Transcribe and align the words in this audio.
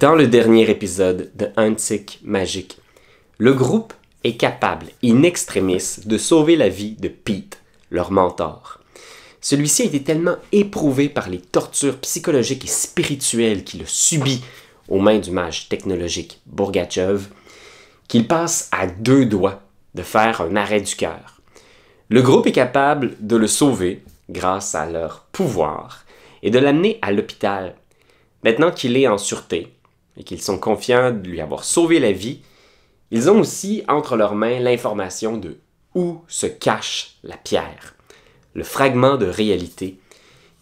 Dans 0.00 0.14
le 0.14 0.28
dernier 0.28 0.70
épisode 0.70 1.30
de 1.34 1.50
Antique 1.58 2.20
Magique, 2.24 2.78
le 3.36 3.52
groupe 3.52 3.92
est 4.24 4.38
capable, 4.38 4.86
in 5.04 5.24
extremis, 5.24 5.96
de 6.06 6.16
sauver 6.16 6.56
la 6.56 6.70
vie 6.70 6.92
de 6.92 7.08
Pete, 7.08 7.60
leur 7.90 8.10
mentor. 8.10 8.80
Celui-ci 9.42 9.82
a 9.82 9.84
été 9.84 10.02
tellement 10.02 10.36
éprouvé 10.52 11.10
par 11.10 11.28
les 11.28 11.38
tortures 11.38 11.98
psychologiques 11.98 12.64
et 12.64 12.68
spirituelles 12.68 13.62
qu'il 13.62 13.82
a 13.82 13.86
subies 13.86 14.42
aux 14.88 15.00
mains 15.00 15.18
du 15.18 15.32
mage 15.32 15.68
technologique 15.68 16.40
Bourgachev 16.46 17.26
qu'il 18.08 18.26
passe 18.26 18.70
à 18.72 18.86
deux 18.86 19.26
doigts 19.26 19.60
de 19.94 20.02
faire 20.02 20.40
un 20.40 20.56
arrêt 20.56 20.80
du 20.80 20.96
cœur. 20.96 21.42
Le 22.08 22.22
groupe 22.22 22.46
est 22.46 22.52
capable 22.52 23.16
de 23.20 23.36
le 23.36 23.46
sauver 23.46 24.02
grâce 24.30 24.74
à 24.74 24.86
leur 24.86 25.26
pouvoir 25.30 26.06
et 26.42 26.48
de 26.48 26.58
l'amener 26.58 26.98
à 27.02 27.12
l'hôpital. 27.12 27.74
Maintenant 28.42 28.70
qu'il 28.70 28.96
est 28.96 29.06
en 29.06 29.18
sûreté 29.18 29.74
et 30.16 30.24
qu'ils 30.24 30.42
sont 30.42 30.58
confiants 30.58 31.12
de 31.12 31.28
lui 31.28 31.40
avoir 31.40 31.64
sauvé 31.64 31.98
la 31.98 32.12
vie, 32.12 32.40
ils 33.10 33.30
ont 33.30 33.40
aussi 33.40 33.82
entre 33.88 34.16
leurs 34.16 34.34
mains 34.34 34.60
l'information 34.60 35.36
de 35.36 35.58
où 35.94 36.20
se 36.28 36.46
cache 36.46 37.16
la 37.22 37.36
pierre, 37.36 37.94
le 38.54 38.64
fragment 38.64 39.16
de 39.16 39.26
réalité, 39.26 39.98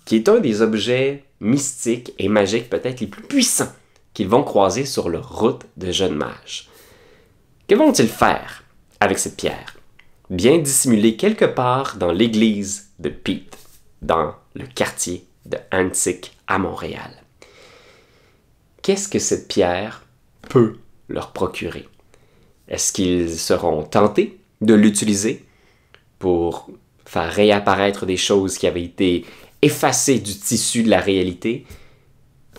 qui 0.05 0.17
est 0.17 0.29
un 0.29 0.41
des 0.41 0.63
objets 0.63 1.25
mystiques 1.41 2.15
et 2.19 2.29
magiques 2.29 2.71
peut-être 2.71 3.01
les 3.01 3.07
plus 3.07 3.23
puissants 3.23 3.73
qu'ils 4.15 4.29
vont 4.29 4.43
croiser 4.43 4.85
sur 4.85 5.09
leur 5.09 5.39
route 5.39 5.67
de 5.77 5.93
jeunes 5.93 6.17
mages. 6.17 6.69
Que 7.69 7.75
vont-ils 7.75 8.09
faire 8.09 8.65
avec 9.01 9.19
cette 9.19 9.37
pierre? 9.37 9.77
Bien 10.31 10.59
dissimulée 10.59 11.17
quelque 11.17 11.45
part 11.45 11.97
dans 11.97 12.13
l'église 12.13 12.91
de 12.99 13.11
Pete, 13.11 13.57
dans 14.03 14.35
le 14.55 14.67
quartier 14.67 15.27
de 15.47 15.59
Antique 15.73 16.37
à 16.47 16.59
Montréal. 16.59 17.11
Qu'est-ce 18.89 19.11
que 19.11 19.19
cette 19.19 19.49
pierre 19.49 20.07
peut 20.49 20.79
leur 21.11 21.35
procurer? 21.35 21.87
Est-ce 22.69 22.91
qu'ils 22.91 23.39
seront 23.39 23.83
tentés 23.83 24.41
de 24.63 24.73
l'utiliser 24.73 25.45
pour 26.19 26.71
faire 27.05 27.31
réapparaître 27.31 28.07
des 28.07 28.17
choses 28.17 28.57
qui 28.57 28.67
avaient 28.67 28.85
été 28.85 29.27
effacées 29.61 30.21
du 30.21 30.35
tissu 30.35 30.85
de 30.85 30.89
la 30.89 31.01
réalité? 31.01 31.67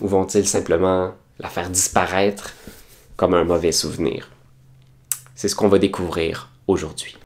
Ou 0.01 0.07
vont-ils 0.07 0.45
simplement 0.45 1.15
la 1.39 1.49
faire 1.49 1.71
disparaître 1.71 2.53
comme 3.15 3.33
un 3.33 3.43
mauvais 3.43 3.71
souvenir? 3.71 4.29
C'est 5.33 5.47
ce 5.47 5.55
qu'on 5.55 5.67
va 5.67 5.79
découvrir 5.79 6.51
aujourd'hui. 6.67 7.17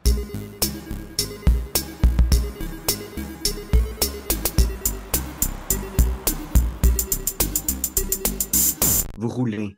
Vous 9.23 9.29
roulez 9.29 9.77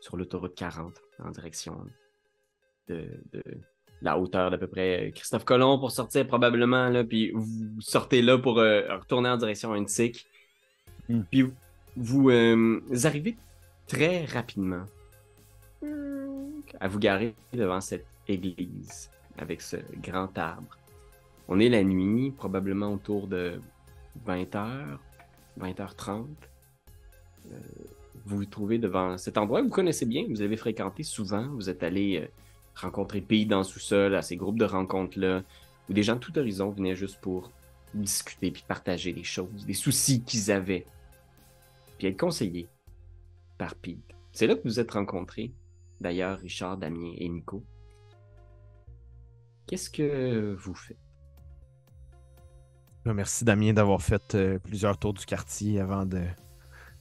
sur 0.00 0.16
l'autoroute 0.16 0.54
40 0.54 0.94
en 1.22 1.30
direction 1.30 1.76
de, 2.88 3.06
de 3.30 3.42
la 4.00 4.18
hauteur 4.18 4.50
d'à 4.50 4.56
peu 4.56 4.66
près 4.66 5.12
Christophe 5.14 5.44
Colomb 5.44 5.78
pour 5.78 5.90
sortir 5.90 6.26
probablement, 6.26 6.88
là, 6.88 7.04
puis 7.04 7.32
vous 7.34 7.78
sortez 7.80 8.22
là 8.22 8.38
pour 8.38 8.58
euh, 8.58 8.96
retourner 8.96 9.28
en 9.28 9.36
direction 9.36 9.72
Antique. 9.72 10.26
Hmm. 11.10 11.20
Puis 11.30 11.44
vous, 11.98 12.30
euh, 12.30 12.80
vous 12.86 13.06
arrivez 13.06 13.36
très 13.86 14.24
rapidement 14.24 14.86
à 16.80 16.88
vous 16.88 16.98
garer 16.98 17.34
devant 17.52 17.82
cette 17.82 18.06
église 18.26 19.10
avec 19.36 19.60
ce 19.60 19.76
grand 20.02 20.38
arbre. 20.38 20.78
On 21.46 21.60
est 21.60 21.68
la 21.68 21.84
nuit, 21.84 22.30
probablement 22.30 22.90
autour 22.90 23.26
de 23.26 23.60
20h, 24.26 24.96
20h30. 25.60 26.24
Euh, 27.52 27.58
vous 28.26 28.38
vous 28.38 28.44
trouvez 28.44 28.78
devant 28.78 29.16
cet 29.18 29.38
endroit 29.38 29.60
que 29.60 29.66
vous 29.66 29.72
connaissez 29.72 30.04
bien, 30.04 30.26
vous 30.28 30.42
avez 30.42 30.56
fréquenté 30.56 31.04
souvent, 31.04 31.46
vous 31.54 31.70
êtes 31.70 31.84
allé 31.84 32.18
euh, 32.20 32.26
rencontrer 32.74 33.20
Pays 33.20 33.46
dans 33.46 33.62
sous-sol, 33.62 34.16
à 34.16 34.22
ces 34.22 34.36
groupes 34.36 34.58
de 34.58 34.64
rencontres-là, 34.64 35.44
où 35.88 35.92
des 35.92 36.02
gens 36.02 36.16
de 36.16 36.20
tout 36.20 36.36
horizon 36.36 36.70
venaient 36.70 36.96
juste 36.96 37.20
pour 37.20 37.52
discuter 37.94 38.50
puis 38.50 38.64
partager 38.66 39.12
des 39.12 39.22
choses, 39.22 39.64
des 39.64 39.74
soucis 39.74 40.22
qu'ils 40.22 40.50
avaient, 40.50 40.84
puis 41.98 42.08
être 42.08 42.18
conseillés 42.18 42.68
par 43.58 43.76
Pete. 43.76 44.00
C'est 44.32 44.48
là 44.48 44.56
que 44.56 44.64
vous 44.64 44.80
êtes 44.80 44.90
rencontrés, 44.90 45.52
d'ailleurs, 46.00 46.38
Richard, 46.40 46.78
Damien 46.78 47.12
et 47.16 47.28
Nico. 47.28 47.62
Qu'est-ce 49.68 49.88
que 49.88 50.52
vous 50.58 50.74
faites? 50.74 50.98
Merci 53.04 53.44
Damien 53.44 53.72
d'avoir 53.72 54.02
fait 54.02 54.34
euh, 54.34 54.58
plusieurs 54.58 54.98
tours 54.98 55.14
du 55.14 55.24
quartier 55.24 55.78
avant 55.78 56.04
de 56.04 56.24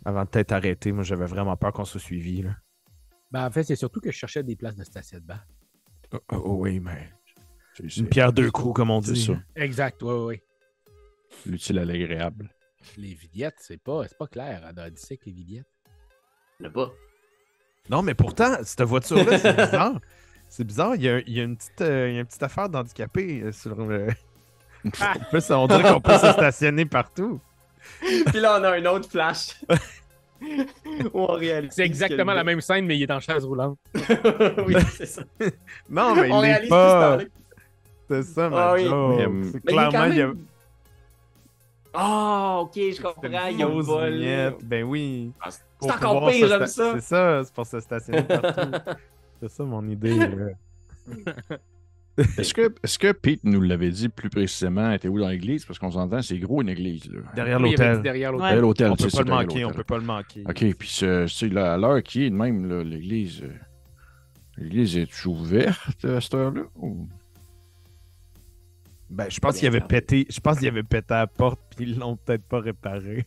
avant 0.06 0.24
de 0.24 0.30
t'être 0.30 0.52
arrêté. 0.52 0.92
Moi, 0.92 1.04
j'avais 1.04 1.26
vraiment 1.26 1.58
peur 1.58 1.74
qu'on 1.74 1.86
soit 1.86 2.00
suivi. 2.00 2.44
Là. 2.44 2.56
Ben, 3.32 3.46
en 3.46 3.52
fait, 3.52 3.64
c'est 3.64 3.76
surtout 3.76 4.00
que 4.00 4.12
je 4.12 4.18
cherchais 4.18 4.44
des 4.44 4.56
places 4.56 4.76
de 4.76 4.84
stationnement. 4.84 5.40
Oh, 6.14 6.20
oh, 6.32 6.42
oh, 6.46 6.56
oui, 6.60 6.80
mais 6.80 7.12
C'est 7.74 7.98
une 7.98 8.08
pierre 8.08 8.32
deux 8.32 8.52
coups, 8.52 8.76
comme 8.76 8.92
on 8.92 9.02
dit. 9.02 9.22
ça. 9.22 9.34
Exact, 9.56 10.02
oui, 10.04 10.14
oui. 10.14 10.42
L'utile 11.46 11.80
à 11.80 11.86
l'agréable. 11.86 12.50
Les 12.98 13.16
vignettes, 13.16 13.58
c'est 13.58 13.82
pas, 13.82 14.08
c'est 14.08 14.18
pas 14.18 14.28
clair 14.28 14.64
à 14.64 14.86
Odyssey 14.86 15.18
que 15.18 15.26
les 15.26 15.34
vignettes. 15.34 15.68
Le 16.60 16.72
pas. 16.72 16.94
Non, 17.90 18.02
mais 18.02 18.14
pourtant, 18.14 18.56
cette 18.64 18.84
voiture-là, 18.84 19.38
c'est 19.40 19.54
bizarre. 19.54 20.00
C'est 20.48 20.64
bizarre, 20.64 20.96
il 20.96 21.02
y 21.02 21.10
a, 21.10 21.20
il 21.20 21.34
y 21.34 21.42
a 21.42 21.44
une, 21.44 21.58
petite, 21.58 21.82
euh, 21.82 22.10
il 22.10 22.14
y 22.14 22.18
a 22.18 22.20
une 22.22 22.26
petite 22.26 22.44
affaire 22.44 22.70
d'handicapé 22.70 23.42
euh, 23.42 23.52
sur 23.52 23.76
le. 23.76 24.08
En 24.86 25.20
plus, 25.32 25.50
on 25.50 25.66
dirait 25.66 25.92
qu'on 25.92 26.00
peut 26.00 26.18
se 26.20 26.32
stationner 26.32 26.86
partout. 26.86 27.42
Puis 28.26 28.40
là, 28.40 28.60
on 28.60 28.64
a 28.64 28.72
un 28.78 28.86
autre 28.86 29.10
flash. 29.10 29.56
Où 31.14 31.22
on 31.22 31.34
réalise 31.34 31.72
C'est 31.74 31.86
exactement 31.86 32.34
la 32.34 32.44
même 32.44 32.62
scène, 32.62 32.86
mais 32.86 32.98
il 32.98 33.04
est 33.04 33.12
en 33.12 33.20
chaise 33.20 33.46
roulante. 33.46 33.78
oui, 34.68 34.76
c'est 34.92 35.06
ça. 35.06 35.24
Non, 35.90 36.14
mais 36.16 36.32
on 36.32 36.40
il 36.44 36.46
réalise 36.46 36.70
ce 36.70 36.70
pas. 36.70 37.18
C'est 38.10 38.24
ça, 38.24 38.50
ma 38.50 38.70
Ah 38.70 38.74
oui. 38.74 38.84
Mais, 38.88 39.28
Mais 39.28 39.48
est 39.50 39.66
clairement, 39.66 40.06
il 40.06 40.18
y 40.18 40.22
a. 40.22 40.34
Ah, 41.94 42.58
ok, 42.62 42.74
je 42.76 43.02
comprends. 43.02 43.48
Il 43.50 43.58
y 43.58 43.64
a 43.64 43.68
fausse 43.68 43.86
vol. 43.86 44.14
vignette. 44.14 44.64
Ben 44.64 44.84
oui. 44.84 45.32
Ah, 45.42 45.50
C'est 45.50 45.62
Pour 45.80 45.92
encore 45.92 46.30
pire, 46.30 46.48
j'aime 46.48 46.64
sta- 46.64 46.68
ça. 46.68 46.92
C'est 46.96 47.02
ça, 47.02 47.44
c'est 47.46 47.54
pour 47.54 47.66
se 47.66 47.80
stationner 47.80 48.24
partout. 48.24 48.72
c'est 49.42 49.50
ça 49.50 49.64
mon 49.64 49.88
idée. 49.88 50.20
Est-ce 52.18 52.54
que, 52.54 52.74
est 52.84 52.98
que 52.98 53.12
Pete 53.12 53.42
nous 53.44 53.60
l'avait 53.62 53.90
dit 53.92 54.08
plus 54.10 54.30
précisément, 54.30 54.92
était 54.92 55.08
où 55.10 55.20
dans 55.20 55.28
l'église? 55.28 55.66
Parce 55.66 55.80
qu'on 55.80 55.92
s'entend, 55.92 56.22
c'est 56.22 56.38
gros 56.40 56.62
une 56.62 56.70
église. 56.70 57.10
Là. 57.12 57.20
Derrière 57.36 57.60
Oui, 57.60 57.72
l'hôtel. 57.72 58.02
Derrière 58.02 58.32
l'hôtel. 58.32 58.64
On 58.92 58.96
peut 58.96 59.08
pas 59.10 59.22
le 59.24 59.30
manquer, 59.30 59.66
on 59.66 59.72
peut 59.72 59.84
pas 59.84 59.98
le 59.98 60.04
manquer. 60.06 60.44
OK, 60.48 60.74
puis 60.76 60.88
ce- 60.88 61.28
c'est 61.28 61.50
là, 61.50 61.74
à 61.74 61.78
l'heure 61.78 62.02
qui 62.04 62.24
est 62.24 62.30
de 62.30 62.36
même, 62.36 62.82
l'église. 62.84 63.42
euh, 63.44 63.50
L'église 64.58 64.96
est 64.98 65.26
ouverte 65.26 66.06
à 66.06 66.22
cette 66.22 66.34
heure-là? 66.34 66.62
ou- 66.78 67.10
Ben, 69.10 69.30
je 69.30 69.40
pense 69.40 69.58
qu'il 69.58 69.68
avait 69.68 69.82
pété. 69.82 70.26
Je 70.30 70.40
pense 70.40 70.58
qu'il 70.60 70.68
avait 70.70 70.84
pété 70.84 71.14
à 71.14 71.20
la 71.20 71.28
porte 71.28 71.60
puis 71.76 71.86
ils 71.90 71.98
l'ont 72.00 72.16
peut-être 72.16 72.44
pas 72.44 72.60
réparé. 72.62 73.26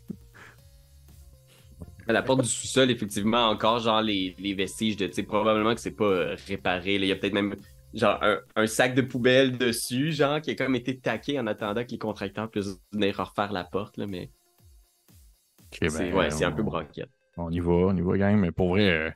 À 2.09 2.13
la 2.13 2.23
porte 2.23 2.43
du 2.43 2.49
sous-sol, 2.49 2.91
effectivement, 2.91 3.49
encore 3.51 3.81
genre 3.81 4.01
les, 4.01 4.35
les 4.39 4.55
vestiges 4.55 4.97
de, 4.97 5.07
tu 5.07 5.13
sais, 5.13 5.23
probablement 5.23 5.75
que 5.75 5.81
c'est 5.81 5.91
pas 5.91 6.05
euh, 6.07 6.37
réparé. 6.49 6.99
là. 6.99 7.05
Il 7.05 7.09
y 7.09 7.13
a 7.13 7.17
peut-être 7.17 7.35
même 7.35 7.55
genre 7.95 8.23
un, 8.23 8.39
un 8.57 8.67
sac 8.67 8.95
de 8.95 9.03
poubelle 9.03 9.59
dessus, 9.59 10.13
genre, 10.13 10.41
qui 10.41 10.51
a 10.51 10.55
comme 10.55 10.75
été 10.75 10.99
taqué 11.01 11.39
en 11.41 11.47
attendant 11.47 11.85
que 11.85 11.91
les 11.91 11.99
contracteurs 11.99 12.51
puissent 12.51 12.81
venir 12.93 13.17
refaire 13.19 13.53
la 13.53 13.65
porte, 13.65 13.97
là, 13.97 14.07
mais 14.07 14.31
OK, 15.73 15.79
ben, 15.81 15.89
c'est 15.89 16.13
ouais, 16.13 16.31
c'est 16.31 16.45
un 16.45 16.53
peu 16.53 16.63
on- 16.63 16.65
broquette. 16.65 17.11
On 17.37 17.51
y 17.51 17.61
va, 17.61 17.73
on 17.73 17.97
y 17.97 18.01
va, 18.01 18.19
gang. 18.19 18.37
Mais 18.39 18.51
pour 18.53 18.71
vrai, 18.71 18.89
euh, 18.91 19.11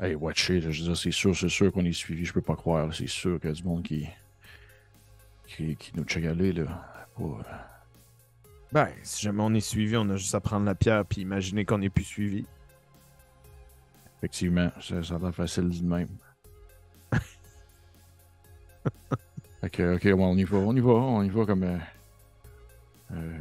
hey, 0.00 0.14
watchez, 0.14 0.60
là, 0.60 0.70
je 0.70 0.80
veux 0.82 0.88
dire, 0.88 0.96
c'est 0.96 1.10
sûr, 1.10 1.34
c'est 1.36 1.48
sûr 1.48 1.72
qu'on 1.72 1.84
est 1.84 1.92
suivi. 1.92 2.24
Je 2.24 2.32
peux 2.32 2.42
pas 2.42 2.56
croire. 2.56 2.86
là, 2.86 2.92
C'est 2.92 3.06
sûr 3.08 3.40
qu'il 3.40 3.50
y 3.50 3.52
a 3.52 3.56
du 3.56 3.64
monde 3.64 3.82
qui, 3.82 4.06
qui, 5.46 5.76
qui 5.76 5.92
nous 5.96 6.04
check 6.04 6.24
aller, 6.24 6.52
là. 6.52 6.64
Pour, 7.14 7.38
euh, 7.40 7.42
Ben, 8.72 8.88
si 9.02 9.22
jamais 9.22 9.42
on 9.42 9.54
est 9.54 9.60
suivi, 9.60 9.96
on 9.96 10.08
a 10.10 10.16
juste 10.16 10.34
à 10.34 10.40
prendre 10.40 10.66
la 10.66 10.74
pierre 10.74 11.04
puis 11.06 11.20
imaginer 11.22 11.64
qu'on 11.64 11.80
est 11.82 11.90
plus 11.90 12.04
suivi. 12.04 12.44
effectivement, 14.18 14.70
ça, 14.80 15.02
ça 15.02 15.16
a 15.16 15.18
l'air 15.18 15.34
facile 15.34 15.68
de 15.68 15.84
même. 15.86 16.08
Ok, 19.62 19.80
ok, 19.94 20.12
bon, 20.12 20.26
on 20.32 20.36
y 20.36 20.44
va, 20.44 20.56
on 20.58 20.74
y 20.76 20.80
va, 20.80 20.90
on 20.92 21.22
y 21.22 21.28
va 21.30 21.46
comme. 21.46 21.62
Euh, 21.64 21.78
euh, 23.12 23.38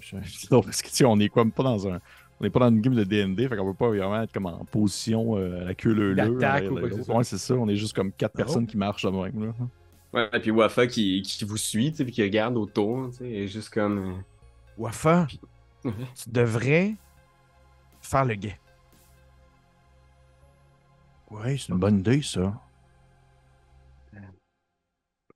je- 0.00 0.16
non, 0.50 0.62
parce 0.62 0.82
que 0.82 0.88
tu 0.88 0.94
sais, 0.96 1.04
on 1.04 1.18
est 1.20 1.28
comme 1.28 1.52
pas 1.52 1.62
dans 1.62 1.88
un. 1.88 2.00
On 2.40 2.44
n'est 2.44 2.50
pas 2.50 2.60
dans 2.60 2.70
une 2.70 2.80
game 2.80 2.94
de 2.94 3.04
DND, 3.04 3.48
fait 3.48 3.56
qu'on 3.56 3.66
peut 3.72 3.76
pas 3.76 3.88
vraiment 3.88 4.20
être 4.22 4.32
comme 4.32 4.46
en 4.46 4.64
position 4.64 5.36
euh, 5.36 5.60
à 5.62 5.64
la 5.66 5.74
queue 5.74 5.92
leu 5.92 6.14
D'attaque 6.14 6.64
ou 6.70 6.74
quoi 6.76 6.88
que 6.88 6.96
ce 6.96 7.02
soit. 7.04 7.16
Ouais, 7.16 7.24
c'est 7.24 7.38
ça, 7.38 7.54
on 7.54 7.68
est 7.68 7.76
juste 7.76 7.94
comme 7.94 8.10
quatre 8.12 8.32
Oh. 8.34 8.38
personnes 8.38 8.66
qui 8.66 8.76
marchent 8.76 9.04
de 9.04 9.10
même. 9.10 9.44
Là. 9.46 9.52
Ouais, 10.12 10.28
et 10.32 10.40
puis 10.40 10.50
Wafa 10.50 10.86
qui, 10.88 11.22
qui 11.22 11.44
vous 11.44 11.56
suit, 11.56 11.90
tu 11.92 11.98
sais, 11.98 12.04
puis 12.04 12.12
qui 12.12 12.22
regarde 12.22 12.56
autour, 12.56 13.10
tu 13.10 13.18
sais, 13.18 13.30
et 13.30 13.46
juste 13.48 13.70
comme. 13.72 13.98
euh, 13.98 14.12
Wafa, 14.76 15.28
tu 15.84 15.90
devrais 16.28 16.96
faire 18.00 18.24
le 18.24 18.34
guet. 18.34 18.58
Ouais, 21.30 21.56
c'est 21.56 21.68
une 21.72 21.78
bonne 21.78 22.00
idée, 22.00 22.20
ça. 22.22 22.52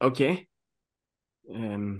Ok. 0.01 0.23
Euh, 1.51 1.99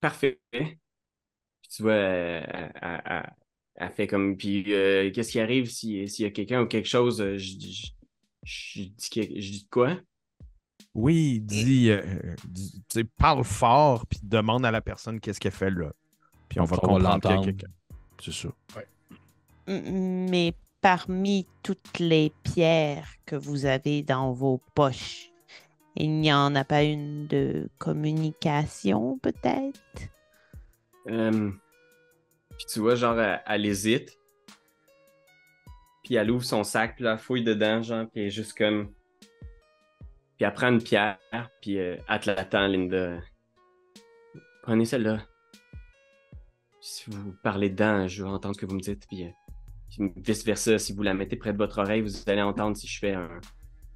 parfait. 0.00 0.40
Puis 0.50 1.70
tu 1.70 1.82
vois, 1.82 1.94
elle, 1.94 2.72
elle- 2.82 3.32
elle 3.76 3.92
fait 3.92 4.06
comme, 4.06 4.36
puis 4.36 4.72
euh, 4.72 5.10
qu'est-ce 5.12 5.32
qui 5.32 5.40
arrive 5.40 5.70
si- 5.70 6.08
s'il 6.08 6.24
y 6.24 6.28
a 6.28 6.30
quelqu'un 6.30 6.62
ou 6.62 6.66
quelque 6.66 6.88
chose, 6.88 7.20
euh, 7.20 7.36
je 7.38 7.54
dis, 7.54 7.94
je, 8.42 8.80
je 8.80 8.82
dis, 8.88 9.10
que- 9.10 9.40
je 9.40 9.50
dis 9.52 9.62
de 9.64 9.68
quoi? 9.70 9.96
Oui, 10.94 11.40
dis, 11.40 11.90
euh, 11.90 12.02
dis- 12.48 12.82
tu 12.88 13.00
sais, 13.00 13.04
parle 13.04 13.44
fort, 13.44 14.06
puis 14.06 14.18
demande 14.22 14.64
à 14.66 14.70
la 14.70 14.80
personne 14.80 15.20
qu'est-ce 15.20 15.38
qu'elle 15.38 15.52
fait 15.52 15.70
là. 15.70 15.92
Puis 16.48 16.58
on 16.60 16.64
va 16.64 16.76
On 16.82 16.98
va 16.98 17.10
comprendre 17.18 17.44
quelqu'un. 17.44 17.68
C'est 18.20 18.32
ça. 18.32 18.48
M- 19.66 20.28
Mais 20.30 20.54
parmi 20.80 21.46
toutes 21.62 21.98
les 21.98 22.32
pierres 22.42 23.14
que 23.26 23.36
vous 23.36 23.66
avez 23.66 24.02
dans 24.02 24.32
vos 24.32 24.60
poches, 24.74 25.27
il 25.98 26.20
n'y 26.20 26.32
en 26.32 26.54
a 26.54 26.64
pas 26.64 26.84
une 26.84 27.26
de 27.26 27.68
communication, 27.78 29.18
peut-être? 29.18 29.80
Euh, 31.08 31.50
puis 32.56 32.66
tu 32.72 32.78
vois, 32.78 32.94
genre, 32.94 33.18
elle, 33.18 33.66
hésite. 33.66 34.16
Puis 36.04 36.14
elle 36.14 36.30
ouvre 36.30 36.44
son 36.44 36.62
sac, 36.62 36.94
puis 36.94 37.04
elle 37.04 37.18
fouille 37.18 37.42
dedans, 37.42 37.82
genre, 37.82 38.06
puis 38.08 38.22
elle 38.22 38.30
juste 38.30 38.56
comme. 38.56 38.92
Puis 40.36 40.46
elle 40.46 40.54
prend 40.54 40.68
une 40.68 40.82
pierre, 40.82 41.18
puis 41.60 41.78
euh, 41.78 41.96
elle 42.08 42.20
te 42.20 42.30
l'attend, 42.30 42.68
Linda. 42.68 43.18
Prenez 44.62 44.84
celle-là. 44.84 45.18
Si 46.80 47.10
vous 47.10 47.34
parlez 47.42 47.70
dedans, 47.70 48.06
je 48.06 48.22
veux 48.22 48.28
entendre 48.28 48.54
ce 48.54 48.60
que 48.60 48.66
vous 48.66 48.76
me 48.76 48.80
dites, 48.80 49.04
euh, 49.12 49.30
puis 49.90 50.12
vice-versa, 50.16 50.78
si 50.78 50.92
vous 50.92 51.02
la 51.02 51.12
mettez 51.12 51.34
près 51.34 51.52
de 51.52 51.58
votre 51.58 51.78
oreille, 51.78 52.02
vous 52.02 52.28
allez 52.28 52.42
entendre 52.42 52.76
si 52.76 52.86
je 52.86 52.98
fais 53.00 53.14
un, 53.14 53.40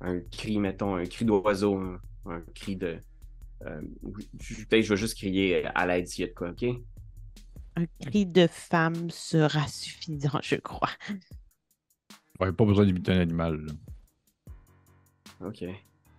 un 0.03 0.21
cri, 0.21 0.59
mettons, 0.59 0.97
un 0.97 1.05
cri 1.07 1.25
d'oiseau, 1.25 1.77
un, 1.77 2.01
un 2.27 2.41
cri 2.55 2.77
de. 2.77 3.01
euh, 3.65 3.83
je- 4.41 4.65
Peut-être 4.65 4.83
je 4.85 4.89
vais 4.91 4.97
juste 4.97 5.17
crier 5.17 5.65
à 5.67 5.87
l'aide 5.87 6.07
s'il 6.09 6.23
y 6.23 6.25
a 6.25 6.29
de 6.29 6.35
quoi, 6.35 6.51
ok? 6.51 6.65
Un 7.77 7.87
cri 8.01 8.27
de 8.27 8.47
femme 8.47 9.09
sera 9.11 9.67
suffisant, 9.67 10.41
je 10.43 10.57
crois. 10.57 10.91
Ouais, 12.41 12.53
pas 12.53 12.65
besoin 12.65 12.85
d'imiter 12.85 13.13
un 13.13 13.21
animal. 13.21 13.65
là. 13.65 13.73
Ok. 15.47 15.65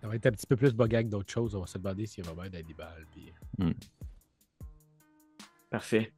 Ça 0.00 0.08
va 0.08 0.16
être 0.16 0.26
un 0.26 0.32
petit 0.32 0.46
peu 0.46 0.56
plus 0.56 0.74
bugag 0.74 1.08
d'autres 1.08 1.32
choses. 1.32 1.54
On 1.54 1.60
va 1.60 1.66
se 1.66 1.78
demander 1.78 2.06
s'il 2.06 2.24
y 2.24 2.28
a 2.28 2.32
vraiment 2.32 2.48
un 2.50 2.58
animal. 2.58 3.06
Puis... 3.12 3.32
Parfait. 5.70 6.12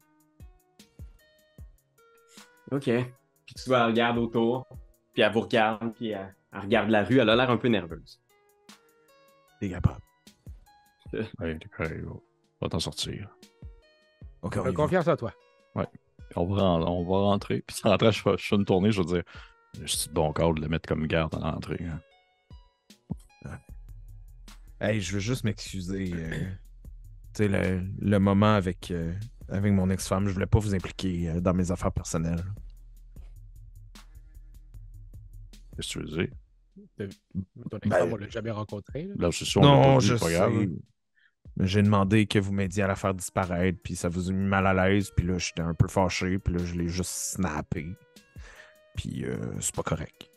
Ok. 2.71 2.85
Puis 2.85 3.55
tu 3.55 3.69
vois, 3.69 3.81
elle 3.81 3.87
regarde 3.91 4.19
autour, 4.19 4.67
puis 5.13 5.23
elle 5.23 5.33
vous 5.33 5.43
regarde, 5.43 5.95
puis 5.95 6.09
elle, 6.09 6.35
elle 6.53 6.61
regarde 6.61 6.91
la 6.91 7.05
rue, 7.05 7.19
elle 7.19 7.29
a 7.31 7.37
l'air 7.37 7.51
un 7.51 7.57
peu 7.57 7.69
nerveuse. 7.69 8.21
T'es 9.61 9.71
capable. 9.71 10.01
Ouais, 11.39 11.59
t'es 11.59 11.69
correct. 11.69 12.05
On 12.09 12.21
va 12.67 12.69
t'en 12.69 12.81
sortir. 12.81 13.29
Ok, 14.43 14.57
on 14.57 14.73
confiance 14.75 15.09
en 15.09 15.17
toi. 15.17 15.33
On 16.35 16.45
va, 16.47 16.61
ren- 16.63 16.83
on 16.87 17.05
va 17.05 17.19
rentrer. 17.19 17.63
Puis 17.67 17.77
en 17.85 17.91
rentrant, 17.91 18.11
je 18.11 18.21
fais, 18.23 18.31
je 18.37 18.47
fais 18.49 18.57
une 18.57 18.65
tournée, 18.65 18.91
je 18.91 19.01
veux 19.01 19.07
dire. 19.07 19.23
C'est 19.87 20.09
de 20.09 20.15
bon 20.15 20.33
corps 20.33 20.55
de 20.55 20.61
le 20.61 20.69
mettre 20.69 20.89
comme 20.89 21.07
garde 21.07 21.35
à 21.37 21.39
l'entrée. 21.53 21.79
hein. 21.89 22.01
Hey, 24.81 25.01
je 25.01 25.15
veux 25.15 25.21
juste 25.21 25.45
m'excuser. 25.45 26.13
euh, 26.15 26.31
tu 27.35 27.45
sais, 27.45 27.49
le, 27.49 27.83
le 27.99 28.19
moment 28.19 28.55
avec, 28.55 28.91
euh, 28.91 29.15
avec 29.49 29.73
mon 29.73 29.89
ex-femme, 29.89 30.29
je 30.29 30.33
voulais 30.35 30.47
pas 30.47 30.59
vous 30.59 30.75
impliquer 30.75 31.31
euh, 31.31 31.41
dans 31.41 31.55
mes 31.55 31.71
affaires 31.71 31.93
personnelles. 31.93 32.45
Qu'est-ce 35.77 35.99
que 35.99 36.05
tu 36.05 36.11
veux 36.11 36.25
dire? 36.25 37.09
Ton 37.71 37.79
ex-femme, 37.79 38.13
on 38.13 38.17
l'a 38.17 38.29
jamais 38.29 38.51
rencontré. 38.51 39.05
là. 39.05 39.15
Là, 39.19 39.29
c'est 39.33 39.45
sûr, 39.45 39.61
on 39.63 39.65
Non, 39.65 40.01
je 40.01 40.17
c'est 40.17 40.25
pas 40.25 40.33
grave. 40.33 40.61
sais. 40.61 40.69
Mais 41.59 41.67
J'ai 41.67 41.83
demandé 41.83 42.27
que 42.27 42.39
vous 42.39 42.53
m'aidiez 42.53 42.83
à 42.83 42.87
la 42.87 42.97
faire 42.97 43.15
disparaître, 43.15 43.79
puis 43.83 43.97
ça 43.97 44.09
vous 44.09 44.29
a 44.29 44.33
mis 44.33 44.47
mal 44.47 44.67
à 44.67 44.75
l'aise, 44.75 45.11
puis 45.17 45.27
là, 45.27 45.39
j'étais 45.39 45.63
un 45.63 45.73
peu 45.75 45.89
fâché, 45.89 46.39
puis 46.39 46.55
là, 46.55 46.65
je 46.65 46.75
l'ai 46.75 46.89
juste 46.89 47.11
snappé. 47.11 47.87
Puis 48.97 49.25
euh, 49.25 49.37
c'est 49.61 49.75
pas 49.75 49.83
correct. 49.83 50.31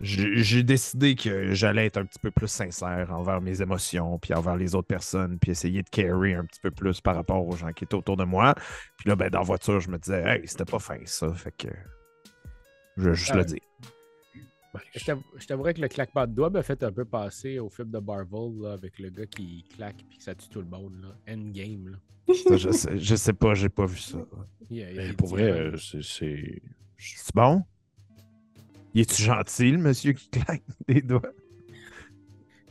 J'ai 0.00 0.62
décidé 0.62 1.14
que 1.14 1.54
j'allais 1.54 1.86
être 1.86 1.96
un 1.96 2.04
petit 2.04 2.18
peu 2.18 2.30
plus 2.30 2.48
sincère 2.48 3.10
envers 3.12 3.40
mes 3.40 3.62
émotions, 3.62 4.18
puis 4.18 4.34
envers 4.34 4.56
les 4.56 4.74
autres 4.74 4.88
personnes, 4.88 5.38
puis 5.38 5.52
essayer 5.52 5.82
de 5.82 5.88
carry 5.88 6.34
un 6.34 6.44
petit 6.44 6.60
peu 6.60 6.70
plus 6.70 7.00
par 7.00 7.14
rapport 7.14 7.46
aux 7.46 7.56
gens 7.56 7.72
qui 7.72 7.84
étaient 7.84 7.94
autour 7.94 8.16
de 8.18 8.24
moi. 8.24 8.54
Puis 8.98 9.08
là, 9.08 9.16
ben, 9.16 9.30
dans 9.30 9.38
la 9.38 9.44
voiture, 9.44 9.80
je 9.80 9.88
me 9.88 9.98
disais, 9.98 10.22
hey, 10.22 10.46
c'était 10.46 10.66
pas 10.66 10.78
fin 10.78 10.98
ça, 11.06 11.32
fait 11.32 11.56
que 11.56 11.68
je 12.98 13.08
vais 13.08 13.14
juste 13.14 13.30
Ah 13.32 13.36
le 13.36 13.40
ouais. 13.40 13.46
dire. 13.46 13.60
Je 14.94 15.04
t'avoue- 15.04 15.24
je 15.36 15.46
t'avouerais 15.46 15.74
que 15.74 15.80
le 15.80 15.88
claquement 15.88 16.26
de 16.26 16.32
doigts 16.32 16.50
m'a 16.50 16.62
fait 16.62 16.82
un 16.82 16.92
peu 16.92 17.04
passer 17.04 17.58
au 17.58 17.68
film 17.68 17.90
de 17.90 17.98
Marvel 17.98 18.60
là, 18.60 18.72
avec 18.72 18.98
le 18.98 19.10
gars 19.10 19.26
qui 19.26 19.64
claque 19.76 19.96
puis 20.08 20.18
que 20.18 20.24
ça 20.24 20.34
tue 20.34 20.48
tout 20.48 20.60
le 20.60 20.68
monde. 20.68 20.94
Là. 21.02 21.32
Endgame. 21.32 21.88
Là. 21.88 22.34
Ça, 22.34 22.56
je, 22.56 22.70
sais, 22.70 22.98
je 22.98 23.14
sais 23.16 23.32
pas, 23.32 23.54
j'ai 23.54 23.68
pas 23.68 23.86
vu 23.86 23.98
ça. 23.98 24.18
Des 24.70 25.12
pour 25.16 25.28
vrai, 25.28 25.44
euh, 25.50 25.76
c'est- 25.76 26.02
c'est. 26.02 26.62
Bon? 27.34 27.62
Il 28.94 29.02
est-tu 29.02 29.22
gentil, 29.22 29.70
le 29.72 29.78
monsieur 29.78 30.12
qui 30.12 30.28
claque 30.30 30.62
des 30.88 31.02
doigts? 31.02 31.22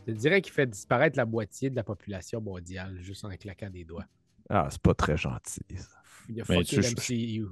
Je 0.08 0.12
te 0.14 0.18
dirais 0.18 0.42
qu'il 0.42 0.54
fait 0.54 0.68
disparaître 0.68 1.18
la 1.18 1.26
moitié 1.26 1.70
de 1.70 1.76
la 1.76 1.84
population 1.84 2.42
mondiale 2.42 2.98
juste 3.02 3.26
en 3.26 3.30
claquant 3.30 3.70
des 3.70 3.84
doigts. 3.86 4.06
Ah, 4.50 4.68
c'est 4.70 4.82
pas 4.82 4.94
très 4.94 5.18
gentil, 5.18 5.62
ça. 5.76 5.88
Il 6.30 6.42
a 6.42 6.44
Mais 6.50 6.64
fucké 6.64 6.78
l'MCU. 6.78 7.46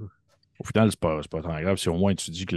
Au 0.58 0.64
final, 0.64 0.90
c'est 0.90 1.00
pas, 1.00 1.20
c'est 1.22 1.30
pas 1.30 1.42
tant 1.42 1.60
grave 1.60 1.76
si 1.78 1.88
au 1.88 1.96
moins 1.96 2.14
tu 2.14 2.30
dis 2.30 2.46
que 2.46 2.54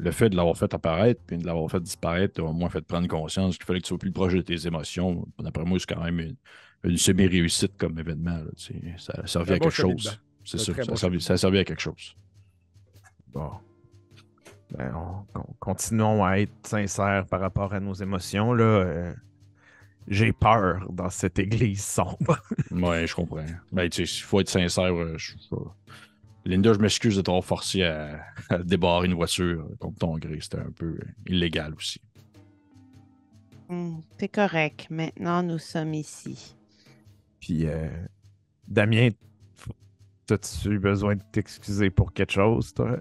le 0.00 0.10
fait 0.12 0.28
de 0.30 0.36
l'avoir 0.36 0.56
fait 0.56 0.72
apparaître 0.72 1.20
puis 1.26 1.36
de 1.38 1.46
l'avoir 1.46 1.70
fait 1.70 1.80
disparaître 1.80 2.34
t'a 2.34 2.42
au 2.42 2.52
moins 2.52 2.70
fait 2.70 2.80
prendre 2.80 3.06
conscience 3.08 3.56
qu'il 3.56 3.66
fallait 3.66 3.80
que 3.80 3.84
tu 3.84 3.88
sois 3.90 3.98
plus 3.98 4.12
proche 4.12 4.34
de 4.34 4.40
tes 4.40 4.66
émotions. 4.66 5.26
D'après 5.38 5.64
moi, 5.64 5.78
c'est 5.78 5.92
quand 5.94 6.02
même 6.02 6.18
une, 6.20 6.36
une 6.84 6.96
semi-réussite 6.96 7.76
comme 7.76 7.98
événement. 7.98 8.38
là, 8.38 8.50
ça 8.98 9.12
a 9.22 9.26
servi 9.26 9.52
Un 9.52 9.54
à 9.56 9.58
quelque 9.58 9.70
chose. 9.70 10.20
C'est 10.44 10.58
ça, 10.58 10.72
ça, 10.74 10.96
servi, 10.96 11.20
ça 11.20 11.34
a 11.34 11.36
servi 11.36 11.58
à 11.58 11.64
quelque 11.64 11.82
chose. 11.82 12.16
Bon. 13.28 13.50
Ben, 14.76 14.92
on, 14.94 15.38
on- 15.38 15.54
continuons 15.58 16.24
à 16.24 16.38
être 16.40 16.52
sincères 16.64 17.26
par 17.26 17.40
rapport 17.40 17.74
à 17.74 17.80
nos 17.80 17.92
émotions, 17.94 18.52
là. 18.54 18.64
euh, 18.64 19.12
J'ai 20.08 20.32
peur 20.32 20.86
dans 20.92 21.10
cette 21.10 21.38
église 21.38 21.84
sombre. 21.84 22.38
Ouais, 22.70 23.06
je 23.06 23.14
comprends. 23.14 23.44
Mais 23.72 23.88
tu 23.90 24.06
sais, 24.06 24.18
il 24.18 24.22
faut 24.22 24.40
être 24.40 24.48
sincère. 24.48 24.92
euh, 24.94 25.14
je- 25.18 25.32
je- 25.32 25.56
Linda, 26.50 26.72
je 26.72 26.78
m'excuse 26.78 27.16
de 27.16 27.22
t'avoir 27.22 27.44
forcé 27.44 27.82
à, 27.84 28.24
à 28.48 28.58
débarrer 28.58 29.06
une 29.06 29.14
voiture 29.14 29.68
contre 29.78 29.98
ton 29.98 30.18
gré. 30.18 30.38
C'était 30.40 30.58
un 30.58 30.72
peu 30.72 30.98
illégal 31.26 31.74
aussi. 31.74 32.00
Hmm, 33.68 34.00
C'est 34.18 34.28
correct. 34.28 34.88
Maintenant, 34.90 35.42
nous 35.42 35.58
sommes 35.58 35.94
ici. 35.94 36.56
Puis, 37.40 37.66
euh, 37.66 37.88
Damien, 38.66 39.10
t'as-tu 40.26 40.78
besoin 40.78 41.14
de 41.16 41.22
t'excuser 41.32 41.90
pour 41.90 42.12
quelque 42.12 42.32
chose, 42.32 42.74
toi? 42.74 42.98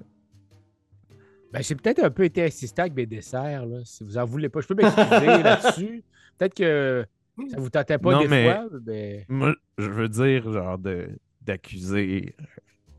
Ben, 1.51 1.63
j'ai 1.63 1.73
peut-être 1.75 2.03
un 2.03 2.11
peu 2.11 2.25
été 2.25 2.43
insistant 2.43 2.83
avec 2.83 2.93
mes 2.93 3.07
desserts. 3.07 3.65
Là, 3.65 3.79
si 3.83 4.03
vous 4.03 4.17
en 4.19 4.25
voulez 4.25 4.49
pas, 4.49 4.61
je 4.61 4.67
peux 4.67 4.75
m'excuser 4.75 4.99
là-dessus. 5.43 6.03
Peut-être 6.37 6.53
que 6.53 7.05
ça 7.49 7.59
vous 7.59 7.69
tentait 7.71 7.97
pas 7.97 8.11
Non, 8.11 8.21
des 8.21 8.27
mais- 8.27 8.45
fois, 8.53 8.67
mais 8.85 9.25
Moi, 9.27 9.55
je 9.79 9.89
veux 9.89 10.07
dire, 10.09 10.51
genre, 10.53 10.77
de- 10.77 11.09
d'accuser 11.41 12.35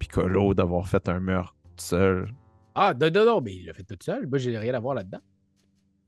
Piccolo 0.00 0.54
d'avoir 0.54 0.88
fait 0.88 1.09
un 1.09 1.21
meurtre 1.21 1.54
seul. 1.76 2.35
Ah, 2.75 2.95
non, 2.99 3.11
non, 3.12 3.25
non, 3.26 3.40
mais 3.40 3.54
il 3.54 3.66
l'a 3.66 3.73
fait 3.75 3.85
tout 3.85 3.97
seul. 4.00 4.26
Moi, 4.26 4.38
j'ai 4.38 4.57
rien 4.59 4.75
à 4.75 4.80
voir 4.80 4.95
là-dedans. 4.95 5.21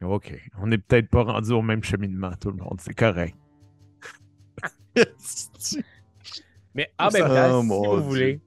OK. 0.03 0.35
On 0.59 0.67
n'est 0.67 0.79
peut-être 0.79 1.09
pas 1.09 1.23
rendu 1.23 1.53
au 1.53 1.63
même 1.63 1.85
cheminement, 1.85 2.33
tout 2.41 2.51
le 2.51 2.57
monde. 2.57 2.81
C'est 2.81 2.95
correct. 2.95 3.37
Mais 6.75 6.93
en 6.99 7.11
même 7.11 7.35
temps, 7.35 7.63
si 7.63 7.87
vous 7.87 8.01
Dieu. 8.01 8.01
voulez, 8.01 8.41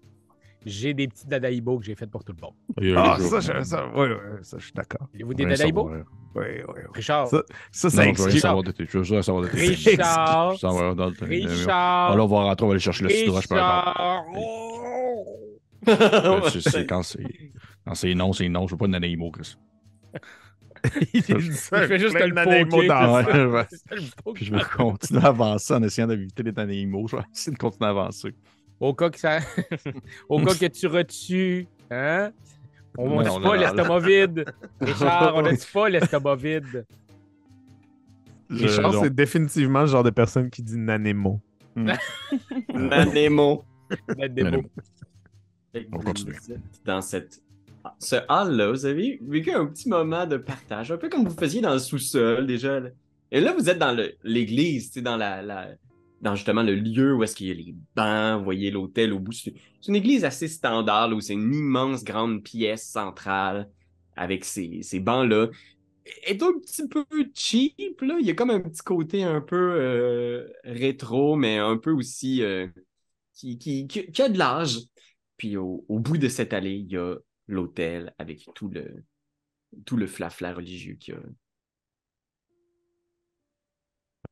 j'ai 0.65 0.93
des 0.93 1.07
petits 1.07 1.27
dadaïbos 1.27 1.79
que 1.79 1.85
j'ai 1.85 1.95
fait 1.95 2.07
pour 2.07 2.23
tout 2.23 2.33
le 2.33 2.41
monde. 2.41 2.97
Ah, 2.97 3.17
ça, 3.19 3.39
je, 3.39 3.63
ça, 3.63 3.87
ouais, 3.89 4.09
ouais, 4.09 4.17
ça, 4.41 4.57
je 4.57 4.63
suis 4.63 4.73
d'accord. 4.73 5.07
Voulez-vous 5.13 5.33
des 5.33 5.45
dadaïbos? 5.45 5.89
Oui, 5.89 5.99
oui, 6.35 6.43
oui. 6.67 6.81
Richard, 6.93 7.27
Ça, 7.27 7.43
ça, 7.71 7.89
ça 7.89 8.07
excuse. 8.07 8.41
savoir 8.41 8.63
de 8.63 8.71
tes. 8.71 8.85
Je 8.85 8.97
veux 8.97 9.03
rien 9.03 9.21
savoir 9.21 9.43
de 9.43 9.49
tes. 9.49 9.57
Richard, 9.57 10.51
Richard, 10.51 10.73
on 10.73 10.85
va 12.27 12.43
rentrer, 12.43 12.65
on 12.65 12.67
va 12.67 12.73
aller 12.73 12.79
chercher 12.79 13.03
le 13.03 13.09
cidre, 13.09 13.41
je 13.41 13.47
peux 13.47 13.55
Richard. 13.55 14.25
Euh, 15.87 16.49
tu 16.49 16.61
sais, 16.61 16.85
quand 16.85 17.03
c'est 17.03 17.51
quand 17.85 17.93
c'est 17.95 18.15
non, 18.15 18.33
c'est 18.33 18.49
non. 18.49 18.67
Je 18.67 18.73
veux 18.73 18.77
pas 18.77 18.87
de 18.87 18.95
animaux, 18.95 19.31
Chris. 19.31 19.55
il 21.13 21.21
fait 21.23 21.39
juste 21.39 21.69
te 21.71 22.23
le 22.23 22.69
poker, 22.69 22.85
dans. 24.25 24.33
Puis 24.33 24.45
je 24.45 24.53
vais 24.53 24.61
continuer 24.75 25.23
à 25.23 25.27
avancer 25.27 25.73
en 25.73 25.83
essayant 25.83 26.07
d'éviter 26.07 26.43
les 26.43 26.57
animaux. 26.57 27.07
Je 27.07 27.17
vais 27.17 27.23
essayer 27.33 27.53
de 27.53 27.57
continuer 27.59 27.87
à 27.87 27.91
avancer. 27.91 28.35
Au 28.85 28.93
cas 28.93 29.09
que 29.09 29.19
ça. 29.19 29.39
Au 30.29 30.39
cas 30.39 30.53
que 30.53 30.67
tu 30.67 30.85
retues, 30.87 31.67
hein? 31.89 32.31
On 32.97 33.19
on 33.19 33.41
pas 33.41 33.57
l'estomac 33.57 33.99
vide? 33.99 34.45
Richard, 34.79 35.35
on 35.35 35.41
n'a 35.41 35.51
pas 35.73 35.89
l'estomac 35.89 36.35
vide? 36.35 36.85
Richard, 38.49 38.93
c'est 39.01 39.13
définitivement 39.13 39.81
le 39.81 39.87
genre 39.87 40.03
de 40.03 40.11
personne 40.11 40.49
qui 40.49 40.61
dit 40.61 40.77
nanemo. 40.77 41.41
Nanemo. 42.73 43.63
Mettre 44.17 44.33
des 44.35 44.43
Mais 44.43 44.51
mots. 44.51 44.63
On 45.91 45.99
continue. 45.99 46.35
Dans 46.85 47.01
cette... 47.01 47.41
ce 47.99 48.15
hall-là, 48.29 48.69
vous 48.71 48.85
avez 48.85 49.19
vécu 49.27 49.51
un 49.51 49.65
petit 49.65 49.89
moment 49.89 50.25
de 50.25 50.37
partage, 50.37 50.91
un 50.91 50.97
peu 50.97 51.09
comme 51.09 51.27
vous 51.27 51.35
faisiez 51.35 51.61
dans 51.61 51.73
le 51.73 51.79
sous-sol 51.79 52.45
déjà. 52.47 52.79
là. 52.79 52.89
Et 53.31 53.41
là, 53.41 53.51
vous 53.57 53.67
êtes 53.69 53.79
dans 53.79 53.91
le- 53.91 54.13
l'église, 54.23 54.87
tu 54.87 54.93
sais, 54.99 55.01
dans 55.01 55.17
la, 55.17 55.41
la, 55.41 55.69
dans 56.21 56.35
justement 56.35 56.63
le 56.63 56.75
lieu 56.75 57.13
où 57.15 57.23
est-ce 57.23 57.35
qu'il 57.35 57.47
y 57.47 57.51
a 57.51 57.53
les 57.53 57.75
bancs, 57.95 58.39
vous 58.39 58.43
voyez 58.43 58.71
l'hôtel 58.71 59.13
au 59.13 59.19
bout. 59.19 59.31
C'est 59.33 59.53
une 59.87 59.95
église 59.95 60.25
assez 60.25 60.47
standard, 60.47 61.11
où 61.13 61.21
c'est 61.21 61.33
une 61.33 61.53
immense 61.53 62.03
grande 62.03 62.43
pièce 62.43 62.87
centrale 62.87 63.69
avec 64.15 64.45
ces, 64.45 64.81
ces 64.81 64.99
bancs-là. 64.99 65.49
Est 66.23 66.43
un 66.43 66.53
petit 66.59 66.87
peu 66.87 67.05
cheap, 67.33 68.01
là. 68.01 68.17
Il 68.19 68.25
y 68.27 68.31
a 68.31 68.35
comme 68.35 68.51
un 68.51 68.59
petit 68.61 68.83
côté 68.83 69.23
un 69.23 69.41
peu 69.41 69.55
euh, 69.57 70.47
rétro, 70.63 71.35
mais 71.35 71.57
un 71.57 71.77
peu 71.77 71.91
aussi 71.91 72.43
euh, 72.43 72.67
qui- 73.33 73.57
qui 73.87 74.21
a 74.21 74.29
de 74.29 74.37
l'âge. 74.37 74.79
Puis 75.37 75.57
au, 75.57 75.85
au 75.89 75.99
bout 75.99 76.17
de 76.17 76.27
cette 76.29 76.53
allée, 76.53 76.75
il 76.75 76.91
y 76.91 76.97
a 76.97 77.15
l'hôtel 77.47 78.13
avec 78.19 78.51
tout 78.53 78.69
le 78.69 79.03
tout 79.85 79.97
le 79.97 80.07
flafla 80.07 80.53
religieux 80.53 80.95
qu'il 80.95 81.15
y 81.15 81.17
a. 81.17 81.21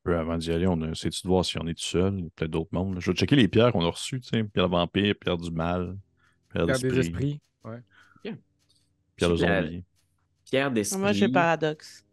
Peu 0.04 0.16
avant 0.18 0.36
d'y 0.36 0.52
aller, 0.52 0.66
on 0.66 0.80
a 0.82 0.90
essayé 0.90 1.10
de 1.10 1.28
voir 1.28 1.44
si 1.44 1.58
on 1.58 1.66
est 1.66 1.74
tout 1.74 1.82
seul. 1.84 2.14
Il 2.18 2.24
y 2.24 2.26
a 2.26 2.30
peut-être 2.36 2.50
d'autres 2.50 2.68
mondes. 2.72 3.00
Je 3.00 3.10
vais 3.10 3.16
checker 3.16 3.36
les 3.36 3.48
pierres 3.48 3.72
qu'on 3.72 3.84
a 3.84 3.90
reçues, 3.90 4.20
tu 4.20 4.28
sais. 4.28 4.44
Pierre 4.44 4.68
de 4.68 4.72
vampire, 4.72 5.14
pierre 5.18 5.38
du 5.38 5.50
mal, 5.50 5.96
pierre 6.52 6.66
Garde 6.66 6.82
des 6.82 6.90
d'esprit, 6.90 7.40
esprits. 7.64 7.80
pierre 9.16 9.30
de 9.30 9.36
zombie. 9.36 9.84
Pierre 10.44 10.70
d'esprit. 10.70 11.00
Moi, 11.00 11.12
j'ai 11.12 11.28
paradoxe. 11.28 12.04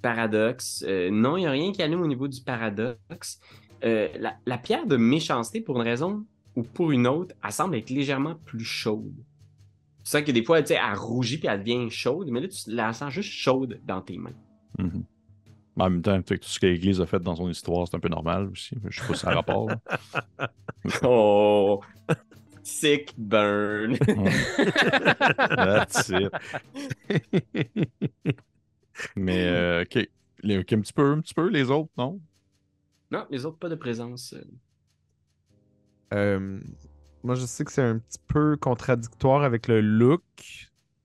paradoxe. 0.00 0.84
Euh, 0.88 1.10
non, 1.10 1.36
il 1.36 1.40
n'y 1.40 1.46
a 1.46 1.50
rien 1.50 1.72
qui 1.72 1.82
allume 1.82 2.00
au 2.00 2.06
niveau 2.06 2.26
du 2.26 2.40
paradoxe. 2.40 3.38
Euh, 3.84 4.08
la, 4.18 4.36
la 4.46 4.58
pierre 4.58 4.86
de 4.86 4.96
méchanceté, 4.96 5.60
pour 5.60 5.76
une 5.76 5.82
raison 5.86 6.24
ou 6.56 6.62
pour 6.62 6.90
une 6.92 7.06
autre, 7.06 7.34
elle 7.44 7.52
semble 7.52 7.76
être 7.76 7.90
légèrement 7.90 8.36
plus 8.44 8.64
chaude. 8.64 9.14
Tu 10.04 10.10
sens 10.10 10.22
que 10.22 10.32
des 10.32 10.42
fois, 10.42 10.64
sais, 10.64 10.74
elle 10.74 10.96
rougit 10.96 11.38
puis 11.38 11.48
elle 11.48 11.60
devient 11.60 11.90
chaude, 11.90 12.28
mais 12.30 12.40
là, 12.40 12.48
tu 12.48 12.70
la 12.70 12.92
sens 12.92 13.12
juste 13.12 13.30
chaude 13.30 13.80
dans 13.84 14.00
tes 14.00 14.16
mains. 14.18 14.32
Mhm. 14.78 15.04
Mais 15.04 15.11
En 15.78 15.88
même 15.90 16.02
temps, 16.02 16.20
fait 16.22 16.38
que 16.38 16.44
tout 16.44 16.48
ce 16.50 16.60
que 16.60 16.66
l'Église 16.66 17.00
a 17.00 17.06
fait 17.06 17.18
dans 17.20 17.34
son 17.34 17.48
histoire, 17.48 17.88
c'est 17.88 17.96
un 17.96 18.00
peu 18.00 18.08
normal 18.08 18.48
aussi. 18.50 18.76
Je 18.88 19.00
sais 19.00 19.06
pas 19.06 19.14
si 19.14 19.20
ça 19.20 19.30
a 19.30 19.34
rapport. 19.34 19.70
Oh! 21.04 21.80
Sick 22.64 23.14
burn! 23.16 23.96
That's 25.56 26.08
it. 26.10 26.32
Mais, 29.16 29.46
euh, 29.46 29.82
OK. 29.82 30.08
Les- 30.42 30.58
ok, 30.58 30.72
Un 30.72 30.80
petit 30.80 30.92
peu, 30.92 31.12
un 31.12 31.20
petit 31.20 31.34
peu, 31.34 31.48
les 31.48 31.70
autres, 31.70 31.90
non? 31.96 32.20
non, 33.10 33.26
les 33.30 33.46
autres, 33.46 33.58
pas 33.58 33.68
de 33.68 33.74
présence. 33.76 34.32
euh. 34.34 34.42
Euh, 36.14 36.60
moi, 37.22 37.34
je 37.36 37.46
sais 37.46 37.64
que 37.64 37.72
c'est 37.72 37.82
un 37.82 37.98
petit 37.98 38.18
peu 38.26 38.56
contradictoire 38.56 39.44
avec 39.44 39.68
le 39.68 39.80
look, 39.80 40.22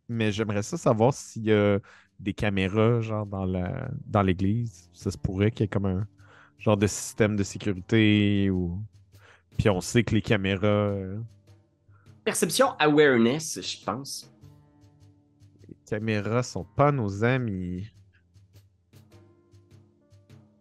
mais 0.09 0.31
j'aimerais 0.31 0.63
ça 0.63 0.77
savoir 0.77 1.13
s'il 1.13 1.43
y 1.45 1.53
a 1.53 1.79
des 2.19 2.33
caméras, 2.33 3.01
genre, 3.01 3.25
dans 3.25 3.45
la 3.45 3.89
dans 4.05 4.21
l'église. 4.21 4.89
Ça 4.93 5.11
se 5.11 5.17
pourrait 5.17 5.51
qu'il 5.51 5.61
y 5.61 5.65
ait 5.65 5.67
comme 5.69 5.85
un 5.85 6.07
genre 6.57 6.77
de 6.77 6.87
système 6.87 7.35
de 7.35 7.43
sécurité 7.43 8.49
ou... 8.49 8.81
Puis 9.57 9.69
on 9.69 9.81
sait 9.81 10.03
que 10.03 10.15
les 10.15 10.21
caméras... 10.21 10.65
euh, 10.67 11.19
Perception 12.23 12.69
awareness, 12.79 13.59
je 13.61 13.83
pense. 13.85 14.31
les 15.67 15.75
caméras 15.85 16.43
sont 16.43 16.63
pas 16.75 16.91
nos 16.91 17.23
amis. 17.23 17.87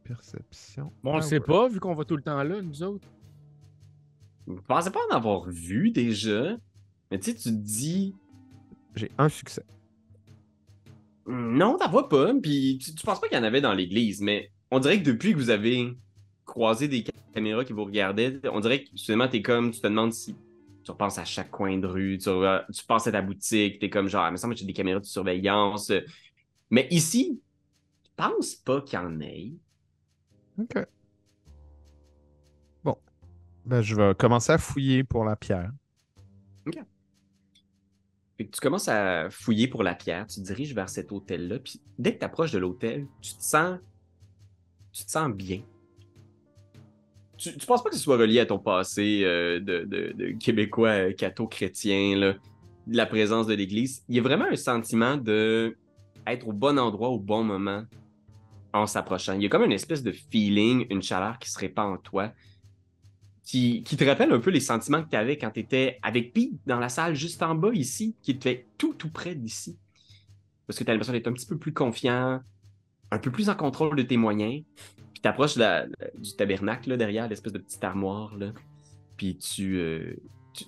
Perception. 0.04 0.92
Bon, 1.02 1.14
on 1.14 1.16
le 1.16 1.22
sait 1.22 1.40
pas, 1.40 1.68
vu 1.68 1.80
qu'on 1.80 1.94
va 1.94 2.04
tout 2.04 2.16
le 2.16 2.22
temps 2.22 2.42
là, 2.42 2.62
nous 2.62 2.82
autres. 2.82 3.08
Je 4.46 4.52
pensais 4.68 4.90
pas 4.90 5.00
en 5.10 5.16
avoir 5.16 5.48
vu 5.48 5.90
déjà. 5.90 6.56
Mais 7.10 7.18
tu 7.18 7.30
sais, 7.32 7.36
tu 7.36 7.42
te 7.44 7.48
dis, 7.48 8.14
J'ai 8.94 9.10
un 9.18 9.28
succès. 9.28 9.64
Non, 11.26 11.76
t'en 11.76 11.90
vois 11.90 12.08
pas. 12.08 12.32
Puis 12.34 12.78
tu, 12.82 12.94
tu 12.94 13.04
penses 13.04 13.20
pas 13.20 13.28
qu'il 13.28 13.36
y 13.36 13.40
en 13.40 13.44
avait 13.44 13.60
dans 13.60 13.72
l'église, 13.72 14.20
mais 14.20 14.50
on 14.70 14.78
dirait 14.78 15.00
que 15.00 15.06
depuis 15.06 15.32
que 15.32 15.38
vous 15.38 15.50
avez 15.50 15.96
croisé 16.44 16.88
des 16.88 17.04
caméras 17.34 17.64
qui 17.64 17.72
vous 17.72 17.84
regardaient, 17.84 18.40
on 18.50 18.60
dirait 18.60 18.84
que 18.84 18.90
soudainement 18.94 19.28
t'es 19.28 19.42
comme, 19.42 19.70
tu 19.70 19.80
te 19.80 19.86
demandes 19.86 20.12
si 20.12 20.36
tu 20.84 20.90
repenses 20.92 21.18
à 21.18 21.24
chaque 21.24 21.50
coin 21.50 21.78
de 21.78 21.86
rue, 21.86 22.18
tu, 22.18 22.30
tu 22.72 22.86
penses 22.86 23.06
à 23.08 23.12
ta 23.12 23.20
boutique, 23.20 23.80
t'es 23.80 23.90
comme 23.90 24.08
genre, 24.08 24.22
ah, 24.24 24.28
il 24.28 24.32
me 24.32 24.36
semble 24.36 24.54
que 24.54 24.60
j'ai 24.60 24.66
des 24.66 24.72
caméras 24.72 25.00
de 25.00 25.04
surveillance. 25.04 25.92
Mais 26.70 26.86
ici, 26.90 27.40
je 28.04 28.10
pense 28.16 28.54
pas 28.54 28.80
qu'il 28.80 28.98
y 28.98 29.02
en 29.02 29.20
ait. 29.20 29.52
OK. 30.58 30.86
Bon. 32.84 32.96
Ben, 33.64 33.82
je 33.82 33.96
vais 33.96 34.14
commencer 34.14 34.52
à 34.52 34.58
fouiller 34.58 35.02
pour 35.02 35.24
la 35.24 35.34
pierre. 35.34 35.72
Fait 36.64 36.80
que 38.44 38.50
tu 38.50 38.60
commences 38.60 38.88
à 38.88 39.30
fouiller 39.30 39.68
pour 39.68 39.82
la 39.82 39.94
pierre, 39.94 40.26
tu 40.26 40.40
diriges 40.40 40.74
vers 40.74 40.88
cet 40.88 41.12
hôtel-là, 41.12 41.58
puis 41.58 41.80
dès 41.98 42.14
que 42.14 42.18
tu 42.18 42.24
approches 42.24 42.52
de 42.52 42.58
l'hôtel, 42.58 43.06
tu 43.20 43.34
te 43.34 43.42
sens. 43.42 43.78
Tu 44.92 45.04
te 45.04 45.10
sens 45.10 45.30
bien. 45.32 45.62
Tu, 47.36 47.56
tu 47.56 47.66
penses 47.66 47.82
pas 47.82 47.90
que 47.90 47.96
ce 47.96 48.02
soit 48.02 48.16
relié 48.16 48.40
à 48.40 48.46
ton 48.46 48.58
passé 48.58 49.22
euh, 49.24 49.60
de, 49.60 50.32
Québécois 50.40 50.88
euh, 50.88 51.12
catho-chrétien, 51.12 52.34
la 52.86 53.06
présence 53.06 53.46
de 53.46 53.54
l'Église? 53.54 54.04
Il 54.08 54.16
y 54.16 54.18
a 54.18 54.22
vraiment 54.22 54.46
un 54.50 54.56
sentiment 54.56 55.16
de 55.16 55.76
être 56.26 56.48
au 56.48 56.52
bon 56.52 56.78
endroit 56.78 57.10
au 57.10 57.18
bon 57.18 57.44
moment 57.44 57.84
en 58.72 58.86
s'approchant. 58.86 59.34
Il 59.34 59.42
y 59.42 59.46
a 59.46 59.48
comme 59.48 59.64
une 59.64 59.72
espèce 59.72 60.02
de 60.02 60.12
feeling, 60.12 60.86
une 60.90 61.02
chaleur 61.02 61.38
qui 61.38 61.50
se 61.50 61.58
répand 61.58 61.94
en 61.94 61.98
toi, 61.98 62.32
qui, 63.46 63.84
te 63.84 64.04
rappelle 64.04 64.32
un 64.32 64.40
peu 64.40 64.50
les 64.50 64.60
sentiments 64.60 65.02
que 65.04 65.08
tu 65.08 65.16
avais 65.16 65.38
quand 65.38 65.52
tu 65.52 65.60
étais 65.60 65.98
avec 66.02 66.32
Pete 66.32 66.54
dans 66.66 66.80
la 66.80 66.88
salle 66.88 67.14
juste 67.14 67.42
en 67.44 67.54
bas 67.54 67.70
ici, 67.72 68.16
qui 68.20 68.36
te 68.36 68.42
fait 68.42 68.66
tout, 68.76 68.92
tout 68.94 69.08
près 69.08 69.36
d'ici? 69.36 69.78
Parce 70.66 70.76
que 70.76 70.84
tu 70.84 70.90
as 70.90 70.94
l'impression 70.94 71.12
d'être 71.12 71.28
un 71.28 71.32
petit 71.32 71.46
peu 71.46 71.56
plus 71.56 71.72
confiant, 71.72 72.40
un 73.12 73.18
peu 73.18 73.30
plus 73.30 73.48
en 73.48 73.54
contrôle 73.54 73.94
de 73.96 74.02
tes 74.02 74.16
moyens. 74.16 74.64
Puis 75.12 75.22
tu 75.22 75.28
approches 75.28 75.56
du 75.56 76.36
tabernacle 76.36 76.96
derrière, 76.96 77.28
l'espèce 77.28 77.52
de 77.52 77.58
petite 77.58 77.84
armoire. 77.84 78.36
Puis 79.16 79.38
tu, 79.38 79.76
euh, 79.76 80.16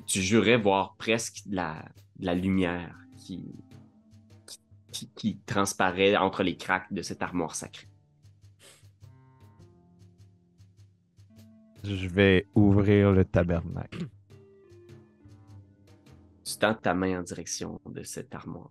tu, 0.06 0.22
jurais 0.22 0.56
voir 0.56 0.94
presque 0.98 1.48
de 1.48 1.56
la, 1.56 2.34
lumière 2.36 2.94
qui, 3.16 3.44
qui, 4.92 5.10
qui 5.16 5.38
transparaît 5.46 6.16
entre 6.16 6.44
les 6.44 6.56
craques 6.56 6.92
de 6.92 7.02
cette 7.02 7.22
armoire 7.22 7.56
sacrée. 7.56 7.87
Je 11.94 12.06
vais 12.06 12.46
ouvrir 12.54 13.12
le 13.12 13.24
tabernacle. 13.24 14.06
Tu 16.44 16.58
tends 16.58 16.74
ta 16.74 16.92
main 16.92 17.20
en 17.20 17.22
direction 17.22 17.80
de 17.86 18.02
cette 18.02 18.34
armoire. 18.34 18.70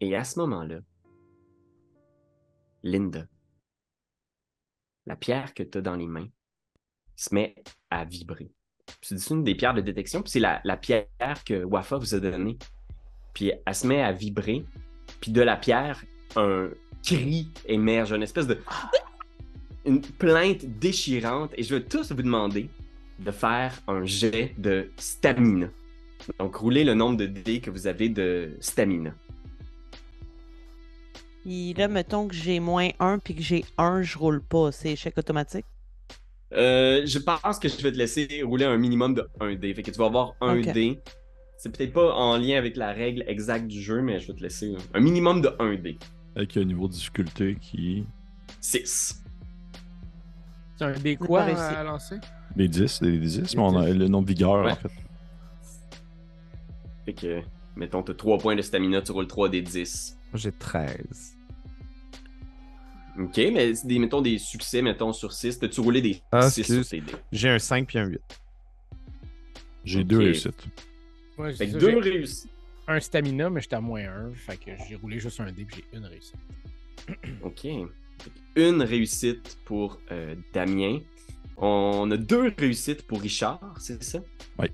Et 0.00 0.14
à 0.14 0.22
ce 0.22 0.38
moment-là, 0.38 0.78
Linda, 2.84 3.26
la 5.06 5.16
pierre 5.16 5.52
que 5.52 5.64
tu 5.64 5.78
as 5.78 5.80
dans 5.80 5.96
les 5.96 6.06
mains 6.06 6.28
se 7.16 7.34
met 7.34 7.56
à 7.90 8.04
vibrer. 8.04 8.52
C'est 9.02 9.30
une 9.30 9.42
des 9.42 9.56
pierres 9.56 9.74
de 9.74 9.80
détection, 9.80 10.22
puis 10.22 10.30
c'est 10.30 10.40
la, 10.40 10.60
la 10.62 10.76
pierre 10.76 11.08
que 11.44 11.64
Wafa 11.64 11.96
vous 11.96 12.14
a 12.14 12.20
donnée. 12.20 12.56
Puis 13.34 13.52
elle 13.66 13.74
se 13.74 13.86
met 13.86 14.00
à 14.00 14.12
vibrer, 14.12 14.64
puis 15.20 15.32
de 15.32 15.42
la 15.42 15.56
pierre, 15.56 16.04
un 16.36 16.70
cri 17.02 17.48
émerge, 17.66 18.12
une 18.12 18.22
espèce 18.22 18.46
de... 18.46 18.60
Une 19.86 20.00
plainte 20.00 20.64
déchirante, 20.78 21.52
et 21.56 21.62
je 21.62 21.74
vais 21.74 21.82
tous 21.82 22.12
vous 22.12 22.22
demander 22.22 22.68
de 23.18 23.30
faire 23.30 23.80
un 23.88 24.04
jet 24.04 24.54
de 24.58 24.90
stamina. 24.96 25.68
Donc, 26.38 26.56
roulez 26.56 26.84
le 26.84 26.94
nombre 26.94 27.16
de 27.16 27.26
dés 27.26 27.60
que 27.60 27.70
vous 27.70 27.86
avez 27.86 28.08
de 28.08 28.56
stamina. 28.60 29.14
Puis 31.44 31.72
là, 31.74 31.88
mettons 31.88 32.28
que 32.28 32.34
j'ai 32.34 32.60
moins 32.60 32.88
1 33.00 33.18
puis 33.20 33.34
que 33.34 33.42
j'ai 33.42 33.64
1, 33.78 34.02
je 34.02 34.18
roule 34.18 34.42
pas. 34.42 34.70
C'est 34.72 34.92
échec 34.92 35.16
automatique? 35.16 35.64
Euh, 36.52 37.02
je 37.06 37.18
pense 37.18 37.58
que 37.58 37.68
je 37.68 37.76
vais 37.82 37.92
te 37.92 37.96
laisser 37.96 38.42
rouler 38.42 38.64
un 38.64 38.76
minimum 38.76 39.14
de 39.14 39.26
1 39.40 39.54
dé. 39.54 39.72
Fait 39.74 39.82
que 39.82 39.90
tu 39.90 39.98
vas 39.98 40.06
avoir 40.06 40.34
un 40.40 40.58
Ok. 40.58 40.72
dé. 40.72 40.98
C'est 41.58 41.74
peut-être 41.74 41.92
pas 41.92 42.12
en 42.14 42.36
lien 42.36 42.56
avec 42.58 42.76
la 42.76 42.92
règle 42.92 43.24
exacte 43.26 43.66
du 43.66 43.80
jeu, 43.80 44.00
mais 44.02 44.20
je 44.20 44.28
vais 44.28 44.34
te 44.34 44.42
laisser 44.42 44.74
un 44.94 45.00
minimum 45.00 45.40
de 45.40 45.50
1 45.58 45.76
dé. 45.76 45.98
Avec 46.36 46.56
un 46.56 46.64
niveau 46.64 46.86
de 46.86 46.92
difficulté 46.92 47.56
qui 47.60 48.04
6. 48.60 49.22
C'est 50.78 50.84
un 50.84 50.92
des 50.92 51.16
quoi 51.16 51.42
à 51.42 51.82
lancer? 51.82 52.16
Des 52.54 52.68
10, 52.68 53.02
des 53.02 53.18
10, 53.18 53.56
mais 53.56 53.62
on 53.62 53.76
a 53.78 53.88
le 53.88 54.06
nom 54.08 54.22
de 54.22 54.28
vigueur, 54.28 54.64
Ouais. 54.64 54.72
en 54.72 54.76
fait. 54.76 54.88
Fait 57.04 57.12
que, 57.14 57.40
mettons, 57.76 58.02
t'as 58.02 58.14
3 58.14 58.38
points 58.38 58.54
de 58.56 58.62
stamina, 58.62 59.02
tu 59.02 59.12
roules 59.12 59.26
3 59.26 59.48
des 59.48 59.60
10. 59.62 60.16
Moi, 60.32 60.38
J'ai 60.40 60.52
13. 60.52 61.36
Ok, 63.18 63.36
mais 63.52 63.72
des, 63.84 63.98
mettons 63.98 64.20
des 64.22 64.38
succès, 64.38 64.80
mettons, 64.82 65.12
sur 65.12 65.32
6. 65.32 65.58
T'as-tu 65.58 65.80
roulé 65.80 66.00
des 66.00 66.22
Ah, 66.30 66.48
6 66.48 66.62
sur 66.64 66.76
excuse. 66.78 66.88
tes 66.90 67.00
dés? 67.00 67.18
J'ai 67.32 67.48
un 67.48 67.58
5 67.58 67.86
puis 67.88 67.98
un 67.98 68.06
8. 68.06 68.20
J'ai 69.84 70.00
Ok. 70.00 70.06
deux 70.06 70.18
réussites. 70.18 70.66
Ouais, 71.36 71.52
Fait 71.54 71.66
que 71.66 71.72
ça, 71.72 71.78
2 71.78 72.02
j'ai 72.02 72.10
réussis. 72.10 72.50
un 72.86 73.00
stamina, 73.00 73.50
mais 73.50 73.60
j'étais 73.60 73.76
à 73.76 73.80
moins 73.80 74.02
1. 74.04 74.32
Fait 74.34 74.56
que 74.56 74.70
j'ai 74.88 74.94
roulé 74.94 75.18
juste 75.18 75.40
un 75.40 75.50
dé 75.50 75.64
puis 75.64 75.82
j'ai 75.92 75.98
une 75.98 76.04
réussite. 76.06 76.36
Ok. 77.42 77.66
Une 78.58 78.82
réussite 78.82 79.56
pour 79.64 80.00
euh, 80.10 80.34
Damien. 80.52 80.98
On 81.58 82.10
a 82.10 82.16
deux 82.16 82.52
réussites 82.58 83.06
pour 83.06 83.20
Richard, 83.20 83.76
c'est 83.78 84.02
ça? 84.02 84.18
Oui. 84.58 84.66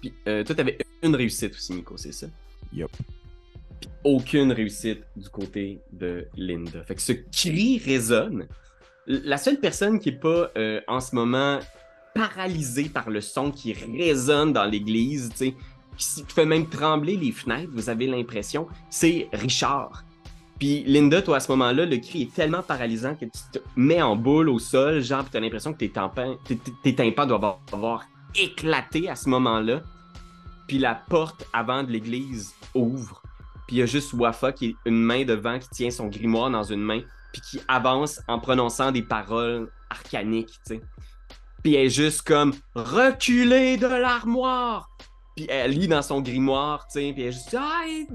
Puis 0.00 0.14
euh, 0.28 0.44
toi, 0.44 0.54
t'avais 0.54 0.78
une 1.02 1.16
réussite 1.16 1.52
aussi, 1.52 1.72
Nico, 1.72 1.96
c'est 1.96 2.12
ça? 2.12 2.28
Yup. 2.72 2.88
Aucune 4.04 4.52
réussite 4.52 5.02
du 5.16 5.28
côté 5.28 5.80
de 5.92 6.28
Linda. 6.36 6.84
Fait 6.84 6.94
que 6.94 7.02
ce 7.02 7.12
cri 7.12 7.78
résonne 7.84 8.46
la 9.08 9.36
seule 9.38 9.58
personne 9.58 9.98
qui 9.98 10.10
est 10.10 10.20
pas 10.20 10.52
euh, 10.56 10.80
en 10.86 11.00
ce 11.00 11.12
moment 11.16 11.58
paralysée 12.14 12.90
par 12.90 13.10
le 13.10 13.20
son 13.20 13.50
qui 13.50 13.72
résonne 13.72 14.52
dans 14.52 14.66
l'église, 14.66 15.30
tu 15.30 15.36
sais, 15.36 15.54
qui 15.96 16.32
fait 16.32 16.46
même 16.46 16.68
trembler 16.68 17.16
les 17.16 17.32
fenêtres, 17.32 17.72
vous 17.74 17.90
avez 17.90 18.06
l'impression, 18.06 18.68
c'est 18.88 19.28
Richard. 19.32 20.04
Puis 20.62 20.84
Linda, 20.86 21.20
toi, 21.22 21.38
à 21.38 21.40
ce 21.40 21.50
moment-là, 21.50 21.86
le 21.86 21.96
cri 21.96 22.22
est 22.22 22.32
tellement 22.32 22.62
paralysant 22.62 23.16
que 23.16 23.24
tu 23.24 23.40
te 23.52 23.58
mets 23.74 24.00
en 24.00 24.14
boule 24.14 24.48
au 24.48 24.60
sol, 24.60 25.00
genre, 25.00 25.22
puis 25.22 25.30
t'as 25.32 25.40
l'impression 25.40 25.72
que 25.72 25.78
tes 25.78 25.90
tympans, 25.90 26.36
tes, 26.84 27.02
doivent 27.26 27.56
avoir, 27.72 28.04
éclaté 28.36 29.08
à 29.10 29.16
ce 29.16 29.28
moment-là. 29.30 29.80
Puis 30.68 30.78
la 30.78 30.94
porte 30.94 31.48
avant 31.52 31.82
de 31.82 31.90
l'église 31.90 32.54
ouvre. 32.76 33.24
Puis 33.66 33.74
il 33.74 33.78
y 33.80 33.82
a 33.82 33.86
juste 33.86 34.12
Wafa 34.12 34.52
qui 34.52 34.66
est 34.66 34.76
une 34.86 35.02
main 35.02 35.24
devant, 35.24 35.58
qui 35.58 35.68
tient 35.68 35.90
son 35.90 36.06
grimoire 36.06 36.48
dans 36.48 36.62
une 36.62 36.82
main, 36.82 37.00
puis 37.32 37.42
qui 37.50 37.60
avance 37.66 38.20
en 38.28 38.38
prononçant 38.38 38.92
des 38.92 39.02
paroles 39.02 39.68
arcaniques, 39.90 40.60
tu 40.64 40.76
sais. 40.76 40.80
Puis 41.64 41.74
elle 41.74 41.86
est 41.86 41.90
juste 41.90 42.22
comme 42.22 42.52
reculer 42.76 43.78
de 43.78 43.88
l'armoire. 43.88 44.88
Puis 45.34 45.44
elle 45.48 45.72
lit 45.72 45.88
dans 45.88 46.02
son 46.02 46.20
grimoire, 46.20 46.86
tu 46.86 47.00
sais, 47.00 47.12
puis 47.12 47.22
elle 47.22 47.30
est 47.30 47.32
juste 47.32 47.52
I 47.52 48.06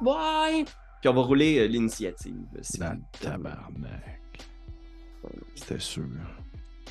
wine. 0.00 0.66
Puis 1.04 1.10
on 1.10 1.14
va 1.16 1.20
rouler 1.20 1.58
euh, 1.58 1.66
l'initiative. 1.66 2.34
si 2.62 2.78
La 2.78 2.94
vous- 2.94 3.02
tabarnak. 3.20 4.22
C'était 5.54 5.78
sûr. 5.78 6.06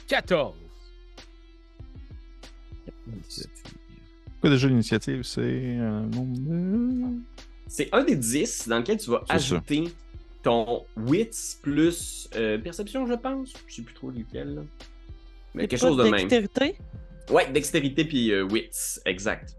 14. 0.08 0.55
Quoi 4.39 4.51
déjà 4.51 4.67
l'initiative? 4.67 5.24
C'est 5.24 5.77
un 5.77 6.01
nombre 6.01 6.38
de. 6.38 7.22
C'est 7.65 7.89
un 7.91 8.03
des 8.03 8.15
10 8.15 8.67
dans 8.67 8.77
lequel 8.77 8.98
tu 8.98 9.10
vas 9.10 9.24
ça. 9.27 9.34
ajouter 9.34 9.86
ton 10.43 10.86
wits 10.96 11.58
plus 11.63 12.29
euh, 12.36 12.60
perception, 12.60 13.08
je 13.08 13.15
pense. 13.15 13.51
Je 13.65 13.74
sais 13.74 13.82
plus 13.82 13.96
trop 13.96 14.12
lequel. 14.12 14.53
Là. 14.53 14.62
Mais 15.55 15.67
quelque 15.67 15.79
chose 15.79 15.98
de 15.98 16.03
même. 16.03 16.12
dextérité? 16.27 16.77
Ouais, 17.32 17.51
dextérité 17.51 18.05
puis 18.05 18.32
euh, 18.32 18.43
wits, 18.43 19.00
exact. 19.05 19.55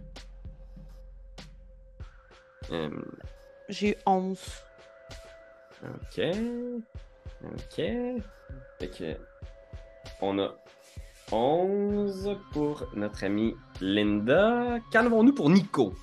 Euh, 2.71 2.89
J'ai 3.69 3.91
eu 3.91 3.97
11. 4.07 4.39
ok. 5.83 6.21
Ok. 7.45 7.77
Fait 8.79 8.89
que. 8.89 9.17
On 10.21 10.39
a 10.39 10.55
11 11.33 12.37
pour 12.53 12.87
notre 12.95 13.25
amie 13.25 13.57
Linda. 13.81 14.79
Qu'en 14.93 15.07
avons-nous 15.07 15.33
pour 15.35 15.51
Nico? 15.51 15.95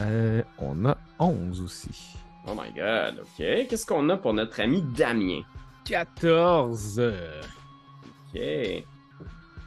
Euh, 0.00 0.42
on 0.58 0.84
a 0.86 0.96
11 1.18 1.60
aussi. 1.62 2.16
Oh 2.46 2.54
my 2.54 2.72
god, 2.72 3.20
ok. 3.20 3.66
Qu'est-ce 3.68 3.86
qu'on 3.86 4.08
a 4.10 4.16
pour 4.16 4.34
notre 4.34 4.60
ami 4.60 4.82
Damien? 4.82 5.42
14. 5.84 7.00
Ok. 8.34 8.40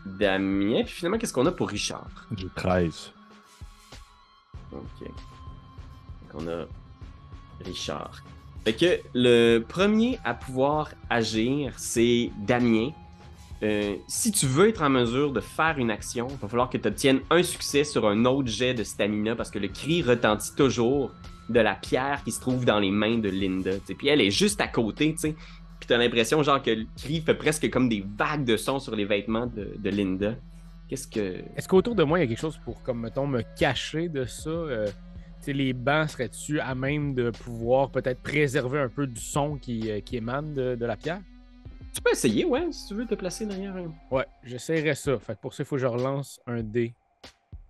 Damien. 0.06 0.84
Puis 0.84 0.94
finalement, 0.94 1.18
qu'est-ce 1.18 1.34
qu'on 1.34 1.46
a 1.46 1.52
pour 1.52 1.70
Richard? 1.70 2.08
J'ai 2.36 2.48
13. 2.56 3.12
Ok. 4.72 5.10
Donc, 6.34 6.42
on 6.44 6.48
a 6.48 6.66
Richard. 7.66 8.24
Fait 8.66 8.74
que 8.74 9.00
le 9.14 9.60
premier 9.60 10.20
à 10.24 10.34
pouvoir 10.34 10.92
agir, 11.10 11.74
c'est 11.78 12.32
Damien. 12.46 12.92
Euh, 13.62 13.96
si 14.08 14.32
tu 14.32 14.46
veux 14.46 14.70
être 14.70 14.82
en 14.82 14.90
mesure 14.90 15.34
de 15.34 15.42
faire 15.42 15.78
une 15.78 15.92
action, 15.92 16.28
il 16.30 16.38
va 16.38 16.48
falloir 16.48 16.70
que 16.70 16.78
tu 16.78 16.88
obtiennes 16.88 17.20
un 17.30 17.44
succès 17.44 17.84
sur 17.84 18.08
un 18.08 18.24
autre 18.26 18.48
jet 18.48 18.74
de 18.74 18.84
stamina 18.84 19.36
parce 19.36 19.52
que 19.52 19.60
le 19.60 19.68
cri 19.68 20.02
retentit 20.02 20.56
toujours 20.56 21.12
de 21.50 21.60
la 21.60 21.76
pierre 21.76 22.24
qui 22.24 22.32
se 22.32 22.40
trouve 22.40 22.64
dans 22.64 22.80
les 22.80 22.92
mains 22.92 23.18
de 23.18 23.28
Linda. 23.28 23.74
tu 23.74 23.86
sais. 23.86 23.96
Puis 23.96 24.08
elle 24.08 24.22
est 24.22 24.32
juste 24.32 24.62
à 24.62 24.68
côté, 24.68 25.14
tu 25.14 25.20
sais. 25.20 25.36
Puis 25.80 25.88
t'as 25.88 25.98
l'impression 25.98 26.42
genre 26.44 26.62
que 26.62 26.72
le 26.72 26.86
cri 26.98 27.22
fait 27.22 27.34
presque 27.34 27.70
comme 27.70 27.90
des 27.90 28.06
vagues 28.18 28.46
de 28.46 28.56
son 28.56 28.80
sur 28.80 28.96
les 28.96 29.06
vêtements 29.06 29.48
de, 29.48 29.90
Linda. 29.90 30.36
Qu'est-ce 30.88 31.08
que. 31.08 31.42
Est-ce 31.56 31.68
qu'autour 31.68 31.96
de 31.96 32.04
moi, 32.04 32.20
il 32.20 32.22
y 32.22 32.26
a 32.26 32.28
quelque 32.28 32.40
chose 32.40 32.60
pour, 32.64 32.82
comme, 32.84 33.02
mettons, 33.02 33.28
me 33.28 33.44
cacher 33.58 34.10
de 34.10 34.26
ça? 34.26 34.50
Euh, 34.50 34.88
les 35.52 35.74
bancs 35.74 36.10
seraient-tu 36.10 36.60
à 36.60 36.76
même 36.76 37.14
de 37.14 37.32
pouvoir 37.32 37.92
peut-être 37.92 38.22
préserver 38.22 38.80
un 38.80 38.90
peu 38.90 39.08
du 39.08 39.22
son 39.22 39.58
qui, 39.58 39.90
euh, 39.90 40.00
qui 40.02 40.18
émane 40.18 40.54
de, 40.54 40.76
de 40.76 40.86
la 40.86 40.96
pierre? 40.96 41.22
Tu 41.94 42.02
peux 42.02 42.12
essayer, 42.12 42.46
ouais, 42.46 42.72
si 42.72 42.88
tu 42.88 42.94
veux 42.94 43.06
te 43.06 43.16
placer 43.16 43.46
derrière 43.46 43.76
un. 43.76 43.92
Ouais, 44.12 44.26
j'essaierais 44.44 44.96
ça. 44.96 45.18
Fait 45.20 45.36
que 45.36 45.42
pour 45.42 45.54
ça, 45.54 45.64
il 45.64 45.66
faut 45.66 45.76
que 45.76 45.82
je 45.82 45.88
relance 45.88 46.40
un 46.46 46.62
dé. 46.62 46.94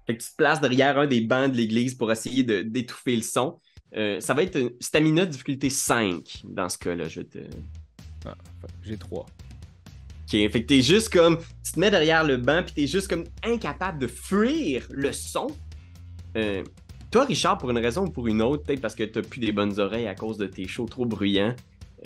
Fait 0.05 0.17
que 0.17 0.23
tu 0.23 0.29
te 0.31 0.35
places 0.35 0.59
derrière 0.59 0.97
un 0.97 1.07
des 1.07 1.21
bancs 1.21 1.51
de 1.51 1.57
l'église 1.57 1.95
pour 1.95 2.11
essayer 2.11 2.43
de- 2.43 2.61
d'étouffer 2.61 3.15
le 3.15 3.21
son. 3.21 3.59
Euh, 3.95 4.19
ça 4.19 4.33
va 4.33 4.43
être 4.43 4.57
une 4.59 4.71
stamina 4.79 5.25
difficulté 5.25 5.69
5 5.69 6.41
dans 6.43 6.67
ce 6.69 6.77
cas-là. 6.77 7.07
Je 7.07 7.21
te. 7.21 7.39
Ah, 8.25 8.35
j'ai 8.83 8.97
3. 8.97 9.25
Ok, 10.23 10.31
fait 10.31 10.49
que 10.49 10.67
t'es 10.67 10.81
juste 10.81 11.11
comme. 11.11 11.39
Tu 11.63 11.71
te 11.71 11.79
mets 11.79 11.89
derrière 11.91 12.23
le 12.23 12.37
banc, 12.37 12.61
puis 12.63 12.73
t'es 12.73 12.87
juste 12.87 13.07
comme 13.07 13.23
incapable 13.43 13.99
de 13.99 14.07
fuir 14.07 14.85
le 14.91 15.11
son. 15.11 15.47
Euh, 16.35 16.63
toi, 17.11 17.25
Richard, 17.25 17.57
pour 17.57 17.71
une 17.71 17.77
raison 17.77 18.05
ou 18.05 18.09
pour 18.09 18.27
une 18.27 18.41
autre, 18.41 18.63
peut-être 18.63 18.81
parce 18.81 18.95
que 18.95 19.03
t'as 19.03 19.21
plus 19.21 19.39
des 19.39 19.51
bonnes 19.51 19.79
oreilles 19.79 20.07
à 20.07 20.15
cause 20.15 20.37
de 20.37 20.45
tes 20.45 20.67
shows 20.67 20.85
trop 20.85 21.05
bruyants, 21.05 21.55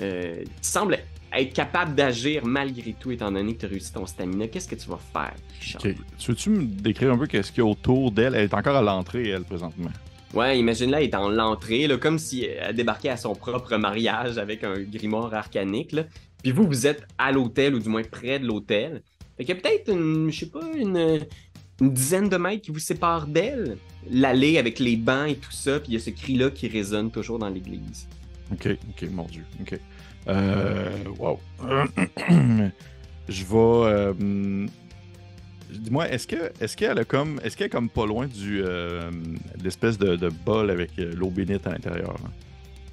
euh, 0.02 0.44
tu 0.44 0.50
sembles 0.62 0.98
être 1.36 1.54
capable 1.54 1.96
d'agir 1.96 2.46
malgré 2.46 2.94
tout, 2.94 3.12
étant 3.12 3.32
donné 3.32 3.56
que 3.56 3.62
tu 3.62 3.66
as 3.66 3.70
réussi 3.70 3.92
ton 3.92 4.06
stamina. 4.06 4.48
Qu'est-ce 4.48 4.68
que 4.68 4.76
tu 4.76 4.88
vas 4.88 5.00
faire, 5.12 5.34
Richard? 5.60 5.82
Ok. 5.84 5.96
Tu 6.18 6.32
veux-tu 6.32 6.50
me 6.50 6.64
décrire 6.64 7.12
un 7.12 7.18
peu 7.18 7.28
qu'est-ce 7.28 7.52
qu'il 7.52 7.64
y 7.64 7.68
a 7.68 7.70
autour 7.70 8.12
d'elle? 8.12 8.36
Elle 8.36 8.44
est 8.44 8.54
encore 8.54 8.76
à 8.76 8.82
l'entrée, 8.82 9.30
elle, 9.30 9.44
présentement. 9.44 9.92
Ouais, 10.34 10.58
imagine-la, 10.58 11.00
elle 11.00 11.06
est 11.06 11.10
dans 11.10 11.30
l'entrée, 11.30 11.88
là, 11.88 11.98
comme 11.98 12.18
si 12.18 12.46
elle 12.46 12.76
débarquait 12.76 13.10
à 13.10 13.18
son 13.18 13.36
propre 13.36 13.76
mariage 13.78 14.38
avec 14.38 14.64
un 14.64 14.80
grimoire 14.80 15.34
arcanique. 15.34 15.92
Là. 15.92 16.06
Puis 16.42 16.52
vous, 16.52 16.66
vous 16.66 16.88
êtes 16.88 17.06
à 17.18 17.32
l'hôtel, 17.32 17.76
ou 17.76 17.80
du 17.80 17.90
moins 17.90 18.04
près 18.04 18.40
de 18.40 18.48
l'hôtel. 18.48 19.04
Fait 19.38 19.46
qu'il 19.46 19.56
y 19.56 19.58
a 19.58 19.62
peut-être 19.62 19.90
une, 19.90 20.32
je 20.32 20.40
sais 20.40 20.50
pas, 20.50 20.62
une, 20.76 21.20
une 21.84 21.94
dizaine 21.94 22.30
de 22.30 22.38
mètres 22.38 22.62
qui 22.62 22.72
vous 22.72 22.80
séparent 22.80 23.28
d'elle. 23.28 23.78
L'allée 24.10 24.58
avec 24.58 24.80
les 24.80 24.96
bancs 24.98 25.30
et 25.30 25.36
tout 25.36 25.52
ça, 25.52 25.80
puis 25.80 25.92
il 25.92 25.94
y 25.94 25.98
a 25.98 26.00
ce 26.00 26.10
cri-là 26.10 26.50
qui 26.50 26.68
résonne 26.68 27.10
toujours 27.12 27.40
dans 27.40 27.50
l'église. 27.50 28.08
Ok, 28.52 28.70
ok, 28.90 29.10
mon 29.12 29.26
Dieu. 29.26 29.44
Ok. 29.62 29.80
Euh. 30.28 30.90
Wow. 31.20 31.40
Je 33.30 33.44
vais. 33.44 33.56
euh, 33.56 34.66
Dis-moi, 35.72 36.08
est-ce 36.10 36.28
que 36.28 36.52
est-ce 36.62 36.78
qu'elle 36.78 37.00
a 37.00 37.04
comme. 37.06 37.40
Est-ce 37.44 37.58
qu'elle 37.58 37.68
est 37.68 37.70
comme 37.70 37.90
pas 37.90 38.06
loin 38.06 38.28
du. 38.28 38.62
euh, 38.64 39.10
de 39.58 39.64
l'espèce 39.64 39.98
de, 39.98 40.16
de 40.16 40.30
bol 40.30 40.70
avec 40.70 40.92
euh, 41.00 41.14
l'eau 41.16 41.30
bénite 41.30 41.66
à 41.66 41.72
l'intérieur? 41.72 42.14
là? 42.24 42.30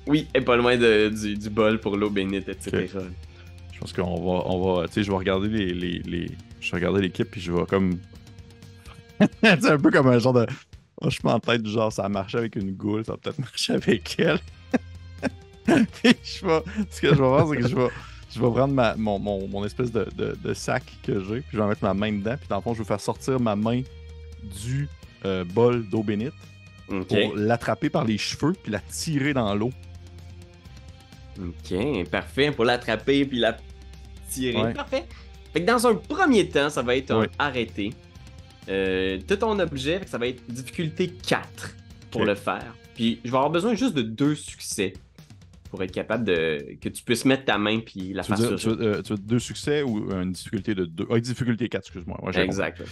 Oui, 0.07 0.27
elle 0.33 0.43
est 0.43 0.45
pas 0.45 0.57
loin 0.57 0.77
de- 0.79 1.09
du, 1.11 1.37
du 1.37 1.51
bol 1.51 1.79
pour 1.79 1.97
l'eau 1.97 2.09
bénite, 2.11 2.49
etc. 2.49 2.87
Je 3.73 3.79
pense 3.79 3.93
qu'on 3.93 4.15
va. 4.15 4.45
On 4.47 4.77
va. 4.81 4.87
Tu 4.89 4.95
sais, 4.95 5.03
je 5.03 5.11
vais 5.11 5.17
regarder 5.17 5.49
les. 5.49 5.75
les, 5.75 5.99
les- 5.99 6.31
Je 6.61 6.71
vais 6.71 6.77
regarder 6.79 7.03
l'équipe 7.03 7.29
puis 7.31 7.41
je 7.41 7.53
vais 7.53 7.65
comme. 7.67 7.99
c'est 9.43 9.71
un 9.71 9.79
peu 9.79 9.91
comme 9.91 10.09
un 10.09 10.19
genre 10.19 10.33
de. 10.33 10.47
Moi, 11.01 11.11
je 11.11 11.11
suis 11.11 11.29
en 11.29 11.41
tête 11.41 11.63
du 11.63 11.71
genre, 11.71 11.93
ça 11.93 12.05
a 12.05 12.09
marché 12.09 12.39
avec 12.39 12.57
une 12.57 12.73
goule, 12.73 13.05
ça 13.05 13.13
va 13.13 13.19
peut-être 13.19 13.39
marcher 13.39 13.75
avec 13.75 14.17
elle. 14.19 14.39
Puis 15.65 16.17
je 16.23 16.47
vais. 16.47 16.63
Ce 16.91 17.01
que 17.01 17.15
je 17.15 17.23
vais 17.23 17.37
faire, 17.37 17.47
c'est 17.49 17.57
que 17.57 17.69
je 17.69 17.77
vais. 17.77 17.89
Je 18.33 18.41
vais 18.41 18.51
prendre 18.51 18.73
ma, 18.73 18.95
mon, 18.95 19.19
mon, 19.19 19.49
mon 19.49 19.65
espèce 19.65 19.91
de, 19.91 20.07
de, 20.17 20.37
de 20.41 20.55
sac 20.55 20.85
que 21.03 21.21
j'ai, 21.21 21.41
puis 21.41 21.51
je 21.53 21.59
vais 21.59 21.67
mettre 21.67 21.83
ma 21.83 21.95
main 21.95 22.13
dedans, 22.13 22.37
puis 22.37 22.47
dans 22.49 22.57
le 22.57 22.63
fond, 22.63 22.75
je 22.75 22.79
vais 22.79 22.85
faire 22.85 23.01
sortir 23.01 23.41
ma 23.41 23.57
main 23.57 23.83
du 24.63 24.89
euh, 25.25 25.45
bol 25.45 25.85
d'eau 25.89 26.05
bénite 26.05 26.33
pour 26.87 27.35
l'attraper 27.35 27.91
par 27.91 28.05
les 28.05 28.19
cheveux, 28.19 28.53
puis 28.53 28.71
la 28.71 28.79
tirer 28.81 29.35
dans 29.35 29.53
l'eau. 29.55 29.71
Ok, 31.41 32.09
parfait. 32.11 32.51
Pour 32.53 32.65
l'attraper 32.65 33.25
puis 33.25 33.39
la 33.39 33.57
tirer. 34.29 34.63
Ouais. 34.63 34.75
Parfait. 34.75 35.07
Fait 35.53 35.63
que 35.63 35.67
dans 35.67 35.87
un 35.87 35.95
premier 35.95 36.49
temps, 36.49 36.71
ça 36.71 36.83
va 36.83 36.97
être 36.97 37.11
un 37.11 37.27
arrêté. 37.39 37.93
Euh, 38.71 39.19
t'as 39.27 39.37
ton 39.37 39.59
objet, 39.59 39.99
fait 39.99 40.05
que 40.05 40.11
ça 40.11 40.19
va 40.19 40.29
être 40.29 40.43
difficulté 40.49 41.09
4 41.09 41.75
pour 42.11 42.25
le 42.25 42.35
faire. 42.35 42.75
Puis 42.95 43.21
je 43.25 43.31
vais 43.31 43.37
avoir 43.37 43.51
besoin 43.51 43.75
juste 43.75 43.95
de 43.95 44.03
deux 44.03 44.35
succès 44.35 44.93
pour 45.71 45.83
être 45.83 45.93
capable 45.93 46.25
de. 46.25 46.77
que 46.81 46.89
tu 46.89 47.03
puisses 47.03 47.25
mettre 47.25 47.45
ta 47.45 47.59
main 47.59 47.81
puis 47.81 48.13
la 48.13 48.23
Tu 48.23 48.35
faire 48.35 48.49
dire, 48.49 48.57
tu, 48.57 48.69
veux, 48.69 48.83
euh, 48.83 49.03
tu 49.03 49.13
veux 49.13 49.19
deux 49.19 49.39
succès 49.39 49.83
ou 49.83 50.13
une 50.13 50.33
difficulté 50.33 50.75
de 50.75 50.85
deux? 50.85 51.07
Ah, 51.11 51.19
difficulté 51.19 51.69
4, 51.69 51.81
excuse-moi. 51.81 52.19
Ouais, 52.23 52.39
Exact. 52.39 52.83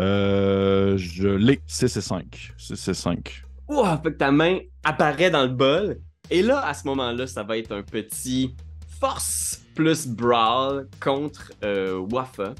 Euh, 0.00 0.96
je 0.96 1.28
l'ai. 1.28 1.60
6 1.66 1.96
et 1.96 2.00
5. 2.00 2.52
6 2.56 2.88
et 2.88 2.94
5. 2.94 3.42
Ouah, 3.68 4.00
fait 4.02 4.12
que 4.12 4.16
ta 4.16 4.32
main 4.32 4.58
apparaît 4.84 5.30
dans 5.30 5.42
le 5.42 5.48
bol. 5.48 5.98
Et 6.30 6.42
là, 6.42 6.64
à 6.66 6.72
ce 6.72 6.86
moment-là, 6.86 7.26
ça 7.26 7.42
va 7.42 7.58
être 7.58 7.72
un 7.72 7.82
petit 7.82 8.54
force 9.00 9.62
plus 9.74 10.06
brawl 10.06 10.88
contre 11.00 11.52
euh, 11.64 11.98
Wafa 12.10 12.54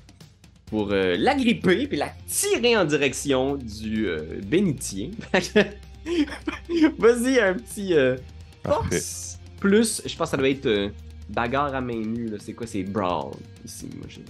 pour 0.72 0.90
euh, 0.90 1.16
l'agripper 1.18 1.87
puis 1.87 1.98
la 1.98 2.11
tirer 2.26 2.76
en 2.78 2.87
direction 2.87 3.56
du 3.56 4.06
euh, 4.08 4.40
bénitier. 4.44 5.11
Vas-y, 6.98 7.38
un 7.40 7.54
petit 7.54 7.92
euh, 7.94 8.16
force 8.64 9.38
plus, 9.61 10.02
je 10.04 10.16
pense 10.16 10.28
que 10.28 10.30
ça 10.32 10.37
doit 10.38 10.48
être 10.48 10.66
euh, 10.66 10.88
bagarre 11.28 11.74
à 11.74 11.80
main 11.80 11.94
nue. 12.00 12.26
là. 12.28 12.38
C'est 12.40 12.54
quoi? 12.54 12.66
C'est 12.66 12.82
brawl 12.85 13.35
ici, 13.64 13.88
moi. 13.96 14.06
j'ai- 14.08 14.24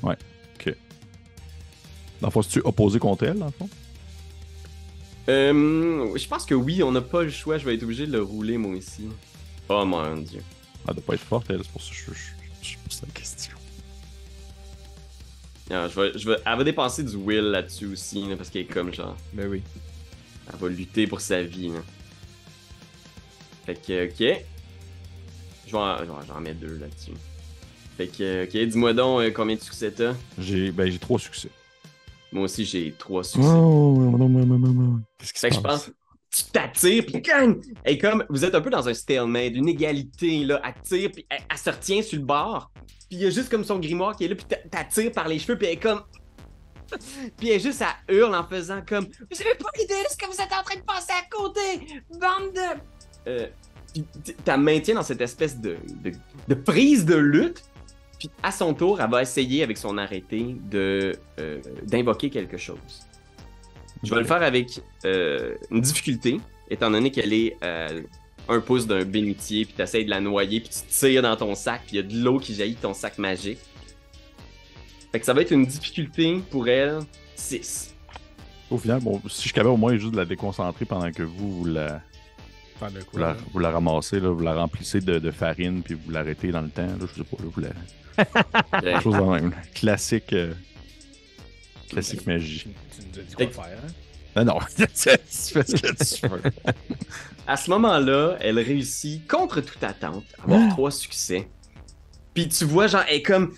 Dans 2.21 2.29
le 2.29 2.33
fond, 2.33 2.41
tu 2.43 2.61
opposé 2.65 2.99
contre 2.99 3.25
elle, 3.25 3.39
dans 3.39 3.47
le 3.47 3.53
fond? 3.53 3.69
Euh, 5.29 6.17
je 6.17 6.29
pense 6.29 6.45
que 6.45 6.55
oui, 6.55 6.83
on 6.83 6.93
n'a 6.93 7.01
pas 7.01 7.23
le 7.23 7.31
choix. 7.31 7.59
Je 7.59 7.65
vais 7.65 7.75
être 7.75 7.83
obligé 7.85 8.07
de 8.07 8.13
le 8.13 8.23
rouler, 8.23 8.59
moi 8.59 8.77
aussi. 8.77 9.09
Oh 9.69 9.85
mon 9.85 10.17
dieu. 10.19 10.41
Elle 10.89 10.95
doit 10.95 11.05
pas 11.05 11.15
être 11.15 11.21
forte, 11.21 11.47
elle. 11.51 11.61
C'est 11.63 11.71
pour 11.73 11.83
ça 11.83 11.91
que 11.91 11.97
je, 11.97 12.13
je- 12.13 12.69
je- 12.73 12.77
c'est 12.91 13.07
la 13.07 13.13
question. 13.13 13.42
Non, 15.73 15.89
je 15.89 16.01
vais, 16.01 16.19
je 16.19 16.29
vais, 16.29 16.37
elle 16.45 16.59
va 16.59 16.65
dépenser 16.65 17.03
du 17.03 17.17
will 17.17 17.41
là-dessus 17.51 17.87
aussi, 17.87 18.29
là, 18.29 18.37
parce 18.37 18.51
qu'elle 18.51 18.63
est 18.63 18.67
comme 18.67 18.93
genre. 18.93 19.17
Ben 19.33 19.49
oui. 19.49 19.63
Elle 20.53 20.59
va 20.59 20.69
lutter 20.69 21.07
pour 21.07 21.21
sa 21.21 21.43
vie. 21.43 21.69
Là. 21.69 21.81
Fait 23.65 23.75
que, 23.75 24.05
ok. 24.07 24.45
Je 25.67 25.73
vais 25.73 25.79
en, 25.79 25.99
je 25.99 26.05
vais 26.05 26.33
en 26.33 26.41
mettre 26.41 26.61
deux 26.61 26.77
là-dessus. 26.77 27.13
Fait 27.97 28.07
que, 28.07 28.45
ok, 28.45 28.69
dis-moi 28.69 28.93
donc 28.93 29.21
euh, 29.21 29.31
combien 29.31 29.57
de 29.57 29.61
succès 29.61 29.91
t'as? 29.91 30.15
J'ai 30.39 30.71
ben, 30.73 30.91
j'ai 30.91 30.99
trois 30.99 31.19
succès. 31.19 31.49
Moi 32.33 32.45
aussi, 32.45 32.65
j'ai 32.65 32.93
trois 32.99 33.25
succès. 33.25 33.49
Oh, 33.49 34.19
Qu'est-ce 35.19 35.33
qui 35.33 35.41
se 35.41 35.47
Fait 35.47 35.51
que 35.51 35.57
je 35.57 35.61
passe? 35.61 35.85
pense, 35.87 35.91
tu 36.33 36.45
t'attires, 36.45 37.05
puis 37.05 37.21
gang! 37.21 37.63
Et 37.85 37.99
comme 37.99 38.25
vous 38.31 38.45
êtes 38.45 38.55
un 38.55 38.61
peu 38.61 38.71
dans 38.71 38.89
un 38.89 38.95
stalemate, 38.95 39.53
une 39.55 39.69
égalité, 39.69 40.45
là, 40.45 40.61
elle 40.65 40.83
tire, 40.83 41.11
puis 41.13 41.27
elle, 41.29 41.43
elle 41.51 41.59
se 41.59 41.71
retient 41.71 42.03
sur 42.03 42.19
le 42.19 42.25
bord, 42.25 42.71
puis 43.09 43.19
il 43.19 43.19
y 43.19 43.27
a 43.27 43.31
juste 43.31 43.51
comme 43.51 43.65
son 43.65 43.79
grimoire 43.79 44.17
qui 44.17 44.25
est 44.25 44.29
là, 44.29 44.35
puis 44.35 44.47
t'a- 44.47 44.57
t'attires 44.57 45.13
par 45.13 45.29
les 45.29 45.39
cheveux, 45.39 45.59
puis 45.59 45.67
elle 45.67 45.75
est 45.75 45.77
comme. 45.77 46.03
Puis 47.39 47.49
elle 47.49 47.61
juste, 47.61 47.83
elle 48.07 48.17
hurle 48.17 48.35
en 48.35 48.47
faisant 48.47 48.83
comme. 48.87 49.07
Vous 49.07 49.41
avez 49.41 49.55
pas 49.55 49.71
idée 49.83 49.95
de 49.95 50.11
ce 50.11 50.17
que 50.17 50.27
vous 50.27 50.39
êtes 50.39 50.53
en 50.53 50.63
train 50.63 50.77
de 50.79 50.85
passer 50.85 51.13
à 51.13 51.25
côté! 51.35 52.03
Bande 52.11 52.53
de. 52.55 53.31
Euh, 53.31 53.47
puis 53.95 54.05
t'as 54.45 54.59
maintiens 54.59 54.97
dans 54.97 55.03
cette 55.03 55.21
espèce 55.23 55.59
de, 55.59 55.77
de, 56.49 56.55
prise 56.55 57.07
de 57.07 57.15
lutte, 57.15 57.63
puis 58.19 58.31
à 58.43 58.53
son 58.53 58.75
tour, 58.75 59.01
elle 59.01 59.11
va 59.11 59.23
essayer 59.23 59.63
avec 59.63 59.79
son 59.79 59.97
arrêté 59.97 60.57
euh, 60.75 61.15
d'invoquer 61.85 62.29
quelque 62.29 62.57
chose. 62.57 63.07
Je 64.03 64.15
vais 64.15 64.21
le 64.21 64.27
faire 64.27 64.43
avec 64.43 64.81
euh, 65.05 65.55
une 65.71 65.81
difficulté, 65.81 66.41
étant 66.69 66.91
donné 66.91 67.11
qu'elle 67.11 67.33
est 67.33 67.57
euh, 67.63 68.03
un 68.49 68.61
pouce 68.61 68.87
d'un 68.87 69.05
bénitier, 69.05 69.65
puis 69.65 69.75
tu 69.77 69.83
essaies 69.83 70.05
de 70.05 70.11
la 70.11 70.21
noyer, 70.21 70.61
puis 70.61 70.71
tu 70.71 70.87
tires 70.89 71.23
dans 71.23 71.37
ton 71.37 71.55
sac, 71.55 71.83
puis 71.87 71.97
il 71.97 71.97
y 71.97 71.99
a 72.01 72.03
de 72.03 72.25
l'eau 72.25 72.39
qui 72.39 72.55
jaillit 72.55 72.75
de 72.75 72.81
ton 72.81 72.95
sac 72.95 73.19
magique. 73.19 73.59
Fait 75.13 75.21
que 75.21 75.27
ça 75.27 75.35
va 75.35 75.43
être 75.43 75.53
une 75.53 75.67
difficulté 75.67 76.43
pour 76.51 76.69
elle 76.69 77.01
6. 77.37 77.95
Au 78.71 78.79
final, 78.79 79.01
bon, 79.01 79.21
si 79.29 79.49
je 79.49 79.53
capable 79.53 79.75
au 79.75 79.77
moins 79.77 79.97
juste 79.97 80.13
de 80.13 80.17
la 80.17 80.25
déconcentrer 80.25 80.87
pendant 80.87 81.13
que 81.13 81.23
vous, 81.23 81.59
vous 81.59 81.65
la, 81.67 82.01
Faire 82.79 82.91
de 82.91 83.01
vous 83.01 83.05
quoi? 83.05 83.21
la, 83.21 83.37
vous 83.53 83.59
la 83.59 83.71
ramassez, 83.71 84.19
là, 84.19 84.31
vous 84.31 84.43
la 84.43 84.55
remplissez 84.55 85.01
de, 85.01 85.19
de 85.19 85.31
farine, 85.31 85.83
puis 85.83 85.95
vous 85.95 86.11
l'arrêtez 86.11 86.51
dans 86.51 86.63
le 86.63 86.71
temps. 86.71 86.87
Là, 86.87 86.97
je 87.01 87.23
sais 87.23 87.29
pas, 87.29 87.37
là, 87.43 87.49
vous 87.53 87.61
la... 87.61 88.81
quelque 88.81 89.03
chose 89.03 89.15
de 89.15 89.21
même. 89.21 89.53
Classique, 89.75 90.33
euh, 90.33 90.55
classique 91.93 92.27
magie. 92.27 92.67
Tu 92.95 93.03
nous 93.13 93.21
as 93.21 93.23
dit 93.23 93.35
quoi 93.35 93.65
faire, 93.65 93.79
hein? 93.79 93.93
Ah 94.35 94.45
non, 94.45 94.59
tu 94.77 94.87
fais 94.87 95.21
ce 95.29 95.53
que 95.53 96.21
tu 96.21 96.29
veux. 96.29 96.43
À 97.47 97.57
ce 97.57 97.71
moment-là, 97.71 98.37
elle 98.41 98.59
réussit, 98.59 99.27
contre 99.29 99.61
toute 99.61 99.83
attente, 99.85 100.25
à 100.39 100.45
avoir 100.45 100.69
trois 100.71 100.91
succès. 100.91 101.49
Puis 102.33 102.49
tu 102.49 102.65
vois, 102.65 102.87
genre, 102.87 103.05
elle 103.09 103.17
est 103.17 103.23
comme. 103.23 103.55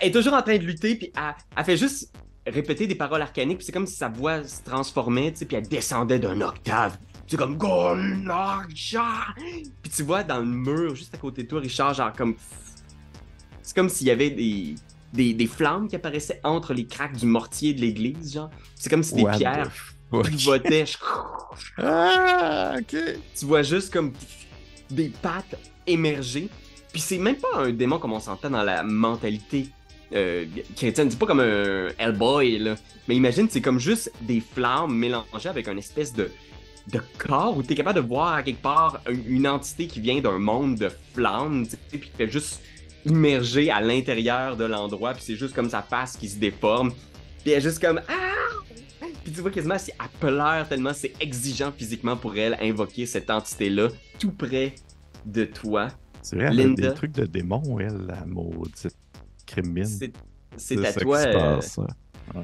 Elle 0.00 0.08
est 0.08 0.12
toujours 0.12 0.32
en 0.32 0.42
train 0.42 0.56
de 0.56 0.64
lutter, 0.64 0.94
puis 0.94 1.12
elle, 1.14 1.34
elle 1.56 1.64
fait 1.64 1.76
juste 1.76 2.10
répéter 2.46 2.86
des 2.86 2.94
paroles 2.94 3.20
arcaniques, 3.20 3.58
puis 3.58 3.66
c'est 3.66 3.72
comme 3.72 3.86
si 3.86 3.96
sa 3.96 4.08
voix 4.08 4.42
se 4.44 4.62
transformait, 4.62 5.32
tu 5.32 5.40
sais, 5.40 5.44
puis 5.44 5.56
elle 5.56 5.68
descendait 5.68 6.18
d'un 6.18 6.40
octave. 6.40 6.96
C'est 7.26 7.36
comme 7.36 7.58
Gonarja! 7.58 9.04
Puis 9.36 9.92
tu 9.94 10.02
vois 10.02 10.24
dans 10.24 10.38
le 10.38 10.46
mur, 10.46 10.94
juste 10.94 11.14
à 11.14 11.18
côté 11.18 11.42
de 11.42 11.48
toi, 11.48 11.60
Richard, 11.60 11.92
genre 11.92 12.12
comme. 12.14 12.34
C'est 13.62 13.76
comme 13.76 13.90
s'il 13.90 14.06
y 14.06 14.10
avait 14.10 14.30
des, 14.30 14.76
des, 15.12 15.32
des 15.34 15.46
flammes 15.46 15.88
qui 15.88 15.96
apparaissaient 15.96 16.40
entre 16.44 16.74
les 16.74 16.86
craques 16.86 17.16
du 17.16 17.26
mortier 17.26 17.72
de 17.74 17.80
l'église, 17.80 18.34
genre. 18.34 18.50
C'est 18.74 18.90
comme 18.90 19.02
si 19.02 19.14
des 19.14 19.22
What 19.22 19.38
pierres 19.38 19.72
pivotaient. 20.24 20.84
Ah, 21.76 22.74
ok. 22.78 22.96
tu 23.36 23.44
vois 23.46 23.62
juste 23.62 23.92
comme 23.92 24.12
des 24.90 25.08
pattes 25.08 25.58
émerger. 25.86 26.48
Puis 26.92 27.00
c'est 27.00 27.18
même 27.18 27.36
pas 27.36 27.48
un 27.56 27.70
démon 27.72 27.98
comme 27.98 28.12
on 28.12 28.20
s'entend 28.20 28.50
dans 28.50 28.62
la 28.62 28.82
mentalité 28.84 29.68
euh, 30.14 30.46
chrétienne. 30.76 31.10
C'est 31.10 31.18
pas 31.18 31.26
comme 31.26 31.40
un 31.40 31.88
Hellboy, 31.98 32.58
là. 32.58 32.76
Mais 33.08 33.16
imagine, 33.16 33.48
c'est 33.50 33.60
comme 33.60 33.78
juste 33.80 34.12
des 34.22 34.40
flammes 34.40 34.94
mélangées 34.94 35.48
avec 35.48 35.68
une 35.68 35.78
espèce 35.78 36.12
de, 36.12 36.30
de 36.92 37.00
corps 37.18 37.56
où 37.56 37.62
t'es 37.62 37.74
capable 37.74 38.00
de 38.00 38.06
voir 38.06 38.34
à 38.34 38.42
quelque 38.42 38.62
part 38.62 39.00
une, 39.10 39.24
une 39.26 39.48
entité 39.48 39.86
qui 39.86 40.00
vient 40.00 40.20
d'un 40.20 40.38
monde 40.38 40.76
de 40.76 40.90
flammes, 41.14 41.64
tu 41.64 41.70
sais, 41.72 41.78
puis 41.90 42.08
qui 42.10 42.16
fait 42.16 42.30
juste 42.30 42.60
immerger 43.08 43.70
à 43.70 43.80
l'intérieur 43.80 44.56
de 44.56 44.64
l'endroit. 44.64 45.14
Puis 45.14 45.22
c'est 45.24 45.36
juste 45.36 45.54
comme 45.54 45.70
sa 45.70 45.82
face 45.82 46.16
qui 46.16 46.28
se 46.28 46.38
déforme. 46.38 46.92
Puis 47.42 47.52
elle 47.52 47.58
est 47.58 47.60
juste 47.60 47.80
comme 47.80 48.00
Ah! 48.08 48.14
Puis 49.24 49.32
tu 49.32 49.40
vois 49.40 49.50
quasiment 49.50 49.78
si 49.78 49.90
elle 49.90 50.08
pleure 50.20 50.68
tellement 50.68 50.94
c'est 50.94 51.12
exigeant 51.20 51.70
physiquement 51.72 52.16
pour 52.16 52.36
elle 52.36 52.56
invoquer 52.60 53.04
cette 53.06 53.28
entité-là 53.30 53.88
tout 54.18 54.32
près 54.32 54.74
de 55.26 55.44
toi. 55.44 55.88
C'est 56.22 56.36
vrai, 56.36 56.46
elle 56.46 56.60
a 56.60 56.64
Linda. 56.64 56.88
des 56.88 56.94
trucs 56.94 57.12
de 57.12 57.26
démon, 57.26 57.78
elle, 57.78 58.06
la 58.06 58.24
maudite 58.26 58.96
criminelle. 59.46 59.86
C'est 59.86 60.12
c'est 60.56 60.86
à 60.86 60.92
toi, 60.92 61.18
euh. 61.18 61.60
Ouais. 62.34 62.42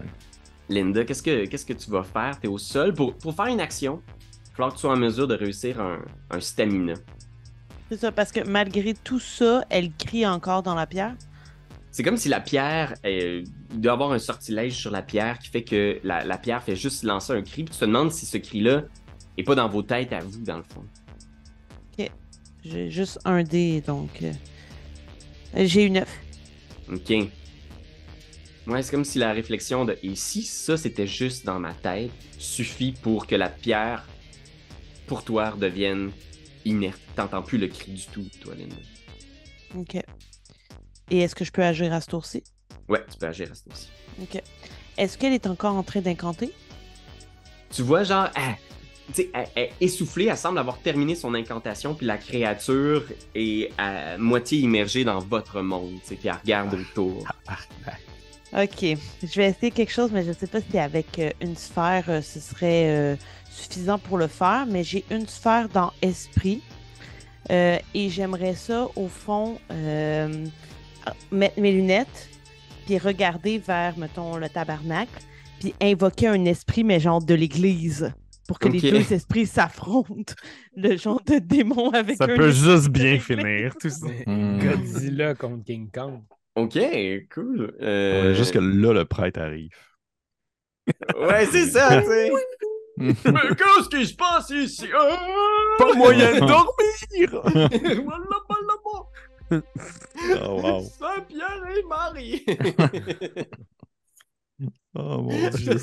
Linda. 0.68 1.04
Qu'est-ce 1.04 1.22
que 1.22 1.46
qu'est-ce 1.46 1.66
que 1.66 1.72
tu 1.72 1.90
vas 1.90 2.04
faire? 2.04 2.38
T'es 2.40 2.48
au 2.48 2.58
sol 2.58 2.94
pour, 2.94 3.14
pour 3.16 3.34
faire 3.34 3.46
une 3.46 3.60
action. 3.60 4.00
Il 4.06 4.50
va 4.50 4.56
falloir 4.56 4.70
que 4.70 4.76
tu 4.76 4.80
sois 4.82 4.92
en 4.92 4.96
mesure 4.96 5.26
de 5.26 5.34
réussir 5.34 5.80
un, 5.80 5.98
un 6.30 6.40
stamina. 6.40 6.94
C'est 7.90 7.98
ça, 7.98 8.12
parce 8.12 8.32
que 8.32 8.40
malgré 8.40 8.94
tout 8.94 9.20
ça, 9.20 9.64
elle 9.70 9.92
crie 9.92 10.26
encore 10.26 10.62
dans 10.62 10.74
la 10.74 10.86
pierre. 10.86 11.14
C'est 11.90 12.02
comme 12.02 12.16
si 12.16 12.28
la 12.28 12.40
pierre, 12.40 12.94
euh, 13.04 13.44
il 13.70 13.80
doit 13.80 13.92
y 13.92 13.94
avoir 13.94 14.12
un 14.12 14.18
sortilège 14.18 14.72
sur 14.74 14.90
la 14.90 15.02
pierre 15.02 15.38
qui 15.38 15.48
fait 15.48 15.62
que 15.62 16.00
la, 16.02 16.24
la 16.24 16.38
pierre 16.38 16.62
fait 16.62 16.74
juste 16.76 17.04
lancer 17.04 17.32
un 17.32 17.42
cri. 17.42 17.64
Puis 17.64 17.74
tu 17.74 17.78
te 17.80 17.84
demandes 17.84 18.10
si 18.10 18.26
ce 18.26 18.38
cri-là 18.38 18.82
est 19.36 19.44
pas 19.44 19.54
dans 19.54 19.68
vos 19.68 19.82
têtes 19.82 20.12
à 20.12 20.20
vous, 20.20 20.40
dans 20.42 20.56
le 20.56 20.64
fond. 20.64 20.84
J'ai 22.66 22.90
juste 22.90 23.18
un 23.26 23.42
dé, 23.42 23.82
donc. 23.86 24.08
euh, 24.22 24.32
J'ai 25.54 25.84
eu 25.84 25.90
neuf. 25.90 26.08
Ok. 26.90 27.10
Ouais, 28.66 28.82
c'est 28.82 28.90
comme 28.90 29.04
si 29.04 29.18
la 29.18 29.34
réflexion 29.34 29.84
de 29.84 29.98
et 30.02 30.14
si 30.14 30.42
ça 30.44 30.78
c'était 30.78 31.06
juste 31.06 31.44
dans 31.44 31.60
ma 31.60 31.74
tête 31.74 32.10
suffit 32.38 32.92
pour 32.92 33.26
que 33.26 33.34
la 33.34 33.50
pierre 33.50 34.08
pour 35.06 35.24
toi 35.24 35.50
redevienne 35.50 36.10
inerte. 36.64 37.00
T'entends 37.16 37.42
plus 37.42 37.58
le 37.58 37.68
cri 37.68 37.92
du 37.92 38.06
tout, 38.06 38.26
toi, 38.40 38.54
Linda. 38.54 38.76
Ok. 39.76 39.96
Et 41.10 41.18
est-ce 41.18 41.34
que 41.34 41.44
je 41.44 41.52
peux 41.52 41.62
agir 41.62 41.92
à 41.92 42.00
ce 42.00 42.08
tour-ci? 42.08 42.42
Ouais, 42.88 43.04
tu 43.10 43.18
peux 43.18 43.26
agir 43.26 43.50
à 43.50 43.54
ce 43.54 43.64
tour-ci. 43.64 43.88
Ok. 44.22 44.42
Est-ce 44.96 45.18
qu'elle 45.18 45.32
est 45.32 45.46
encore 45.46 45.74
en 45.74 45.82
train 45.82 46.00
d'incanter? 46.00 46.52
Tu 47.70 47.82
vois, 47.82 48.04
genre, 48.04 48.28
elle, 48.36 49.48
est 49.56 49.72
essoufflée, 49.80 50.26
elle 50.26 50.36
semble 50.36 50.58
avoir 50.58 50.78
terminé 50.78 51.14
son 51.14 51.34
incantation, 51.34 51.94
puis 51.94 52.06
la 52.06 52.16
créature 52.18 53.04
est 53.34 53.70
à 53.76 54.16
moitié 54.16 54.60
immergée 54.60 55.04
dans 55.04 55.18
votre 55.18 55.60
monde, 55.60 55.98
tu 56.02 56.10
sais, 56.10 56.14
puis 56.14 56.28
elle 56.28 56.36
regarde 56.42 56.74
autour. 56.74 57.26
Ok. 58.56 58.82
Je 58.82 59.36
vais 59.36 59.48
essayer 59.48 59.72
quelque 59.72 59.92
chose, 59.92 60.10
mais 60.12 60.22
je 60.22 60.28
ne 60.28 60.34
sais 60.34 60.46
pas 60.46 60.60
si 60.60 60.78
avec 60.78 61.18
euh, 61.18 61.30
une 61.40 61.56
sphère, 61.56 62.04
euh, 62.08 62.22
ce 62.22 62.38
serait 62.38 62.86
euh, 62.88 63.16
suffisant 63.54 63.98
pour 63.98 64.18
le 64.18 64.26
faire. 64.26 64.66
Mais 64.68 64.84
j'ai 64.84 65.04
une 65.10 65.26
sphère 65.26 65.68
dans 65.68 65.92
esprit. 66.02 66.62
Euh, 67.50 67.78
et 67.94 68.08
j'aimerais 68.08 68.54
ça, 68.54 68.88
au 68.96 69.06
fond, 69.08 69.58
euh, 69.70 70.46
mettre 71.30 71.60
mes 71.60 71.72
lunettes, 71.72 72.28
puis 72.86 72.96
regarder 72.98 73.58
vers, 73.58 73.98
mettons, 73.98 74.36
le 74.36 74.48
tabernacle, 74.48 75.20
puis 75.60 75.74
invoquer 75.82 76.28
un 76.28 76.44
esprit, 76.46 76.84
mais 76.84 76.98
genre 77.00 77.22
de 77.22 77.34
l'église, 77.34 78.12
pour 78.48 78.58
que 78.58 78.68
les 78.68 78.80
deux 78.80 79.12
esprits 79.12 79.46
s'affrontent. 79.46 80.34
Le 80.76 80.96
genre 80.96 81.20
de 81.24 81.38
démon 81.38 81.90
avec 81.90 82.16
Ça 82.16 82.24
un 82.24 82.36
peut 82.36 82.50
juste 82.50 82.88
bien 82.88 83.18
finir, 83.18 83.74
tout 83.80 83.88
ça. 83.90 84.06
Hmm. 84.26 84.58
Godzilla 84.58 85.34
contre 85.34 85.64
King 85.64 85.90
Kong. 85.90 86.22
Ok, 86.56 86.78
cool. 87.34 87.74
Ouais, 87.78 87.86
Euh, 87.86 88.34
Juste 88.34 88.52
que 88.52 88.58
là, 88.58 88.92
le 88.92 89.04
prêtre 89.04 89.40
arrive. 89.40 89.70
Ouais, 91.18 91.46
c'est 91.46 91.66
ça, 91.66 92.00
tu 92.02 92.06
sais. 92.08 92.30
Mais 92.98 93.14
qu'est-ce 93.14 93.88
qui 93.88 94.06
se 94.06 94.14
passe 94.14 94.50
ici? 94.50 94.86
Ah! 94.96 95.16
Pas 95.78 95.94
moyen 95.94 96.34
de 96.34 96.40
dormir! 96.46 97.30
Voilà, 97.30 98.36
voilà, 98.48 98.74
voilà. 98.84 99.62
Oh, 100.46 100.60
wow. 100.62 100.80
Saint-Pierre 100.80 101.62
et 101.76 101.82
Marie! 101.88 102.44
Oh 104.94 105.18
mon 105.22 105.50
dieu. 105.50 105.76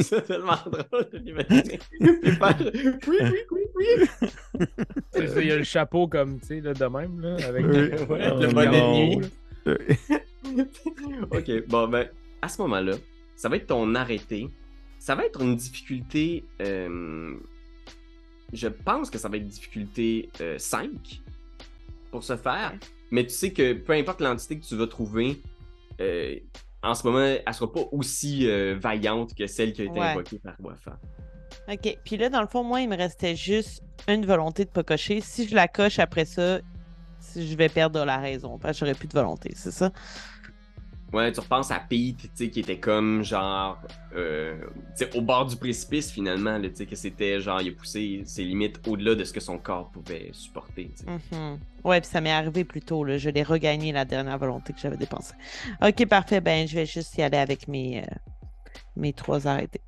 C'est 0.00 0.22
tellement 0.24 0.56
drôle 0.66 1.10
de 1.12 1.18
l'imaginer. 1.18 1.80
Oui, 2.00 2.08
oui, 3.08 3.42
oui, 3.50 3.60
oui. 3.74 4.66
Il 5.16 5.46
y 5.46 5.50
a 5.50 5.56
le 5.56 5.64
chapeau 5.64 6.06
comme, 6.06 6.40
tu 6.40 6.46
sais, 6.46 6.60
là, 6.60 6.72
de 6.74 6.84
même, 6.84 7.20
là, 7.20 7.36
avec 7.46 7.66
Oui. 7.66 7.72
le, 7.72 8.02
ouais, 8.04 8.30
Oh 8.32 8.40
le 8.40 8.46
bonnet 8.52 9.18
ok, 11.30 11.66
bon, 11.68 11.88
ben, 11.88 12.08
à 12.40 12.48
ce 12.48 12.62
moment-là, 12.62 12.94
ça 13.36 13.48
va 13.48 13.56
être 13.56 13.66
ton 13.66 13.94
arrêté. 13.94 14.48
Ça 15.02 15.16
va 15.16 15.24
être 15.26 15.40
une 15.40 15.56
difficulté. 15.56 16.44
euh, 16.60 17.34
je 18.52 18.68
pense 18.68 19.10
que 19.10 19.18
ça 19.18 19.28
va 19.28 19.38
être 19.38 19.48
difficulté 19.48 20.30
euh, 20.40 20.58
5 20.58 20.90
pour 22.12 22.22
ce 22.22 22.36
faire. 22.36 22.72
Mais 23.10 23.24
tu 23.24 23.30
sais 23.30 23.52
que 23.52 23.72
peu 23.72 23.94
importe 23.94 24.20
l'entité 24.20 24.60
que 24.60 24.64
tu 24.64 24.76
vas 24.76 24.86
trouver, 24.86 25.42
euh, 26.00 26.36
en 26.84 26.94
ce 26.94 27.04
moment, 27.04 27.18
elle 27.44 27.52
sera 27.54 27.72
pas 27.72 27.82
aussi 27.90 28.46
euh, 28.48 28.76
vaillante 28.78 29.34
que 29.34 29.48
celle 29.48 29.72
qui 29.72 29.82
a 29.82 29.84
été 29.86 29.98
Ouais. 29.98 30.06
invoquée 30.06 30.38
par 30.38 30.54
Wafa. 30.60 30.96
OK. 31.68 31.98
Puis 32.04 32.16
là, 32.16 32.28
dans 32.28 32.40
le 32.40 32.46
fond, 32.46 32.62
moi, 32.62 32.80
il 32.80 32.88
me 32.88 32.96
restait 32.96 33.34
juste 33.34 33.82
une 34.06 34.24
volonté 34.24 34.64
de 34.66 34.70
pas 34.70 34.84
cocher. 34.84 35.20
Si 35.20 35.48
je 35.48 35.54
la 35.56 35.66
coche 35.66 35.98
après 35.98 36.26
ça, 36.26 36.60
je 37.34 37.56
vais 37.56 37.68
perdre 37.68 38.04
la 38.04 38.18
raison, 38.18 38.56
parce 38.58 38.78
que 38.78 38.84
j'aurais 38.86 38.94
plus 38.98 39.08
de 39.08 39.14
volonté, 39.14 39.50
c'est 39.56 39.70
ça? 39.72 39.90
Ouais, 41.12 41.30
tu 41.30 41.40
repenses 41.40 41.70
à 41.70 41.78
Pete, 41.78 42.16
tu 42.22 42.28
sais, 42.34 42.48
qui 42.48 42.60
était 42.60 42.78
comme 42.78 43.22
genre 43.22 43.78
euh, 44.16 44.56
tu 44.96 45.04
sais, 45.04 45.14
au 45.16 45.20
bord 45.20 45.44
du 45.44 45.56
précipice 45.56 46.10
finalement, 46.10 46.58
tu 46.60 46.70
sais, 46.74 46.86
que 46.86 46.96
c'était 46.96 47.38
genre 47.38 47.60
il 47.60 47.68
a 47.68 47.72
poussé 47.72 48.22
ses 48.24 48.44
limites 48.44 48.80
au-delà 48.88 49.14
de 49.14 49.22
ce 49.24 49.32
que 49.32 49.40
son 49.40 49.58
corps 49.58 49.90
pouvait 49.90 50.30
supporter. 50.32 50.90
tu 50.96 51.04
sais. 51.04 51.36
Mhm. 51.36 51.58
Ouais, 51.84 52.00
puis 52.00 52.08
ça 52.08 52.22
m'est 52.22 52.32
arrivé 52.32 52.64
plus 52.64 52.80
tôt, 52.80 53.04
là. 53.04 53.18
Je 53.18 53.28
l'ai 53.28 53.42
regagné 53.42 53.92
la 53.92 54.06
dernière 54.06 54.38
volonté 54.38 54.72
que 54.72 54.78
j'avais 54.80 54.96
dépensée. 54.96 55.34
Ok, 55.82 56.06
parfait. 56.06 56.40
Ben, 56.40 56.66
je 56.66 56.76
vais 56.76 56.86
juste 56.86 57.16
y 57.18 57.22
aller 57.22 57.36
avec 57.38 57.68
mes, 57.68 58.00
euh, 58.02 58.06
mes 58.96 59.12
trois 59.12 59.46
arrêtés. 59.46 59.80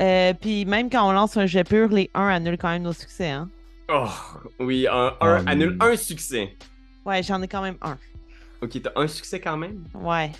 Euh, 0.00 0.34
puis 0.34 0.64
même 0.66 0.90
quand 0.90 1.08
on 1.08 1.12
lance 1.12 1.36
un 1.36 1.46
jet 1.46 1.64
pur, 1.64 1.88
les 1.88 2.10
1 2.14 2.28
annulent 2.28 2.58
quand 2.58 2.68
même 2.68 2.82
nos 2.82 2.92
succès, 2.92 3.30
hein? 3.30 3.48
Oh, 3.88 4.08
oui, 4.58 4.86
un, 4.88 5.06
un- 5.06 5.14
Ah, 5.20 5.42
annule 5.46 5.76
mais- 5.80 5.86
un 5.92 5.96
succès. 5.96 6.56
Ouais, 7.06 7.22
j'en 7.22 7.40
ai 7.40 7.48
quand 7.48 7.62
même 7.62 7.78
un. 7.82 7.96
Ok, 8.60 8.82
t'as 8.82 8.90
un 8.96 9.06
succès 9.06 9.40
quand 9.40 9.56
même? 9.56 9.84
Ouais. 9.94 10.32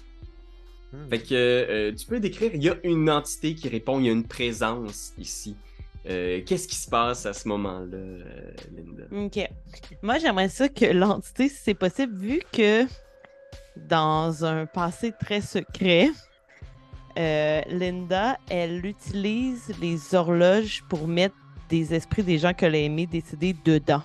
Fait 1.11 1.19
que 1.19 1.35
euh, 1.35 1.93
tu 1.95 2.07
peux 2.07 2.19
décrire, 2.19 2.51
il 2.55 2.63
y 2.63 2.69
a 2.71 2.77
une 2.83 3.09
entité 3.09 3.55
qui 3.55 3.69
répond, 3.69 4.01
il 4.01 4.07
y 4.07 4.09
a 4.09 4.13
une 4.13 4.27
présence 4.27 5.13
ici. 5.17 5.57
Euh, 6.09 6.41
Qu'est-ce 6.45 6.67
qui 6.67 6.77
se 6.77 6.89
passe 6.89 7.27
à 7.27 7.33
ce 7.33 7.47
moment-là, 7.49 7.97
euh, 7.97 8.51
Linda? 8.75 9.05
Ok. 9.13 9.49
Moi, 10.03 10.19
j'aimerais 10.19 10.49
ça 10.49 10.69
que 10.69 10.87
l'entité, 10.87 11.49
si 11.49 11.57
c'est 11.63 11.75
possible, 11.75 12.17
vu 12.17 12.41
que 12.53 12.85
dans 13.77 14.45
un 14.45 14.67
passé 14.67 15.13
très 15.21 15.41
secret, 15.41 16.11
euh, 17.19 17.61
Linda, 17.69 18.39
elle 18.49 18.85
utilise 18.85 19.73
les 19.81 20.15
horloges 20.15 20.83
pour 20.89 21.07
mettre 21.07 21.37
des 21.69 21.95
esprits 21.95 22.23
des 22.23 22.39
gens 22.39 22.55
qu'elle 22.55 22.75
a 22.75 22.79
aimés 22.79 23.07
décédés 23.07 23.55
dedans. 23.65 24.03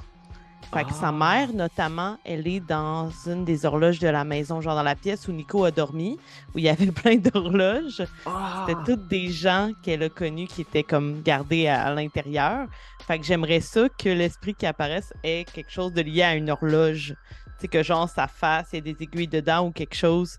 Fait 0.73 0.85
que 0.85 0.93
sa 0.93 1.09
Ah. 1.09 1.11
mère, 1.11 1.53
notamment, 1.53 2.17
elle 2.23 2.47
est 2.47 2.61
dans 2.61 3.09
une 3.27 3.43
des 3.43 3.65
horloges 3.65 3.99
de 3.99 4.07
la 4.07 4.23
maison, 4.23 4.61
genre 4.61 4.75
dans 4.75 4.83
la 4.83 4.95
pièce 4.95 5.27
où 5.27 5.33
Nico 5.33 5.65
a 5.65 5.71
dormi, 5.71 6.17
où 6.55 6.59
il 6.59 6.63
y 6.63 6.69
avait 6.69 6.91
plein 6.91 7.17
d'horloges. 7.17 8.03
Ah! 8.25 8.65
C'était 8.67 8.81
toutes 8.85 9.07
des 9.09 9.29
gens 9.29 9.71
qu'elle 9.83 10.03
a 10.03 10.09
connus 10.09 10.47
qui 10.47 10.61
étaient 10.61 10.83
comme 10.83 11.21
gardés 11.23 11.67
à, 11.67 11.83
à 11.87 11.93
l'intérieur. 11.93 12.67
Fait 13.05 13.19
que 13.19 13.25
j'aimerais 13.25 13.59
ça 13.59 13.89
que 13.89 14.07
l'esprit 14.09 14.53
qui 14.55 14.65
apparaisse 14.65 15.11
ait 15.23 15.43
quelque 15.53 15.71
chose 15.71 15.91
de 15.93 16.01
lié 16.01 16.23
à 16.23 16.35
une 16.35 16.49
horloge. 16.49 17.15
Tu 17.59 17.61
sais, 17.63 17.67
que 17.67 17.83
genre 17.83 18.07
sa 18.09 18.27
face, 18.27 18.69
il 18.71 18.75
y 18.77 18.79
a 18.79 18.93
des 18.93 19.03
aiguilles 19.03 19.27
dedans 19.27 19.67
ou 19.67 19.71
quelque 19.71 19.95
chose 19.95 20.37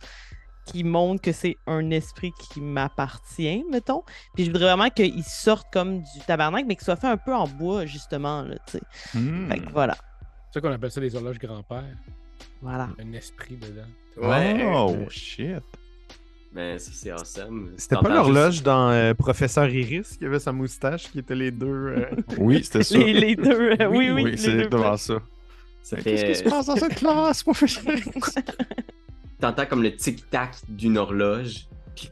qui 0.64 0.82
montre 0.84 1.20
que 1.20 1.32
c'est 1.32 1.58
un 1.66 1.90
esprit 1.90 2.32
qui 2.38 2.60
m'appartient, 2.60 3.64
mettons. 3.70 4.02
Puis 4.34 4.44
je 4.44 4.50
voudrais 4.50 4.66
vraiment 4.74 4.90
qu'il 4.90 5.22
sorte 5.24 5.66
comme 5.72 5.98
du 6.00 6.20
tabarnak, 6.26 6.64
mais 6.66 6.76
qu'il 6.76 6.84
soit 6.84 6.96
fait 6.96 7.08
un 7.08 7.16
peu 7.16 7.34
en 7.34 7.48
bois, 7.48 7.84
justement, 7.84 8.42
là, 8.42 8.54
tu 8.66 8.78
sais. 8.78 8.82
Hmm. 9.18 9.48
Fait 9.50 9.58
que 9.58 9.70
voilà. 9.72 9.96
C'est 10.52 10.60
ça 10.60 10.68
qu'on 10.68 10.74
appelle 10.74 10.90
ça 10.90 11.00
des 11.00 11.16
horloges 11.16 11.38
grand-père. 11.38 11.84
Voilà. 12.60 12.90
Un 13.02 13.12
esprit 13.14 13.56
dedans. 13.56 14.28
Ouais. 14.28 14.62
Oh, 14.66 14.94
shit. 15.08 15.62
Ben, 16.52 16.78
ça, 16.78 16.90
c'est 16.92 17.10
awesome. 17.10 17.72
C'était 17.78 17.96
pas 17.96 18.10
l'horloge 18.10 18.62
dans 18.62 18.90
euh, 18.90 19.14
Professeur 19.14 19.66
Iris 19.70 20.18
qui 20.18 20.26
avait 20.26 20.38
sa 20.38 20.52
moustache, 20.52 21.10
qui 21.10 21.20
étaient 21.20 21.34
les 21.34 21.50
deux. 21.50 21.66
euh, 21.66 22.10
Oui, 22.38 22.62
c'était 22.62 22.82
ça. 22.82 22.98
Les, 22.98 23.14
les 23.14 23.34
deux, 23.36 23.70
euh, 23.80 23.86
oui, 23.88 24.10
oui, 24.10 24.22
oui, 24.24 24.30
les 24.32 24.36
c'est 24.36 24.52
deux 24.52 24.68
devant 24.68 24.98
ça. 24.98 25.14
Ça 25.82 25.96
Qu'est-ce 25.96 26.24
qui 26.26 26.34
se 26.34 26.44
passe 26.44 26.66
dans 26.66 26.76
cette 26.76 26.96
classe, 26.96 27.42
professeur? 27.42 27.84
T'entends 29.40 29.64
comme 29.66 29.82
le 29.82 29.96
tic-tac 29.96 30.50
d'une 30.68 30.98
horloge. 30.98 31.66
Puis 31.96 32.10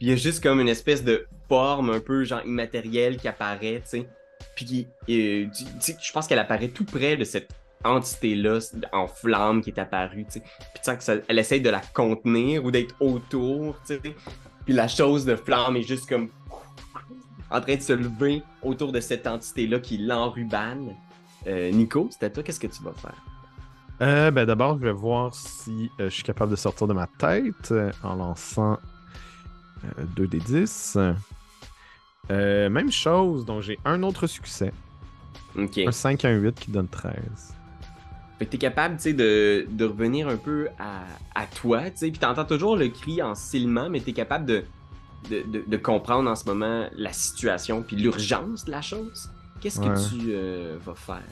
il 0.00 0.08
y 0.08 0.12
a 0.12 0.16
juste 0.16 0.42
comme 0.42 0.60
une 0.60 0.68
espèce 0.68 1.04
de 1.04 1.26
forme 1.48 1.90
un 1.90 2.00
peu 2.00 2.24
genre 2.24 2.42
immatérielle 2.46 3.18
qui 3.18 3.28
apparaît, 3.28 3.82
tu 3.84 4.00
sais. 4.00 4.08
Puis 4.56 4.88
euh, 5.10 5.46
tu- 5.80 5.92
je 6.02 6.12
pense 6.12 6.26
qu'elle 6.26 6.38
apparaît 6.40 6.68
tout 6.68 6.84
près 6.84 7.16
de 7.16 7.22
cette 7.24 7.50
entité-là 7.84 8.58
en 8.92 9.06
flamme 9.06 9.60
qui 9.60 9.70
est 9.70 9.78
apparue. 9.78 10.26
Puis 10.28 10.40
tu 10.82 10.96
qu'elle 10.96 11.38
essaye 11.38 11.60
de 11.60 11.70
la 11.70 11.80
contenir 11.94 12.64
ou 12.64 12.72
d'être 12.72 12.94
autour. 13.00 13.76
Puis 14.64 14.74
la 14.74 14.88
chose 14.88 15.24
de 15.24 15.36
flamme 15.36 15.76
est 15.76 15.82
juste 15.82 16.08
comme 16.08 16.28
en 17.50 17.60
train 17.60 17.76
de 17.76 17.80
se 17.80 17.92
lever 17.92 18.42
autour 18.62 18.90
de 18.90 18.98
cette 18.98 19.26
entité-là 19.28 19.78
qui 19.78 19.98
l'enrubane. 19.98 20.96
Euh, 21.46 21.70
Nico, 21.70 22.08
à 22.24 22.30
toi, 22.30 22.42
qu'est-ce 22.42 22.58
que 22.58 22.66
tu 22.66 22.82
vas 22.82 22.92
faire? 22.94 23.14
Euh, 24.02 24.30
ben 24.32 24.44
d'abord, 24.44 24.76
je 24.78 24.84
vais 24.84 24.92
voir 24.92 25.32
si 25.34 25.88
euh, 26.00 26.06
je 26.10 26.14
suis 26.14 26.22
capable 26.24 26.50
de 26.50 26.56
sortir 26.56 26.86
de 26.88 26.92
ma 26.92 27.06
tête 27.06 27.72
en 28.02 28.16
lançant 28.16 28.78
2 30.16 30.26
des 30.26 30.40
10. 30.40 30.98
Euh, 32.30 32.68
même 32.70 32.90
chose, 32.90 33.44
donc 33.44 33.62
j'ai 33.62 33.78
un 33.84 34.02
autre 34.02 34.26
succès. 34.26 34.72
Ok. 35.56 35.78
Un 35.78 35.92
5 35.92 36.24
et 36.24 36.28
un 36.28 36.36
8 36.36 36.54
qui 36.58 36.70
donne 36.70 36.88
13. 36.88 37.14
Fait 38.38 38.44
que 38.44 38.50
t'es 38.50 38.58
capable, 38.58 38.96
tu 38.96 39.02
sais, 39.04 39.12
de, 39.14 39.66
de 39.70 39.84
revenir 39.86 40.28
un 40.28 40.36
peu 40.36 40.68
à, 40.78 41.04
à 41.34 41.46
toi, 41.46 41.84
tu 41.90 41.96
sais, 41.96 42.10
puis 42.10 42.18
t'entends 42.18 42.44
toujours 42.44 42.76
le 42.76 42.88
cri 42.88 43.22
en 43.22 43.34
silement, 43.34 43.88
mais 43.88 44.00
t'es 44.00 44.12
capable 44.12 44.44
de, 44.44 44.64
de, 45.30 45.64
de- 45.66 45.76
comprendre 45.78 46.28
en 46.30 46.34
ce 46.34 46.44
moment 46.44 46.86
la 46.96 47.12
situation 47.14 47.82
puis 47.82 47.96
l'urgence 47.96 48.64
de 48.66 48.72
la 48.72 48.82
chose. 48.82 49.30
Qu'est-ce 49.60 49.80
Ouais. 49.80 49.88
que 49.88 50.08
tu 50.10 50.26
euh, 50.34 50.76
vas 50.84 50.94
faire? 50.94 51.22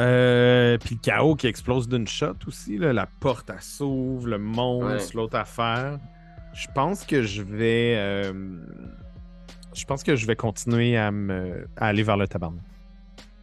Euh, 0.00 0.78
puis 0.78 0.94
le 0.94 1.00
chaos 1.00 1.34
qui 1.34 1.46
explose 1.48 1.88
d'une 1.88 2.06
shot 2.06 2.34
aussi. 2.46 2.78
Là, 2.78 2.92
la 2.92 3.06
porte, 3.06 3.50
elle 3.50 3.60
s'ouvre, 3.60 4.28
le 4.28 4.38
monstre, 4.38 5.16
l'autre 5.16 5.36
affaire. 5.36 5.98
Je 6.54 6.66
pense 6.74 7.04
que 7.04 7.22
je 7.22 7.42
vais. 7.42 7.94
euh, 7.96 8.32
je 9.78 9.86
pense 9.86 10.02
que 10.02 10.16
je 10.16 10.26
vais 10.26 10.36
continuer 10.36 10.96
à, 10.96 11.10
me, 11.10 11.68
à 11.76 11.86
aller 11.86 12.02
vers 12.02 12.16
le 12.16 12.26
tabarnak. 12.26 12.64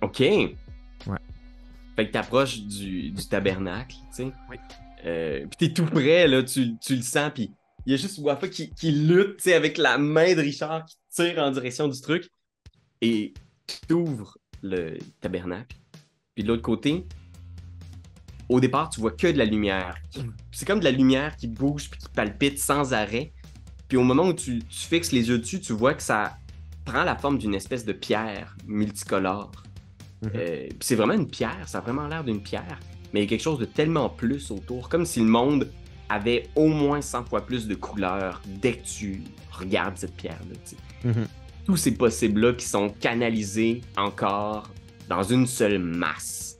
OK. 0.02 0.19
Ouais. 0.19 0.56
Fait 1.95 2.08
que 2.08 2.12
t'approches 2.12 2.62
du, 2.62 3.12
du 3.12 3.28
tabernacle, 3.28 3.95
tu 4.10 4.24
sais. 4.24 4.32
Oui. 4.50 4.58
Euh, 5.06 5.45
puis 5.48 5.58
t'es 5.58 5.74
tout 5.74 5.86
près, 5.86 6.28
là, 6.28 6.43
tu, 6.43 6.78
tu 6.78 6.95
le 6.95 7.02
sens, 7.02 7.32
puis 7.34 7.52
il 7.86 7.91
y 7.91 7.93
a 7.93 7.98
juste 7.98 8.17
Wafa 8.17 8.48
qui, 8.48 8.71
qui 8.71 8.91
lutte, 8.91 9.38
tu 9.38 9.43
sais, 9.43 9.54
avec 9.54 9.78
la 9.78 9.98
main 9.98 10.34
de 10.34 10.41
Richard 10.41 10.86
qui 10.86 10.98
tire 11.10 11.38
en 11.38 11.52
direction 11.52 11.88
du 11.88 12.00
truc. 12.02 12.30
Et 13.02 13.34
t'ouvres 13.88 14.38
le 14.63 14.98
tabernacle. 15.21 15.78
Puis 16.34 16.43
de 16.43 16.50
l'autre 16.50 16.63
côté, 16.63 17.06
au 18.50 18.60
départ, 18.60 18.89
tu 18.89 19.00
vois 19.00 19.12
que 19.12 19.28
de 19.28 19.38
la 19.38 19.45
lumière. 19.45 19.95
C'est 20.52 20.65
comme 20.65 20.80
de 20.80 20.86
la 20.86 20.91
lumière 20.91 21.36
qui 21.36 21.48
bouge 21.48 21.89
puis 21.89 22.00
qui 22.00 22.10
palpite 22.10 22.60
sans 22.60 22.93
arrêt. 22.93 23.32
Puis 23.88 23.98
au 23.98 24.04
moment 24.04 24.28
où 24.28 24.34
tu, 24.34 24.60
tu 24.60 24.80
fixes 24.88 25.12
les 25.12 25.30
yeux 25.30 25.39
dessus, 25.39 25.60
tu 25.60 25.74
vois 25.74 25.93
que 25.93 26.04
ça 26.04 26.38
prend 26.86 27.04
la 27.04 27.15
forme 27.15 27.38
d'une 27.38 27.56
espèce 27.56 27.84
de 27.86 27.93
pierre 27.93 28.56
multicolore. 28.65 29.52
Mhm. 30.21 30.32
Euh, 30.36 30.67
c'est 30.80 30.95
vraiment 30.95 31.13
une 31.13 31.28
pierre, 31.28 31.67
ça 31.67 31.80
a 31.80 31.82
vraiment 31.82 32.08
l'air 32.08 32.24
d'une 32.24 32.41
pierre, 32.41 32.80
mais 33.13 33.21
il 33.21 33.24
y 33.24 33.26
a 33.26 33.30
quelque 33.30 33.43
chose 33.43 33.60
de 33.60 33.65
tellement 33.65 34.10
plus 34.10 34.52
autour, 34.52 34.88
comme 34.88 35.06
si 35.06 35.19
le 35.19 35.26
monde 35.26 35.69
avait 36.10 36.48
au 36.56 36.67
moins 36.67 37.02
100 37.02 37.26
fois 37.26 37.45
plus 37.45 37.67
de 37.67 37.76
couleurs 37.76 38.41
dès 38.45 38.74
que 38.74 38.86
tu 38.86 39.24
regardes 39.52 39.98
cette 39.98 40.15
pierre-là. 40.15 41.12
Mhm. 41.12 41.28
Tous 41.65 41.78
ces 41.78 41.95
possibles-là 41.95 42.54
qui 42.54 42.65
sont 42.65 42.89
canalisés 42.89 43.82
encore 43.98 44.69
dans 45.10 45.24
une 45.24 45.48
seule 45.48 45.80
masse, 45.80 46.60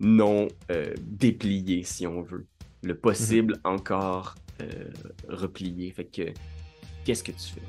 non 0.00 0.48
euh, 0.70 0.94
dépliée, 1.00 1.84
si 1.84 2.06
on 2.06 2.22
veut. 2.22 2.46
Le 2.82 2.94
possible 2.94 3.58
encore 3.62 4.34
euh, 4.34 4.49
replié. 5.28 5.90
Fait 5.92 6.04
que, 6.04 6.32
qu'est-ce 7.04 7.24
que 7.24 7.32
tu 7.32 7.52
fais? 7.54 7.62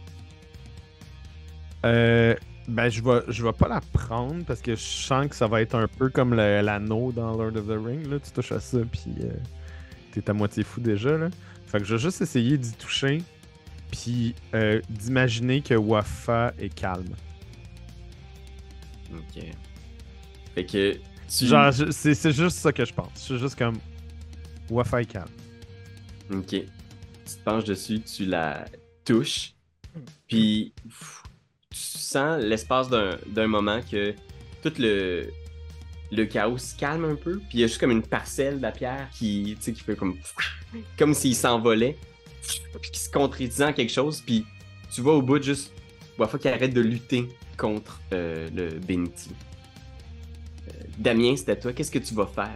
Euh, 1.85 2.35
ben, 2.67 2.89
je 2.89 3.01
vais, 3.01 3.21
je 3.27 3.43
vais 3.43 3.53
pas 3.53 3.67
la 3.67 3.81
prendre 3.81 4.45
parce 4.45 4.61
que 4.61 4.75
je 4.75 4.81
sens 4.81 5.27
que 5.27 5.35
ça 5.35 5.47
va 5.47 5.61
être 5.61 5.75
un 5.75 5.87
peu 5.87 6.09
comme 6.09 6.33
l'anneau 6.33 7.11
dans 7.11 7.35
Lord 7.35 7.55
of 7.55 7.67
the 7.67 7.85
Ring. 7.85 8.07
Là. 8.07 8.19
Tu 8.19 8.31
touches 8.31 8.51
à 8.51 8.59
ça, 8.59 8.77
puis 8.91 9.13
euh, 9.21 9.33
t'es 10.11 10.29
à 10.29 10.33
moitié 10.33 10.63
fou 10.63 10.79
déjà. 10.79 11.17
Là. 11.17 11.29
Fait 11.65 11.79
que 11.79 11.85
je 11.85 11.95
vais 11.95 12.01
juste 12.01 12.21
essayer 12.21 12.57
d'y 12.57 12.73
toucher, 12.73 13.23
puis 13.91 14.35
euh, 14.53 14.81
d'imaginer 14.89 15.61
que 15.61 15.73
Wafa 15.73 16.53
est 16.59 16.73
calme. 16.73 17.15
Ok. 19.13 19.43
Fait 20.53 20.65
que 20.65 20.97
tu... 21.27 21.45
Genre, 21.47 21.73
c'est 21.91 22.13
c'est 22.13 22.31
juste 22.31 22.57
ça 22.57 22.71
que 22.71 22.85
je 22.85 22.93
pense. 22.93 23.11
Je 23.15 23.19
suis 23.19 23.37
juste 23.39 23.57
comme 23.57 23.77
Wafa 24.69 25.01
est 25.01 25.05
calme. 25.05 25.29
Ok. 26.31 26.55
Tu 27.31 27.37
te 27.37 27.43
penches 27.43 27.63
dessus, 27.63 28.01
tu 28.01 28.25
la 28.25 28.65
touches, 29.05 29.53
puis 30.27 30.73
tu 31.69 31.77
sens 31.77 32.41
l'espace 32.41 32.89
d'un 32.89 33.47
moment 33.47 33.79
que 33.89 34.13
tout 34.61 34.73
le, 34.77 35.29
le 36.11 36.25
chaos 36.25 36.57
se 36.57 36.75
calme 36.75 37.05
un 37.05 37.15
peu, 37.15 37.37
puis 37.37 37.59
il 37.59 37.59
y 37.61 37.63
a 37.63 37.67
juste 37.67 37.79
comme 37.79 37.91
une 37.91 38.03
parcelle 38.03 38.57
de 38.57 38.61
la 38.61 38.71
pierre 38.71 39.07
qui, 39.13 39.57
qui 39.61 39.73
fait 39.73 39.95
comme 39.95 40.17
comme 40.97 41.13
s'il 41.13 41.35
s'envolait, 41.35 41.97
puis 42.81 42.91
qui 42.91 42.99
se 42.99 43.09
concrétisait 43.09 43.65
en 43.65 43.73
quelque 43.73 43.93
chose, 43.93 44.21
puis 44.21 44.45
tu 44.93 44.99
vois 44.99 45.15
au 45.15 45.21
bout 45.21 45.41
juste 45.41 45.71
Wafa 46.17 46.37
qui 46.37 46.49
arrête 46.49 46.73
de 46.73 46.81
lutter 46.81 47.29
contre 47.57 48.01
euh, 48.13 48.49
le 48.53 48.79
Beniti. 48.79 49.29
Euh, 50.67 50.71
Damien, 50.97 51.35
à 51.47 51.55
toi. 51.55 51.73
Qu'est-ce 51.73 51.91
que 51.91 51.99
tu 51.99 52.13
vas 52.13 52.27
faire? 52.27 52.55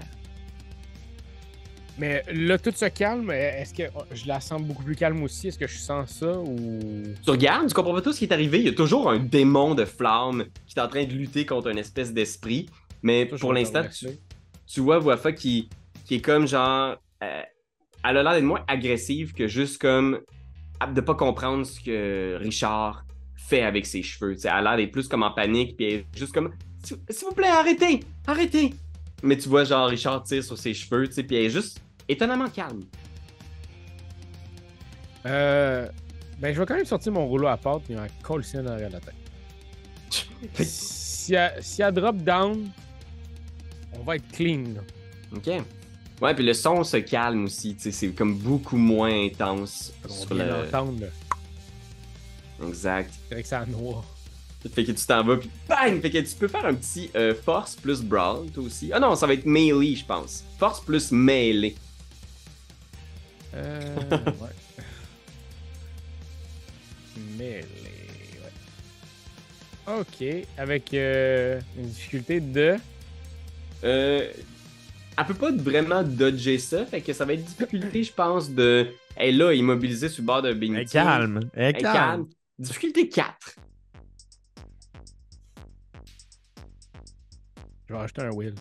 Mais 1.98 2.24
là, 2.34 2.58
tout 2.58 2.74
se 2.76 2.86
calme. 2.86 3.32
Est-ce 3.32 3.74
que 3.74 3.84
oh, 3.96 4.02
je 4.12 4.28
la 4.28 4.42
sens 4.42 4.62
beaucoup 4.62 4.84
plus 4.84 4.96
calme 4.96 5.24
aussi? 5.24 5.48
Est-ce 5.48 5.58
que 5.58 5.68
je 5.68 5.78
sens 5.78 6.10
ça 6.10 6.38
ou? 6.40 6.80
Tu 7.24 7.30
regardes, 7.30 7.68
tu 7.68 7.74
comprends 7.74 7.94
pas 7.94 8.02
tout 8.02 8.12
ce 8.12 8.20
qui 8.20 8.26
est 8.26 8.34
arrivé. 8.34 8.60
Il 8.60 8.66
y 8.66 8.70
a 8.70 8.74
toujours 8.74 9.10
un 9.10 9.20
démon 9.20 9.76
de 9.76 9.86
flamme 9.86 10.46
qui 10.68 10.78
est 10.78 10.82
en 10.82 10.88
train 10.90 11.06
de 11.06 11.14
lutter 11.14 11.46
contre 11.46 11.70
une 11.70 11.78
espèce 11.78 12.14
d'esprit. 12.14 12.68
Mais 13.02 13.26
pour 13.26 13.54
l'instant, 13.54 13.84
tu, 13.88 14.08
tu 14.68 14.80
vois 14.82 15.00
Wafa 15.00 15.32
qui, 15.32 15.70
qui 16.06 16.16
est 16.16 16.22
comme 16.22 16.48
genre. 16.48 16.98
euh, 17.24 17.42
elle 18.08 18.18
a 18.18 18.24
l'air 18.24 18.34
d'être 18.34 18.44
moins 18.44 18.64
agressive 18.68 19.34
que 19.34 19.48
juste 19.48 19.82
comme. 19.82 20.20
de 20.94 21.02
pas 21.02 21.16
comprendre 21.16 21.66
ce 21.66 21.80
que 21.80 22.38
Richard 22.40 23.06
fait 23.36 23.62
avec 23.62 23.86
ses 23.86 24.04
cheveux. 24.04 24.36
Elle 24.44 24.50
a 24.50 24.62
l'air 24.62 24.78
d'être 24.78 24.92
plus 24.92 25.08
comme 25.08 25.24
en 25.24 25.32
panique, 25.32 25.78
puis 25.78 25.86
elle 25.86 25.94
est 26.00 26.06
juste 26.16 26.34
comme. 26.34 26.52
S'il 26.84 26.98
s'il 27.10 27.28
vous 27.28 27.34
plaît, 27.34 27.48
arrêtez! 27.48 28.02
Arrêtez! 28.28 28.74
Mais 29.24 29.38
tu 29.38 29.50
vois, 29.50 29.64
genre, 29.64 29.88
Richard 29.88 30.24
tire 30.24 30.44
sur 30.44 30.58
ses 30.58 30.74
cheveux, 30.74 31.08
tu 31.08 31.14
sais, 31.14 31.24
puis 31.24 31.36
elle 31.38 31.46
est 31.46 31.50
juste 31.50 31.80
étonnamment 32.08 32.50
calme. 32.50 32.84
Euh, 35.26 35.88
ben, 36.40 36.54
je 36.54 36.60
vais 36.60 36.66
quand 36.66 36.76
même 36.76 36.86
sortir 36.86 37.12
mon 37.12 37.26
rouleau 37.28 37.48
à 37.48 37.58
pâte 37.58 37.84
et 37.90 37.98
en 37.98 38.06
coller 38.22 38.44
ça 38.44 38.62
derrière 38.62 38.90
la 38.90 39.00
tête. 39.00 40.66
Si 40.68 41.34
elle, 41.34 41.54
si 41.62 41.82
elle 41.82 41.94
drop 41.94 42.18
down, 42.18 42.70
on 44.00 44.04
va 44.04 44.18
être 44.18 44.32
clean. 44.32 44.64
Là. 44.76 44.82
Ok. 45.36 45.64
Ouais, 46.22 46.34
puis 46.36 46.46
le 46.46 46.54
son 46.54 46.84
se 46.84 46.98
calme 46.98 47.46
aussi, 47.46 47.76
c'est 47.80 48.10
comme 48.10 48.36
beaucoup 48.38 48.78
moins 48.78 49.26
intense. 49.26 49.92
On 50.08 50.10
sur 50.14 50.36
vient 50.36 50.46
le- 50.46 50.64
l'entendre. 50.64 51.02
là. 51.02 52.68
Exact. 52.68 53.12
C'est 53.28 53.34
vrai 53.34 53.44
que 53.44 53.50
c'est 53.50 53.58
en 53.58 53.66
noir. 53.68 54.04
Fait 54.74 54.84
que 54.84 54.92
tu 54.94 55.06
t'en 55.06 55.24
vas, 55.24 55.38
puis 55.38 55.50
bang! 55.70 56.02
Fait 56.02 56.10
que 56.10 56.18
tu 56.20 56.36
peux 56.36 56.48
faire 56.48 56.66
un 56.66 56.74
petit 56.74 57.12
euh, 57.16 57.36
force 57.36 57.76
plus 57.76 58.02
brawl, 58.02 58.50
toi 58.50 58.64
aussi. 58.64 58.92
Ah 58.94 59.00
non, 59.00 59.16
ça 59.16 59.28
va 59.28 59.34
être 59.34 59.46
melee, 59.46 59.96
je 59.96 60.06
pense. 60.06 60.44
Force 60.58 60.80
plus 60.82 61.12
melee. 61.12 61.76
Euh, 63.56 63.96
ouais. 64.42 64.50
Mêlée, 67.38 67.66
ouais. 69.88 70.00
Ok, 70.00 70.48
avec 70.58 70.94
euh, 70.94 71.60
une 71.78 71.88
difficulté 71.88 72.40
de? 72.40 72.76
Euh, 73.84 74.32
elle 75.18 75.26
peut 75.26 75.34
pas 75.34 75.52
vraiment 75.52 76.04
dodger 76.04 76.58
ça, 76.60 76.86
fait 76.86 77.02
que 77.02 77.14
ça 77.14 77.24
va 77.24 77.34
être 77.34 77.46
difficulté, 77.46 78.04
je 78.04 78.12
pense, 78.14 78.50
de. 78.52 78.88
Elle 79.16 79.30
est 79.30 79.38
là, 79.38 79.54
immobilisée 79.54 80.10
sur 80.10 80.24
le 80.24 80.26
bord 80.28 80.42
d'un 80.42 80.50
Elle 80.50 80.56
est 80.58 80.60
bénitier. 80.60 80.86
calme. 81.00 81.50
Elle 81.54 81.76
Elle 81.76 81.82
calme. 81.82 81.94
calme. 81.94 82.28
Difficulté 82.60 83.08
4. 83.10 83.56
Je 87.88 87.94
vais 87.94 88.00
acheter 88.00 88.22
un 88.24 88.32
will. 88.32 88.56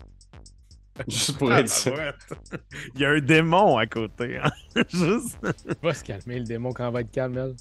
Juste 1.08 1.38
pour 1.38 1.50
Ah, 1.50 1.60
être 1.60 1.68
sûr. 1.70 1.96
Il 2.94 3.00
y 3.00 3.04
a 3.04 3.10
un 3.10 3.20
démon 3.20 3.76
à 3.78 3.86
côté. 3.86 4.38
hein. 4.38 4.50
Juste. 4.88 5.38
Va 5.82 5.92
se 5.94 6.04
calmer, 6.04 6.38
le 6.38 6.44
démon, 6.44 6.72
quand 6.72 6.86
elle 6.86 6.92
va 6.92 7.00
être 7.00 7.10
calme, 7.10 7.36
elle. 7.38 7.54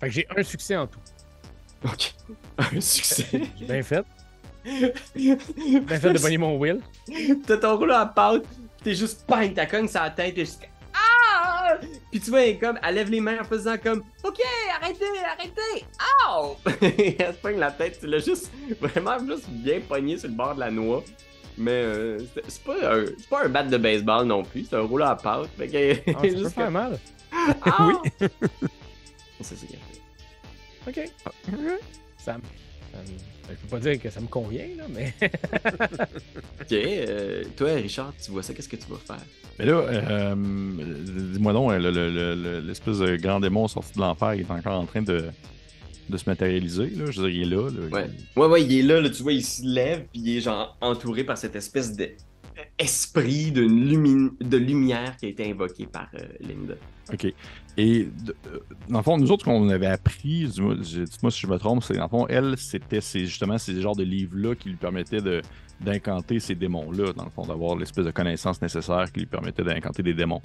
Fait 0.00 0.08
que 0.08 0.12
j'ai 0.14 0.26
un 0.36 0.42
succès 0.42 0.76
en 0.76 0.86
tout. 0.88 0.98
Ok. 1.84 2.12
Un 2.58 2.80
succès. 2.80 3.26
J'ai 3.58 3.66
bien 3.66 3.82
fait. 3.82 4.04
Bien 4.64 5.98
fait 5.98 6.12
de 6.12 6.18
pogner 6.18 6.38
mon 6.38 6.56
will. 6.58 6.80
T'as 7.46 7.56
ton 7.58 7.76
rouleau 7.76 7.94
à 7.94 8.06
pâte, 8.06 8.44
t'es 8.82 8.94
juste 8.94 9.24
bang, 9.28 9.52
ta 9.54 9.66
cogne 9.66 9.88
sur 9.88 10.00
la 10.00 10.10
tête, 10.10 10.34
t'es 10.34 10.44
juste. 10.44 10.68
Puis 12.10 12.20
tu 12.20 12.30
vois, 12.30 12.42
elle, 12.46 12.58
comme, 12.58 12.78
elle 12.82 12.94
lève 12.94 13.10
les 13.10 13.20
mains 13.20 13.40
en 13.40 13.44
faisant 13.44 13.76
comme 13.78 14.02
Ok, 14.24 14.38
arrêtez, 14.80 15.04
arrêtez! 15.24 15.84
Ow! 16.28 16.56
elle 17.18 17.34
se 17.34 17.40
pogne 17.40 17.58
la 17.58 17.70
tête, 17.70 17.98
tu 18.00 18.06
l'as 18.06 18.18
juste 18.20 18.50
vraiment 18.80 19.18
juste 19.26 19.48
bien 19.48 19.80
pogné 19.80 20.18
sur 20.18 20.28
le 20.28 20.34
bord 20.34 20.54
de 20.54 20.60
la 20.60 20.70
noix. 20.70 21.02
Mais 21.58 21.70
euh, 21.70 22.18
c'est- 22.34 22.42
c'est 22.48 22.62
pas, 22.64 22.94
un- 22.94 23.06
c'est 23.06 23.28
pas 23.28 23.44
un 23.44 23.48
bat 23.48 23.62
de 23.62 23.76
baseball 23.76 24.26
non 24.26 24.42
plus, 24.42 24.66
c'est 24.68 24.76
un 24.76 24.80
rouleau 24.82 25.04
à 25.04 25.16
pâte. 25.16 25.48
Fait 25.58 25.68
que. 25.68 26.10
Ah, 26.10 26.12
ça 26.14 26.20
peut 26.20 26.28
juste 26.36 26.54
faire 26.54 26.64
comme, 26.66 26.72
mal. 26.74 26.98
Ah! 27.32 27.76
Oui. 28.20 28.28
C'est 29.40 29.56
qu'elle 29.66 29.70
fait. 29.70 30.00
Ok. 30.86 31.00
Ça 32.18 32.34
me. 32.38 32.42
Je 33.48 33.54
peux 33.56 33.68
pas 33.68 33.80
dire 33.80 34.00
que 34.00 34.10
ça 34.10 34.20
me 34.20 34.26
convient, 34.26 34.66
là, 34.76 34.84
mais. 34.90 35.12
Ok, 36.60 36.72
euh, 36.72 37.44
toi, 37.56 37.74
Richard, 37.74 38.12
tu 38.22 38.30
vois 38.30 38.42
ça, 38.42 38.54
qu'est-ce 38.54 38.68
que 38.68 38.76
tu 38.76 38.86
vas 38.88 38.98
faire? 38.98 39.24
Mais 39.58 39.66
là, 39.66 39.74
euh, 39.80 40.34
dis-moi 40.36 41.52
donc, 41.52 41.72
le- 41.72 41.90
le- 41.90 42.10
le- 42.10 42.34
le- 42.34 42.60
l'espèce 42.60 42.98
de 42.98 43.16
grand 43.16 43.40
démon 43.40 43.68
sorti 43.68 43.94
de 43.94 44.00
l'enfer, 44.00 44.34
il 44.34 44.40
est 44.42 44.50
encore 44.50 44.80
en 44.80 44.86
train 44.86 45.02
de, 45.02 45.26
de 46.08 46.16
se 46.16 46.28
matérialiser. 46.28 46.90
Là. 46.90 47.10
Je 47.10 47.20
veux 47.20 47.30
dire, 47.30 47.42
il 47.42 47.52
est 47.52 47.56
là. 47.56 47.68
là. 47.70 47.86
Ouais. 47.90 48.10
Ouais, 48.36 48.46
ouais, 48.46 48.62
il 48.62 48.78
est 48.78 48.82
là, 48.82 49.00
là, 49.00 49.10
tu 49.10 49.22
vois, 49.22 49.32
il 49.32 49.44
se 49.44 49.64
lève, 49.64 50.04
puis 50.12 50.22
il 50.22 50.36
est 50.36 50.40
genre 50.40 50.76
entouré 50.80 51.24
par 51.24 51.36
cette 51.36 51.56
espèce 51.56 51.96
de 51.96 52.10
esprit 52.78 53.50
de, 53.50 53.62
lumi- 53.62 54.30
de 54.40 54.56
lumière 54.56 55.16
qui 55.16 55.26
a 55.26 55.28
été 55.30 55.50
invoqué 55.50 55.86
par 55.86 56.08
euh, 56.14 56.20
Linda. 56.40 56.74
OK. 57.12 57.32
Et 57.78 58.08
euh, 58.28 58.58
dans 58.88 58.98
le 58.98 59.02
fond, 59.04 59.16
nous 59.16 59.30
autres, 59.32 59.44
qu'on 59.46 59.68
avait 59.70 59.86
appris, 59.86 60.46
dis-moi 60.46 60.76
si 61.30 61.40
je 61.40 61.46
me 61.46 61.56
trompe, 61.58 61.82
c'est 61.82 61.94
dans 61.94 62.02
le 62.02 62.08
fond, 62.08 62.26
elle, 62.28 62.54
c'était 62.58 63.00
justement 63.00 63.56
ces 63.56 63.80
genres 63.80 63.96
de 63.96 64.02
livres-là 64.04 64.54
qui 64.54 64.68
lui 64.70 64.76
permettaient 64.76 65.20
de 65.22 65.40
d'incanter 65.80 66.38
ces 66.38 66.54
démons-là, 66.54 67.12
dans 67.12 67.24
le 67.24 67.30
fond, 67.30 67.44
d'avoir 67.44 67.74
l'espèce 67.76 68.04
de 68.04 68.12
connaissance 68.12 68.62
nécessaire 68.62 69.10
qui 69.10 69.20
lui 69.20 69.26
permettait 69.26 69.64
d'incanter 69.64 70.04
des 70.04 70.14
démons. 70.14 70.40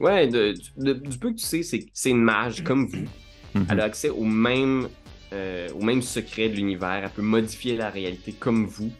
Ouais, 0.00 0.26
de- 0.28 0.54
de- 0.76 0.92
du 0.92 1.16
peu 1.18 1.30
que 1.30 1.36
tu 1.38 1.44
sais, 1.46 1.62
c'est 1.62 2.10
une 2.10 2.20
mage 2.22 2.62
comme 2.62 2.86
vous. 2.86 3.06
Mhm. 3.54 3.66
Elle 3.70 3.80
a 3.80 3.84
accès 3.84 4.10
au 4.10 4.24
même, 4.24 4.88
euh, 5.32 5.68
au 5.72 5.82
même 5.82 6.02
secret 6.02 6.50
de 6.50 6.56
l'univers. 6.56 7.04
Elle 7.04 7.10
peut 7.10 7.22
modifier 7.22 7.76
la 7.76 7.88
réalité 7.88 8.32
comme 8.32 8.66
vous. 8.66 8.90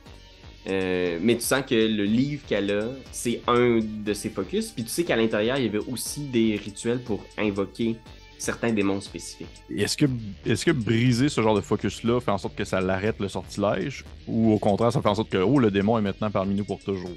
Euh, 0.66 1.18
mais 1.22 1.35
tu 1.35 1.42
sens 1.42 1.62
que 1.68 1.74
le 1.74 2.05
livre 2.05 2.42
qu'elle 2.46 2.70
a, 2.70 2.88
c'est 3.12 3.42
un 3.46 3.81
de 3.81 4.12
ses 4.14 4.31
focus. 4.31 4.70
Puis 4.70 4.85
tu 4.85 4.88
sais 4.90 5.05
qu'à 5.05 5.16
l'intérieur, 5.16 5.59
il 5.59 5.64
y 5.64 5.68
avait 5.68 5.79
aussi 5.79 6.20
des 6.20 6.57
rituels 6.57 7.00
pour 7.00 7.22
invoquer 7.37 7.96
certains 8.38 8.72
démons 8.72 9.00
spécifiques. 9.00 9.46
Est-ce 9.74 9.96
que, 9.96 10.07
est 10.46 10.64
que 10.64 10.70
briser 10.70 11.29
ce 11.29 11.40
genre 11.40 11.55
de 11.55 11.61
focus-là 11.61 12.20
fait 12.20 12.31
en 12.31 12.38
sorte 12.38 12.57
que 12.57 12.64
ça 12.64 12.81
l'arrête 12.81 13.16
le 13.20 13.29
sortilège? 13.29 14.05
Ou 14.27 14.53
au 14.53 14.59
contraire, 14.59 14.92
ça 14.92 15.03
fait 15.03 15.09
en 15.09 15.14
sorte 15.14 15.31
que 15.31 15.38
oh, 15.38 15.59
le 15.59 15.70
démon 15.70 15.98
est 15.98 16.03
maintenant 16.03 16.31
parmi 16.31 16.55
nous 16.55 16.64
pour 16.64 16.81
toujours? 16.81 17.11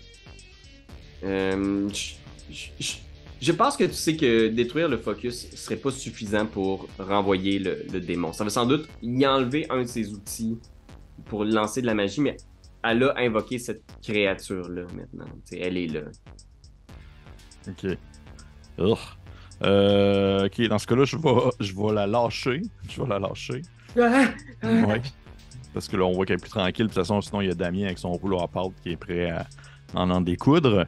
Euh, 1.24 1.88
je- 1.90 2.14
je- 2.52 2.68
je- 2.80 2.96
je 3.42 3.52
pense 3.52 3.78
que 3.78 3.84
tu 3.84 3.94
sais 3.94 4.16
que 4.16 4.48
détruire 4.48 4.88
le 4.90 4.98
focus 4.98 5.50
serait 5.56 5.76
pas 5.76 5.92
suffisant 5.92 6.46
pour 6.46 6.88
renvoyer 7.00 7.60
le, 7.60 7.86
le 7.92 8.00
démon. 8.00 8.34
Ça 8.34 8.44
va 8.44 8.50
sans 8.50 8.66
doute 8.66 8.88
y 9.02 9.26
enlever 9.26 9.68
un 9.70 9.82
de 9.84 9.88
ses 9.88 10.10
outils 10.14 10.58
pour 11.26 11.44
lancer 11.46 11.82
de 11.82 11.88
la 11.88 11.94
magie, 11.94 12.22
mais 12.22 12.38
elle 12.84 13.04
a 13.04 13.14
invoqué 13.18 13.60
cette 13.60 13.84
créature-là 14.02 14.84
maintenant. 14.96 15.26
Tu 15.46 15.56
sais, 15.56 15.60
elle 15.60 15.78
est 15.78 15.88
là. 15.88 16.02
Ok. 17.68 17.98
Ugh. 18.80 18.98
Euh, 19.64 20.46
ok, 20.46 20.62
dans 20.68 20.78
ce 20.78 20.88
cas-là, 20.88 21.06
je 21.06 21.18
vais, 21.18 21.50
je 21.60 21.74
vais 21.76 21.94
la 21.94 22.08
lâcher. 22.08 22.62
Je 22.90 23.02
vais 23.02 23.08
la 23.08 23.20
lâcher. 23.20 23.62
Ouais. 23.96 25.02
Parce 25.74 25.88
que 25.88 25.98
là, 25.98 26.06
on 26.06 26.14
voit 26.14 26.26
qu'elle 26.26 26.38
est 26.38 26.42
plus 26.42 26.50
tranquille. 26.50 26.86
De 26.86 26.92
toute 26.92 27.00
façon, 27.00 27.22
sinon, 27.22 27.42
il 27.42 27.48
y 27.48 27.52
a 27.52 27.56
Damien 27.56 27.86
avec 27.86 27.98
son 27.98 28.12
rouleau 28.12 28.42
à 28.42 28.48
pâte 28.48 28.72
qui 28.84 28.92
est 28.92 28.98
prêt 28.98 29.30
à 29.30 29.48
en 29.94 30.10
en 30.10 30.22
découdre. 30.22 30.86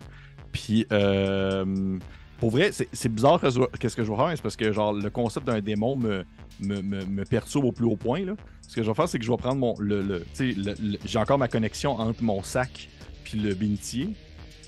Puis, 0.52 0.86
euh, 0.92 1.98
pour 2.40 2.52
vrai, 2.52 2.72
c'est 2.72 3.10
bizarre 3.10 3.42
qu'est-ce 3.80 3.96
que 3.96 4.04
je 4.04 4.10
vais 4.12 4.18
faire, 4.18 4.32
c'est 4.36 4.42
parce 4.42 4.56
que 4.56 4.72
genre 4.72 4.94
le 4.94 5.10
concept 5.10 5.46
d'un 5.48 5.60
démon 5.62 5.96
me, 5.96 6.24
me, 6.60 6.82
me, 6.82 7.06
me 7.06 7.26
perturbe 7.26 7.66
au 7.66 7.72
plus 7.72 7.86
haut 7.86 7.96
point. 7.98 8.26
Là. 8.26 8.34
Ce 8.68 8.76
que 8.76 8.84
je 8.84 8.88
vais 8.90 8.94
faire, 8.96 9.10
c'est 9.10 9.20
que 9.20 9.26
je 9.26 9.32
vais 9.32 9.38
prendre 9.38 9.56
mon. 9.60 9.76
Le, 9.80 10.02
le, 10.02 10.26
le- 10.40 10.54
le- 10.80 10.98
J'ai 11.06 11.20
encore 11.20 11.38
ma 11.38 11.48
connexion 11.48 11.92
entre 12.00 12.24
mon 12.24 12.42
sac 12.44 12.90
puis 13.24 13.40
le 13.40 13.54
bénitier. 13.54 14.10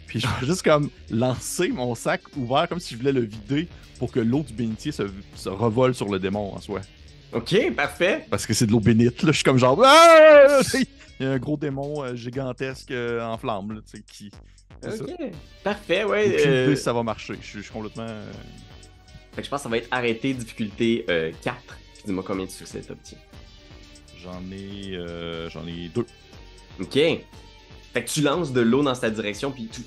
Puis 0.07 0.19
je 0.19 0.27
vais 0.27 0.45
juste 0.47 0.63
comme 0.63 0.89
lancer 1.09 1.69
mon 1.69 1.95
sac 1.95 2.21
ouvert 2.35 2.67
comme 2.67 2.79
si 2.79 2.93
je 2.93 2.99
voulais 2.99 3.13
le 3.13 3.21
vider 3.21 3.67
pour 3.99 4.11
que 4.11 4.19
l'eau 4.19 4.43
du 4.43 4.53
bénitier 4.53 4.91
se, 4.91 5.03
se 5.35 5.49
revole 5.49 5.93
sur 5.95 6.09
le 6.09 6.19
démon 6.19 6.53
en 6.53 6.59
soi. 6.59 6.81
Ok, 7.33 7.55
parfait. 7.75 8.25
Parce 8.29 8.45
que 8.45 8.53
c'est 8.53 8.65
de 8.65 8.71
l'eau 8.71 8.81
bénite, 8.81 9.23
là. 9.23 9.31
Je 9.31 9.37
suis 9.37 9.43
comme 9.45 9.57
genre. 9.57 9.81
Ah! 9.85 10.59
Il 11.19 11.25
y 11.25 11.29
a 11.29 11.33
un 11.33 11.37
gros 11.37 11.55
démon 11.55 12.03
euh, 12.03 12.15
gigantesque 12.15 12.89
euh, 12.91 13.23
en 13.23 13.37
flamme, 13.37 13.71
là, 13.73 13.79
tu 13.89 13.97
sais, 13.99 14.03
qui. 14.11 14.31
Ok. 14.83 15.11
Parfait, 15.63 16.03
ouais. 16.03 16.75
Ça 16.75 16.93
va 16.93 17.03
marcher. 17.03 17.35
Je 17.41 17.61
suis 17.61 17.71
complètement. 17.71 18.07
Fait 19.33 19.41
que 19.41 19.45
je 19.45 19.49
pense 19.49 19.59
que 19.59 19.63
ça 19.63 19.69
va 19.69 19.77
être 19.77 19.87
arrêté, 19.91 20.33
difficulté 20.33 21.05
euh, 21.09 21.31
4. 21.41 21.57
Dis-moi 22.05 22.23
combien 22.25 22.45
de 22.45 22.49
succès 22.49 22.81
t'obtiens. 22.81 23.17
J'en 24.21 24.41
ai. 24.51 24.97
J'en 25.49 25.65
ai 25.67 25.89
deux. 25.89 26.05
Ok. 26.79 26.97
Fait 27.93 28.05
que 28.05 28.09
tu 28.09 28.21
lances 28.21 28.53
de 28.53 28.61
l'eau 28.61 28.83
dans 28.83 28.95
sa 28.95 29.09
direction, 29.09 29.51
puis 29.51 29.67
tu, 29.67 29.81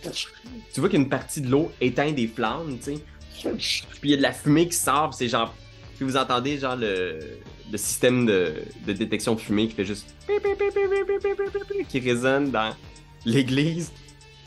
tu 0.73 0.81
vois 0.81 0.91
qu'une 0.91 1.09
partie 1.09 1.41
de 1.41 1.49
l'eau 1.49 1.73
éteint 1.81 2.13
des 2.13 2.27
flammes, 2.27 2.77
tu 2.79 2.97
sais. 2.97 3.01
Puis 3.43 3.83
il 4.03 4.11
y 4.11 4.15
a 4.15 4.17
de 4.19 4.23
la 4.23 4.33
fumée 4.33 4.69
qui 4.69 4.77
sort, 4.77 5.15
c'est 5.15 5.29
genre. 5.29 5.55
Puis 5.97 6.05
vous 6.05 6.17
entendez, 6.17 6.59
genre, 6.59 6.77
le, 6.77 7.19
système 7.77 8.27
de, 8.27 8.55
de 8.87 8.93
détection 8.93 9.35
de 9.35 9.41
fumée 9.41 9.69
qui 9.69 9.75
fait 9.75 9.85
juste. 9.85 10.15
qui 11.89 12.01
résonne 12.01 12.51
dans 12.51 12.75
l'église. 13.25 13.91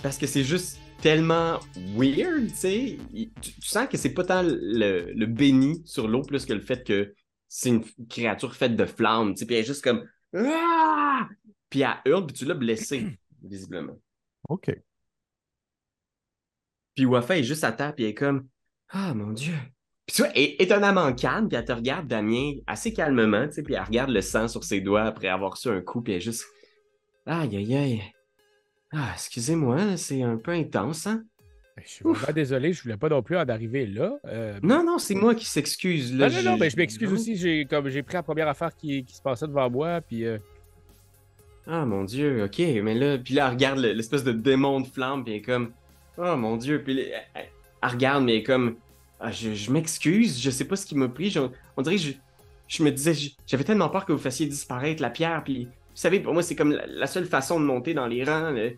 Parce 0.03 0.17
que 0.17 0.27
c'est 0.27 0.43
juste 0.43 0.79
tellement 1.01 1.59
weird, 1.95 2.47
tu 2.49 2.55
sais. 2.55 2.97
Tu, 3.41 3.51
sens 3.61 3.87
que 3.87 3.97
c'est 3.97 4.13
pas 4.13 4.23
tant 4.23 4.43
le, 4.43 5.11
le 5.13 5.25
béni 5.25 5.81
sur 5.85 6.07
l'eau 6.07 6.21
plus 6.21 6.45
que 6.45 6.53
le 6.53 6.61
fait 6.61 6.85
que 6.85 7.13
c'est 7.47 7.69
une 7.69 7.83
créature 8.09 8.55
faite 8.55 8.75
de 8.75 8.85
flammes, 8.85 9.33
tu 9.33 9.39
sais. 9.39 9.45
Puis 9.45 9.55
elle 9.55 9.61
est 9.61 9.67
juste 9.67 9.83
comme. 9.83 10.07
Ah! 10.35 11.27
Puis 11.69 11.81
elle 11.81 12.11
hurle, 12.11 12.25
puis 12.25 12.35
tu 12.35 12.45
l'as 12.45 12.55
blessé, 12.55 13.17
visiblement. 13.43 13.97
Ok. 14.49 14.71
Puis 16.95 17.05
Wafa 17.05 17.37
est 17.37 17.43
juste 17.43 17.63
à 17.63 17.71
terre, 17.71 17.93
puis 17.93 18.05
elle 18.05 18.11
est 18.11 18.15
comme 18.15 18.47
Ah 18.89 19.13
mon 19.13 19.31
Dieu. 19.31 19.53
Puis 20.05 20.15
tu 20.15 20.21
vois, 20.21 20.31
elle 20.31 20.43
est 20.43 20.61
étonnamment 20.61 21.13
calme, 21.13 21.49
puis 21.49 21.57
elle 21.57 21.65
te 21.65 21.71
regarde, 21.73 22.07
Damien, 22.07 22.53
assez 22.65 22.93
calmement, 22.93 23.47
tu 23.47 23.53
sais, 23.53 23.63
puis 23.63 23.73
elle 23.73 23.83
regarde 23.83 24.09
le 24.09 24.21
sang 24.21 24.47
sur 24.47 24.63
ses 24.63 24.79
doigts 24.79 25.03
après 25.03 25.27
avoir 25.27 25.51
reçu 25.51 25.67
un 25.67 25.81
coup, 25.81 26.01
puis 26.01 26.13
elle 26.13 26.17
est 26.19 26.21
juste 26.21 26.45
Aïe, 27.25 27.57
aïe, 27.57 27.75
aïe. 27.75 28.03
Ah, 28.93 29.09
excusez-moi, 29.13 29.97
c'est 29.97 30.21
un 30.23 30.37
peu 30.37 30.51
intense, 30.51 31.07
hein? 31.07 31.23
Ben, 31.75 31.83
Je 31.85 31.91
suis 31.91 32.03
vraiment 32.03 32.33
désolé, 32.33 32.73
je 32.73 32.81
voulais 32.83 32.97
pas 32.97 33.09
non 33.09 33.21
plus 33.21 33.37
en 33.37 33.47
arriver 33.47 33.85
là. 33.85 34.17
Euh, 34.25 34.59
Non, 34.63 34.83
non, 34.83 34.97
c'est 34.97 35.13
moi 35.15 35.35
qui 35.35 35.45
s'excuse, 35.45 36.15
là. 36.15 36.29
non, 36.29 36.35
non, 36.37 36.51
non, 36.51 36.57
mais 36.57 36.69
je 36.69 36.77
m'excuse 36.77 37.11
aussi. 37.11 37.35
J'ai 37.35 37.65
comme 37.65 37.89
j'ai 37.89 38.01
pris 38.01 38.15
la 38.15 38.23
première 38.23 38.47
affaire 38.47 38.75
qui, 38.75 39.03
qui 39.03 39.15
se 39.15 39.21
passait 39.21 39.47
devant 39.47 39.69
moi, 39.69 40.01
puis 40.01 40.25
euh, 40.25 40.37
Ah 41.67 41.85
mon 41.85 42.03
dieu, 42.05 42.45
ok, 42.45 42.59
mais 42.81 42.95
là, 42.95 43.17
puis 43.17 43.33
là, 43.33 43.45
elle 43.47 43.53
regarde 43.53 43.79
le- 43.79 43.91
l'espèce 43.91 44.23
de 44.23 44.31
démon 44.31 44.79
de 44.81 44.87
flamme, 44.87 45.23
puis 45.23 45.33
elle 45.33 45.39
est 45.39 45.43
comme, 45.43 45.71
oh 46.17 46.35
mon 46.37 46.55
dieu, 46.57 46.81
puis 46.81 46.93
elle, 46.99 47.21
elle- 47.35 47.49
elle 47.83 47.89
regarde, 47.89 48.23
mais 48.23 48.33
elle 48.35 48.39
est 48.39 48.43
comme, 48.43 48.77
ah, 49.19 49.31
je, 49.31 49.53
je 49.53 49.69
m'excuse, 49.71 50.39
je 50.41 50.49
sais 50.49 50.65
pas 50.65 50.77
ce 50.77 50.85
qui 50.85 50.95
m'a 50.95 51.09
pris, 51.09 51.29
je- 51.29 51.41
on 51.75 51.81
dirait 51.81 51.97
que 51.97 52.01
je, 52.01 52.13
je 52.69 52.83
me 52.83 52.89
disais, 52.91 53.13
j'avais 53.45 53.63
tellement 53.65 53.89
peur 53.89 54.05
que 54.05 54.13
vous 54.13 54.17
fassiez 54.17 54.45
disparaître 54.47 55.01
la 55.01 55.09
pierre, 55.09 55.43
puis 55.43 55.67
savez, 55.99 56.19
pour 56.19 56.33
moi, 56.33 56.43
c'est 56.43 56.55
comme 56.55 56.71
la, 56.71 56.85
la 56.87 57.07
seule 57.07 57.25
façon 57.25 57.59
de 57.59 57.65
monter 57.65 57.93
dans 57.93 58.07
les 58.07 58.23
rangs, 58.23 58.51
là. 58.51 58.69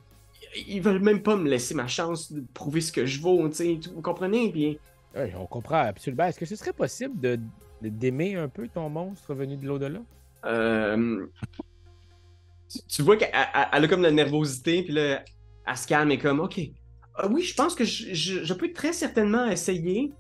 ils 0.67 0.81
veulent 0.81 1.01
même 1.01 1.21
pas 1.21 1.35
me 1.35 1.49
laisser 1.49 1.73
ma 1.75 1.87
chance 1.87 2.31
de 2.31 2.43
prouver 2.53 2.81
ce 2.81 2.91
que 2.91 3.05
je 3.05 3.19
vaux, 3.21 3.47
tu 3.49 3.55
sais, 3.55 3.79
vous 3.93 4.01
comprenez, 4.01 4.51
puis 4.51 4.79
ouais, 5.15 5.33
on 5.37 5.45
comprend 5.45 5.79
absolument. 5.79 6.25
Est-ce 6.25 6.39
que 6.39 6.45
ce 6.45 6.55
serait 6.55 6.73
possible 6.73 7.19
de 7.19 7.39
d'aimer 7.81 8.35
un 8.35 8.49
peu 8.49 8.67
ton 8.67 8.89
monstre 8.89 9.33
venu 9.33 9.55
de 9.55 9.65
l'au-delà? 9.65 9.99
Euh, 10.45 11.25
tu- 12.69 12.79
tu 12.87 13.01
vois 13.01 13.15
qu'elle 13.17 13.31
elle- 13.33 13.67
elle 13.71 13.83
a 13.85 13.87
comme 13.87 14.01
de 14.01 14.05
la 14.07 14.11
nervosité, 14.11 14.83
puis 14.83 14.93
là, 14.93 15.23
elle 15.65 15.77
se 15.77 15.87
calme 15.87 16.11
et 16.11 16.17
comme, 16.17 16.39
OK. 16.41 16.59
Ah 17.15 17.27
oui, 17.27 17.41
je 17.41 17.53
pense 17.55 17.75
que 17.75 17.83
je, 17.85 18.13
je- 18.13 18.43
je 18.43 18.53
peux 18.53 18.71
très 18.73 18.91
certainement 18.93 19.45
essayer. 19.47 20.11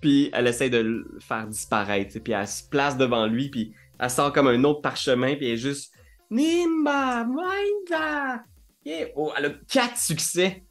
Puis 0.00 0.30
elle 0.32 0.46
essaie 0.48 0.68
de 0.70 0.78
le 0.78 1.18
faire 1.20 1.46
disparaître, 1.46 2.18
puis 2.18 2.32
elle 2.32 2.46
se 2.48 2.64
place 2.68 2.96
devant 2.96 3.26
lui, 3.26 3.48
puis 3.50 3.72
elle 4.02 4.10
sort 4.10 4.32
comme 4.32 4.48
un 4.48 4.64
autre 4.64 4.80
parchemin, 4.80 5.36
puis 5.36 5.46
elle 5.46 5.52
est 5.52 5.56
juste 5.56 5.94
Nimba, 6.28 7.24
Maïda! 7.24 8.42
Yeah. 8.84 9.08
Oh, 9.14 9.32
elle 9.38 9.46
a 9.46 9.50
quatre 9.68 9.96
succès. 9.96 10.64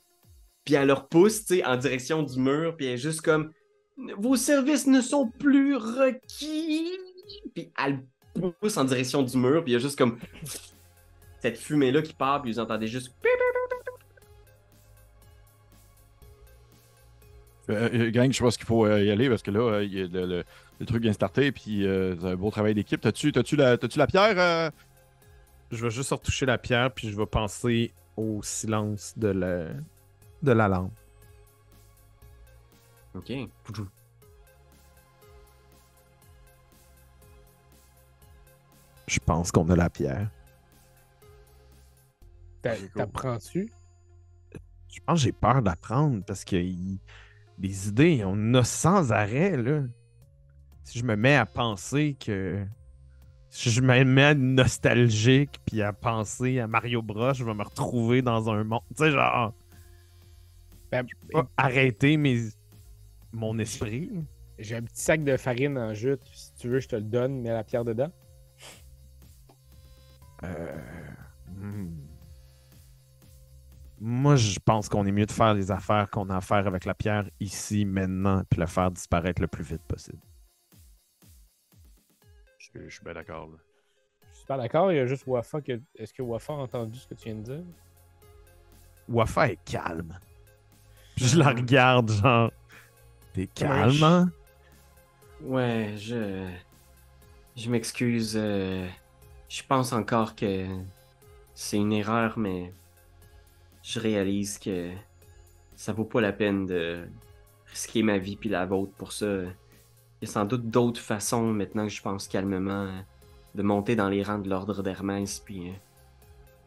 Puis 0.65 0.73
elle 0.73 0.87
leur 0.87 1.07
pousse, 1.07 1.45
tu 1.45 1.55
sais, 1.55 1.65
en 1.65 1.77
direction 1.77 2.23
du 2.23 2.37
mur, 2.37 2.75
puis 2.75 2.87
elle 2.87 2.93
est 2.95 2.97
juste 2.97 3.21
comme 3.21 3.51
Vos 4.17 4.35
services 4.35 4.85
ne 4.85 4.99
sont 4.99 5.29
plus 5.29 5.75
requis. 5.77 6.91
Puis 7.55 7.71
elle 7.81 8.01
pousse 8.59 8.75
en 8.75 8.83
direction 8.83 9.23
du 9.23 9.37
mur, 9.37 9.63
puis 9.63 9.71
il 9.71 9.73
y 9.73 9.77
a 9.77 9.79
juste 9.79 9.97
comme 9.97 10.19
cette 11.39 11.57
fumée-là 11.57 12.01
qui 12.01 12.13
part, 12.13 12.41
puis 12.41 12.51
vous 12.51 12.59
entendez 12.59 12.87
juste. 12.87 13.13
Euh, 17.69 17.89
euh, 17.93 18.11
gang, 18.11 18.31
je 18.33 18.43
pense 18.43 18.57
qu'il 18.57 18.65
faut 18.65 18.85
euh, 18.85 19.01
y 19.01 19.09
aller 19.11 19.29
parce 19.29 19.41
que 19.41 19.51
là, 19.51 19.81
il 19.83 19.93
y 19.93 20.01
a 20.01 20.07
le- 20.25 20.43
le 20.81 20.85
truc 20.87 21.01
vient 21.03 21.11
de 21.11 21.15
starter, 21.15 21.51
puis 21.51 21.85
euh, 21.85 22.15
c'est 22.19 22.27
un 22.27 22.35
beau 22.35 22.49
travail 22.49 22.73
d'équipe. 22.73 22.99
T'as-tu 22.99 23.31
t'as-tu 23.31 23.55
la, 23.55 23.77
t'as-tu 23.77 23.99
la 23.99 24.07
pierre? 24.07 24.33
euh? 24.37 24.71
Je 25.71 25.83
vais 25.85 25.91
juste 25.91 26.09
retoucher 26.11 26.47
la 26.47 26.57
pierre, 26.57 26.91
puis 26.91 27.09
je 27.09 27.15
vais 27.15 27.25
penser 27.27 27.93
au 28.17 28.41
silence 28.41 29.13
de 29.15 29.27
la, 29.27 29.65
de 30.41 30.51
la 30.51 30.67
lampe. 30.67 30.91
Ok. 33.13 33.31
Je 39.07 39.19
pense 39.19 39.51
qu'on 39.51 39.69
a 39.69 39.75
la 39.75 39.89
pierre. 39.89 40.29
T'a-. 42.63 42.75
T'apprends-tu? 42.95 43.71
Je 44.93 44.99
pense 45.05 45.19
que 45.19 45.23
j'ai 45.25 45.31
peur 45.31 45.61
d'apprendre 45.61 46.23
parce 46.25 46.43
que 46.43 46.55
il- 46.55 46.99
les 47.59 47.87
idées, 47.89 48.23
on 48.25 48.31
en 48.33 48.53
a 48.55 48.63
sans 48.63 49.11
arrêt, 49.11 49.55
là. 49.57 49.81
Si 50.91 50.99
je 50.99 51.05
me 51.05 51.15
mets 51.15 51.37
à 51.37 51.45
penser 51.45 52.17
que. 52.19 52.65
Si 53.49 53.69
je 53.69 53.79
me 53.79 54.03
mets 54.03 54.23
à 54.23 54.31
être 54.31 54.37
nostalgique 54.39 55.61
puis 55.65 55.81
à 55.81 55.93
penser 55.93 56.59
à 56.59 56.67
Mario 56.67 57.01
Bros, 57.01 57.33
je 57.33 57.45
vais 57.45 57.53
me 57.53 57.63
retrouver 57.63 58.21
dans 58.21 58.49
un 58.49 58.65
monde. 58.65 58.81
Tu 58.97 59.05
sais, 59.05 59.11
genre. 59.11 59.53
Ben, 60.91 61.05
pas 61.31 61.47
arrêter 61.55 62.17
mes... 62.17 62.41
mon 63.31 63.57
esprit. 63.57 64.11
J'ai 64.59 64.75
un 64.75 64.81
petit 64.81 65.01
sac 65.01 65.23
de 65.23 65.37
farine 65.37 65.77
en 65.77 65.93
jute. 65.93 66.23
Si 66.33 66.53
tu 66.55 66.67
veux, 66.67 66.81
je 66.81 66.89
te 66.89 66.97
le 66.97 67.03
donne, 67.03 67.39
mets 67.39 67.53
la 67.53 67.63
pierre 67.63 67.85
dedans. 67.85 68.11
Euh, 70.43 70.75
hmm. 71.55 71.89
Moi, 74.01 74.35
je 74.35 74.59
pense 74.59 74.89
qu'on 74.89 75.05
est 75.05 75.11
mieux 75.13 75.25
de 75.25 75.31
faire 75.31 75.53
les 75.53 75.71
affaires 75.71 76.09
qu'on 76.09 76.29
a 76.31 76.35
à 76.35 76.41
faire 76.41 76.67
avec 76.67 76.83
la 76.83 76.95
pierre 76.95 77.29
ici, 77.39 77.85
maintenant, 77.85 78.43
puis 78.49 78.59
la 78.59 78.67
faire 78.67 78.91
disparaître 78.91 79.41
le 79.41 79.47
plus 79.47 79.63
vite 79.63 79.83
possible. 79.87 80.19
Je, 82.73 82.79
je 82.87 82.89
suis 82.95 83.03
bien 83.03 83.13
d'accord. 83.13 83.47
là. 83.49 83.57
Je 84.31 84.37
suis 84.37 84.45
pas 84.45 84.57
d'accord, 84.57 84.91
il 84.91 84.95
y 84.97 84.99
a 84.99 85.05
juste 85.05 85.25
Wafa. 85.27 85.61
Que... 85.61 85.79
Est-ce 85.95 86.13
que 86.13 86.21
Wafa 86.21 86.53
a 86.53 86.57
entendu 86.57 86.97
ce 86.99 87.07
que 87.07 87.13
tu 87.13 87.25
viens 87.25 87.35
de 87.35 87.41
dire? 87.43 87.63
Wafa 89.09 89.49
est 89.51 89.63
calme. 89.65 90.17
Puis 91.15 91.25
je 91.25 91.37
la 91.37 91.49
regarde, 91.49 92.09
genre. 92.11 92.51
T'es 93.33 93.47
calme, 93.47 94.03
hein? 94.03 94.31
Ouais, 95.41 95.93
je. 95.97 96.47
Je 97.55 97.69
m'excuse. 97.69 98.33
euh, 98.37 98.87
Je 99.49 99.61
pense 99.67 99.91
encore 99.91 100.35
que 100.35 100.65
c'est 101.53 101.77
une 101.77 101.91
erreur, 101.91 102.37
mais 102.39 102.73
je 103.83 103.99
réalise 103.99 104.57
que 104.57 104.91
ça 105.75 105.91
vaut 105.91 106.05
pas 106.05 106.21
la 106.21 106.31
peine 106.31 106.65
de 106.65 107.07
risquer 107.67 108.03
ma 108.03 108.17
vie 108.17 108.37
puis 108.37 108.49
la 108.49 108.65
vôtre 108.65 108.93
pour 108.93 109.11
ça. 109.11 109.43
Il 110.21 110.27
y 110.27 110.29
a 110.29 110.33
sans 110.33 110.45
doute 110.45 110.69
d'autres 110.69 111.01
façons, 111.01 111.51
maintenant 111.51 111.83
que 111.83 111.91
je 111.91 112.01
pense 112.01 112.27
calmement, 112.27 112.83
euh, 112.85 113.01
de 113.55 113.63
monter 113.63 113.95
dans 113.95 114.07
les 114.07 114.21
rangs 114.21 114.37
de 114.39 114.49
l'ordre 114.49 114.83
d'Hermès, 114.83 115.39
puis 115.39 115.69
euh, 115.69 115.73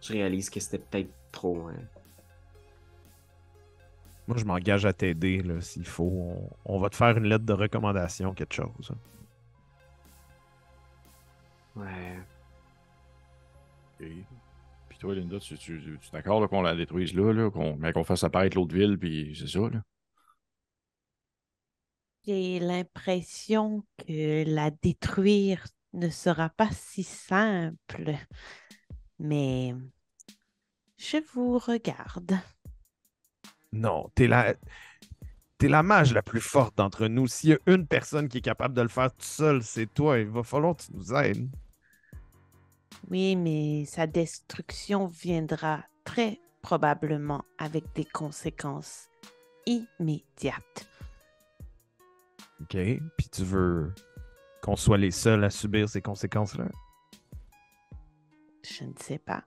je 0.01 0.13
réalise 0.13 0.51
que 0.51 0.59
c'était 0.59 0.79
peut-être 0.79 1.13
trop. 1.31 1.69
hein. 1.69 1.77
Moi, 4.27 4.37
je 4.39 4.45
m'engage 4.45 4.87
à 4.87 4.93
t'aider, 4.93 5.43
là, 5.43 5.61
s'il 5.61 5.87
faut. 5.87 6.11
On, 6.67 6.75
on 6.77 6.79
va 6.79 6.89
te 6.91 6.97
faire 6.97 7.17
une 7.17 7.25
lettre 7.27 7.45
de 7.45 7.53
recommandation, 7.53 8.35
quelque 8.35 8.55
chose. 8.55 8.93
Ouais. 11.77 12.19
Ok. 14.01 14.07
Puis 14.89 14.99
toi, 14.99 15.15
Linda, 15.15 15.39
tu, 15.39 15.57
tu, 15.59 15.81
tu 15.81 15.95
es 15.95 16.11
d'accord 16.13 16.49
qu'on 16.49 16.63
la 16.63 16.75
détruise 16.75 17.15
là, 17.15 17.33
là 17.33 17.51
qu'on, 17.51 17.77
mais 17.77 17.93
qu'on 17.93 18.05
fasse 18.05 18.25
apparaître 18.25 18.57
l'autre 18.57 18.75
ville, 18.75 18.99
puis 18.99 19.37
c'est 19.39 19.47
ça, 19.47 19.61
là? 19.61 19.81
J'ai 22.27 22.59
l'impression 22.59 23.85
que 23.99 24.45
la 24.47 24.71
détruire 24.71 25.67
ne 25.93 26.09
sera 26.09 26.49
pas 26.49 26.71
si 26.71 27.03
simple. 27.03 28.17
Mais 29.19 29.75
je 30.97 31.19
vous 31.35 31.59
regarde. 31.59 32.39
Non, 33.73 34.11
t'es 34.15 34.27
la. 34.27 34.55
T'es 35.59 35.69
la 35.69 35.83
mage 35.83 36.13
la 36.13 36.23
plus 36.23 36.41
forte 36.41 36.77
d'entre 36.77 37.07
nous. 37.07 37.27
S'il 37.27 37.51
y 37.51 37.53
a 37.53 37.59
une 37.67 37.87
personne 37.87 38.29
qui 38.29 38.39
est 38.39 38.43
capable 38.43 38.75
de 38.75 38.83
le 38.83 38.89
faire 38.89 39.11
tout 39.13 39.25
seul, 39.25 39.63
c'est 39.63 39.93
toi. 39.93 40.19
Il 40.19 40.27
va 40.27 40.43
falloir 40.43 40.77
que 40.77 40.83
tu 40.83 40.93
nous 40.93 41.15
aides. 41.15 41.49
Oui, 43.11 43.37
mais 43.37 43.85
sa 43.85 44.07
destruction 44.07 45.07
viendra 45.07 45.85
très 46.05 46.41
probablement 46.63 47.45
avec 47.59 47.85
des 47.95 48.05
conséquences 48.05 49.09
immédiates. 49.67 50.94
OK? 52.65 52.77
Puis 53.17 53.29
tu 53.31 53.43
veux 53.43 53.93
qu'on 54.63 54.77
soit 54.77 54.99
les 54.99 55.11
seuls 55.11 55.45
à 55.45 55.51
subir 55.51 55.89
ces 55.89 56.01
conséquences-là? 56.01 56.67
Je 58.63 58.85
ne 58.85 58.93
sais 58.99 59.19
pas. 59.19 59.45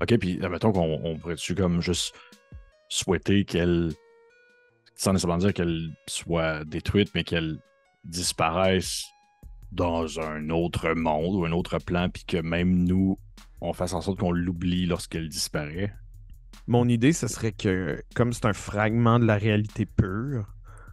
OK, 0.00 0.18
puis 0.18 0.42
admettons 0.42 0.72
qu'on 0.72 1.00
on 1.04 1.18
pourrait-tu 1.18 1.54
comme 1.54 1.80
juste 1.80 2.14
souhaiter 2.88 3.44
qu'elle, 3.44 3.92
sans 4.94 5.12
nécessairement 5.12 5.38
dire 5.38 5.52
qu'elle 5.52 5.90
soit 6.08 6.64
détruite, 6.64 7.10
mais 7.14 7.24
qu'elle 7.24 7.58
disparaisse 8.04 9.04
dans 9.70 10.18
un 10.18 10.50
autre 10.50 10.94
monde 10.94 11.36
ou 11.36 11.44
un 11.44 11.52
autre 11.52 11.78
plan, 11.78 12.08
puis 12.08 12.24
que 12.24 12.38
même 12.38 12.84
nous, 12.84 13.18
on 13.60 13.72
fasse 13.72 13.92
en 13.92 14.00
sorte 14.00 14.18
qu'on 14.18 14.32
l'oublie 14.32 14.86
lorsqu'elle 14.86 15.28
disparaît? 15.28 15.94
Mon 16.66 16.88
idée, 16.88 17.12
ce 17.12 17.28
serait 17.28 17.52
que, 17.52 18.02
comme 18.14 18.32
c'est 18.32 18.46
un 18.46 18.52
fragment 18.52 19.18
de 19.18 19.26
la 19.26 19.36
réalité 19.36 19.84
pure, 19.86 20.46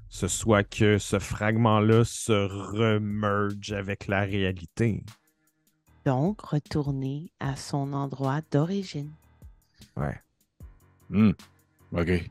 ce 0.10 0.28
soit 0.28 0.64
que 0.64 0.97
ce 0.97 1.20
fragment-là 1.20 2.03
se 2.03 2.32
remerge 2.32 3.72
avec 3.72 4.07
la 4.07 4.22
réalité. 4.22 5.03
Donc, 6.05 6.41
retourner 6.41 7.32
à 7.39 7.55
son 7.55 7.93
endroit 7.93 8.41
d'origine. 8.51 9.12
Ouais. 9.95 10.20
Hmm. 11.10 11.32
OK. 11.91 12.30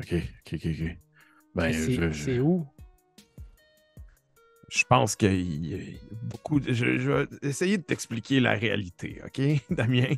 OK, 0.00 0.14
OK, 0.14 0.54
OK, 0.54 0.66
OK. 0.66 0.96
Ben, 1.54 1.72
C'est 1.72 2.12
je- 2.12 2.40
où? 2.40 2.66
Je 4.70 4.82
pense 4.84 5.14
qu'il 5.14 5.66
y 5.66 5.74
a 5.74 5.98
beaucoup 6.22 6.58
de... 6.58 6.72
Je, 6.72 6.98
je 6.98 7.10
vais 7.10 7.26
essayer 7.42 7.78
de 7.78 7.82
t'expliquer 7.82 8.40
la 8.40 8.54
réalité, 8.54 9.20
OK, 9.24 9.40
Damien? 9.70 10.14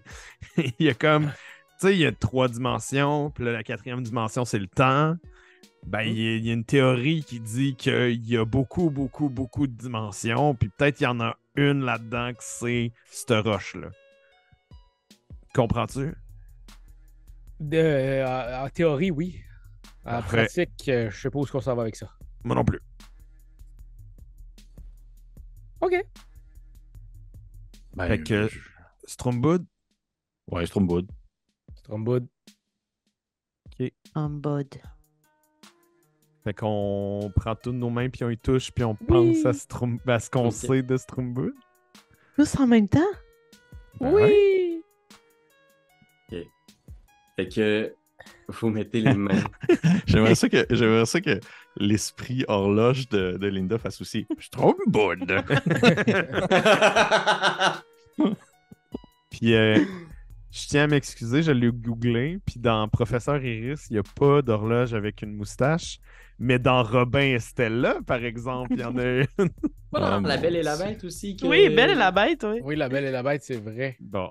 Il 0.57 0.73
y 0.87 0.89
a 0.89 0.95
comme 0.95 1.31
sais, 1.79 1.95
il 1.95 2.01
y 2.01 2.07
a 2.07 2.13
trois 2.13 2.49
dimensions, 2.49 3.31
puis 3.31 3.45
là, 3.45 3.53
la 3.53 3.63
quatrième 3.63 4.03
dimension, 4.03 4.45
c'est 4.45 4.59
le 4.59 4.67
temps. 4.67 5.15
Ben, 5.87 6.01
il 6.03 6.19
y, 6.19 6.29
a- 6.29 6.37
il 6.37 6.47
y 6.47 6.51
a 6.51 6.53
une 6.53 6.65
théorie 6.65 7.23
qui 7.23 7.39
dit 7.39 7.77
qu'il 7.77 8.27
y 8.29 8.37
a 8.37 8.45
beaucoup, 8.45 8.91
beaucoup, 8.91 9.29
beaucoup 9.29 9.67
de 9.69 9.73
dimensions, 9.73 10.55
puis 10.55 10.69
peut-être 10.69 11.01
il 11.01 11.05
y 11.05 11.07
en 11.07 11.21
a 11.21 11.37
une 11.55 11.83
là-dedans 11.85 12.33
que 12.33 12.43
c'est 12.43 12.93
cette 13.07 13.31
roche-là. 13.47 13.89
Comprends-tu? 15.55 16.13
De, 17.61 17.77
euh, 17.79 18.65
en 18.65 18.69
théorie, 18.69 19.11
oui. 19.11 19.41
En 20.05 20.21
pratique, 20.23 20.89
euh, 20.89 21.11
je 21.11 21.17
sais 21.21 21.31
pas 21.31 21.39
où 21.39 21.45
est-ce 21.45 21.53
qu'on 21.53 21.61
s'en 21.61 21.75
va 21.75 21.83
avec 21.83 21.97
ça. 21.97 22.11
Moi 22.45 22.55
non 22.57 22.65
plus. 22.65 22.81
OK. 25.81 25.95
Ben, 27.95 28.09
Fait 28.09 28.23
que- 28.23 28.49
je- 28.49 28.59
Stromboud, 29.07 29.65
Ouais, 30.49 30.67
Stromboud. 30.67 31.11
Stromboud. 31.77 32.29
En 34.15 34.31
bod. 34.31 34.69
Fait 36.47 36.55
qu'on 36.55 37.33
prend 37.35 37.57
toutes 37.57 37.75
nos 37.75 37.91
mains, 37.91 38.09
puis 38.09 38.23
on 38.23 38.31
y 38.31 38.39
touche, 38.39 38.71
puis 38.71 38.85
on 38.85 38.95
pense 38.95 39.45
à, 39.45 39.53
ce 39.53 40.31
qu'on 40.31 40.53
sait 40.53 40.81
de 40.81 40.97
Stromboud. 40.97 41.53
Tous 42.37 42.61
en 42.61 42.69
même 42.69 42.87
temps? 42.89 43.01
Ben 44.01 44.13
ouais. 44.13 44.83
oui! 46.31 46.43
Fait 47.35 47.49
que 47.49 47.93
vous 48.47 48.71
mettez 48.71 49.01
les 49.01 49.15
mains. 49.15 49.43
J'aimerais 50.07 50.37
ça 50.37 50.49
que, 50.49 50.65
j'aimerais 50.71 51.05
ça 51.05 51.21
que 51.21 51.41
l'esprit 51.77 52.45
horloge 52.47 53.09
de, 53.09 53.37
de 53.39 53.47
Linda 53.49 53.77
fasse 53.77 54.01
aussi 54.01 54.25
Stromboud. 54.39 55.27
Puis 59.31 59.53
euh, 59.53 59.85
je 60.57 60.67
tiens 60.69 60.85
à 60.85 60.87
m'excuser, 60.87 61.43
je 61.43 61.53
l'ai 61.53 61.71
googlé. 61.71 62.39
Puis 62.47 62.59
dans 62.59 62.89
Professeur 62.89 63.43
Iris, 63.45 63.87
il 63.91 63.95
n'y 63.95 63.99
a 63.99 64.03
pas 64.03 64.43
d'horloge 64.43 64.95
avec 64.95 65.23
une 65.23 65.35
moustache. 65.35 65.99
Mais 66.39 66.59
dans 66.59 66.83
Robin 66.83 67.21
et 67.35 67.39
Stella, 67.39 67.97
par 68.07 68.23
exemple, 68.25 68.73
il 68.75 68.81
y 68.81 68.85
en 68.85 68.97
a 68.99 69.05
une. 69.39 69.49
Pas 69.91 70.01
dans 70.01 70.07
Ah, 70.07 70.21
La 70.21 70.37
Belle 70.37 70.57
et 70.57 70.63
la. 70.63 70.77
Bête 70.77 71.05
aussi. 71.05 71.37
que- 71.37 71.47
Oui, 71.47 71.69
Belle 71.69 71.91
et 71.91 71.95
la 71.95 72.11
Bête, 72.11 72.45
oui. 72.49 72.61
Oui, 72.63 72.77
la 72.77 72.89
belle 72.89 73.05
et 73.05 73.11
la 73.11 73.23
bête, 73.23 73.43
c'est 73.43 73.57
vrai. 73.61 73.97
Bon, 74.01 74.31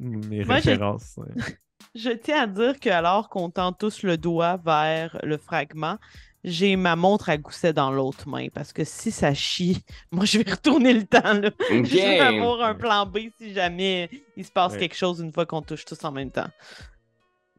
mes 0.00 0.44
Moi, 0.44 0.56
références. 0.56 1.14
ouais. 1.18 1.32
Je 1.94 2.10
tiens 2.10 2.42
à 2.42 2.46
dire 2.46 2.78
que 2.78 2.90
alors 2.90 3.28
qu'on 3.30 3.48
tend 3.50 3.72
tous 3.72 4.02
le 4.02 4.16
doigt 4.18 4.56
vers 4.64 5.18
le 5.22 5.38
fragment, 5.38 5.96
j'ai 6.44 6.76
ma 6.76 6.96
montre 6.96 7.28
à 7.30 7.36
gousset 7.36 7.72
dans 7.72 7.90
l'autre 7.90 8.28
main 8.28 8.48
parce 8.52 8.72
que 8.72 8.84
si 8.84 9.10
ça 9.10 9.34
chie, 9.34 9.82
moi 10.12 10.24
je 10.24 10.38
vais 10.38 10.50
retourner 10.50 10.92
le 10.92 11.04
temps. 11.04 11.34
Là. 11.34 11.50
Je 11.70 11.94
vais 11.96 12.20
avoir 12.20 12.62
un 12.62 12.74
plan 12.74 13.06
B 13.06 13.18
si 13.38 13.52
jamais 13.52 14.08
il 14.36 14.44
se 14.44 14.50
passe 14.52 14.72
Ouais. 14.72 14.78
quelque 14.78 14.96
chose 14.96 15.20
une 15.20 15.32
fois 15.32 15.46
qu'on 15.46 15.62
touche 15.62 15.84
tous 15.84 16.02
en 16.04 16.12
même 16.12 16.30
temps. 16.30 16.48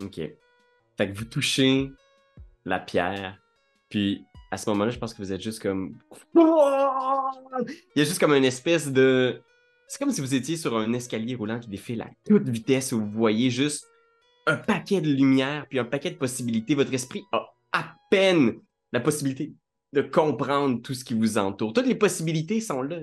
Ok. 0.02 0.16
Fait 0.98 1.10
que 1.12 1.18
vous 1.18 1.26
touchez 1.26 1.90
la 2.66 2.80
pierre, 2.80 3.38
puis 3.90 4.24
à 4.52 4.58
ce 4.58 4.70
moment-là, 4.72 4.92
je 4.92 4.98
pense 5.00 5.14
que 5.14 5.22
vous 5.22 5.32
êtes 5.32 5.42
juste 5.42 5.62
comme. 5.62 5.98
Il 6.36 6.42
y 7.96 8.02
a 8.02 8.04
juste 8.04 8.20
comme 8.20 8.34
une 8.34 8.46
espèce 8.46 8.92
de. 8.92 9.42
C'est 9.88 10.00
comme 10.00 10.12
si 10.12 10.22
vous 10.22 10.36
étiez 10.36 10.56
sur 10.58 10.78
un 10.78 10.92
escalier 10.94 11.36
roulant 11.36 11.60
qui 11.60 11.68
défile 11.70 12.02
à 12.02 12.10
toute 12.28 12.48
vitesse 12.48 12.92
où 12.92 13.00
vous 13.00 13.12
voyez 13.12 13.50
juste 13.50 13.86
un 14.46 14.58
paquet 14.58 15.02
de 15.02 15.10
lumière, 15.12 15.66
puis 15.70 15.80
un 15.80 15.86
paquet 15.86 16.12
de 16.12 16.16
possibilités. 16.18 16.76
Votre 16.76 16.94
esprit 16.94 17.24
a 17.32 17.48
à 17.72 17.96
peine 18.10 18.60
la 18.92 19.00
possibilité 19.00 19.54
de 19.94 20.02
comprendre 20.02 20.82
tout 20.82 20.94
ce 20.94 21.04
qui 21.04 21.14
vous 21.14 21.38
entoure. 21.38 21.74
Toutes 21.74 21.88
les 21.88 21.96
possibilités 21.96 22.62
sont 22.62 22.82
là. 22.82 23.00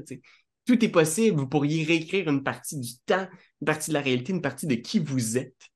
Tout 0.67 0.85
est 0.85 0.89
possible. 0.89 1.37
Vous 1.37 1.49
pourriez 1.49 1.85
réécrire 1.85 2.29
une 2.29 2.43
partie 2.43 2.79
du 2.79 2.99
temps, 3.07 3.27
une 3.61 3.67
partie 3.67 3.91
de 3.91 3.95
la 3.95 4.01
réalité, 4.01 4.33
une 4.33 4.43
partie 4.43 4.67
de 4.67 4.75
qui 4.75 4.99
vous 4.99 5.39
êtes. 5.39 5.69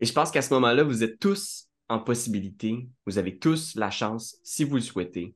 Et 0.00 0.06
je 0.06 0.12
pense 0.12 0.30
qu'à 0.30 0.42
ce 0.42 0.52
moment-là, 0.54 0.82
vous 0.84 1.04
êtes 1.04 1.18
tous 1.18 1.68
en 1.88 1.98
possibilité, 1.98 2.88
vous 3.06 3.18
avez 3.18 3.38
tous 3.38 3.74
la 3.76 3.90
chance, 3.90 4.38
si 4.42 4.64
vous 4.64 4.76
le 4.76 4.80
souhaitez, 4.80 5.34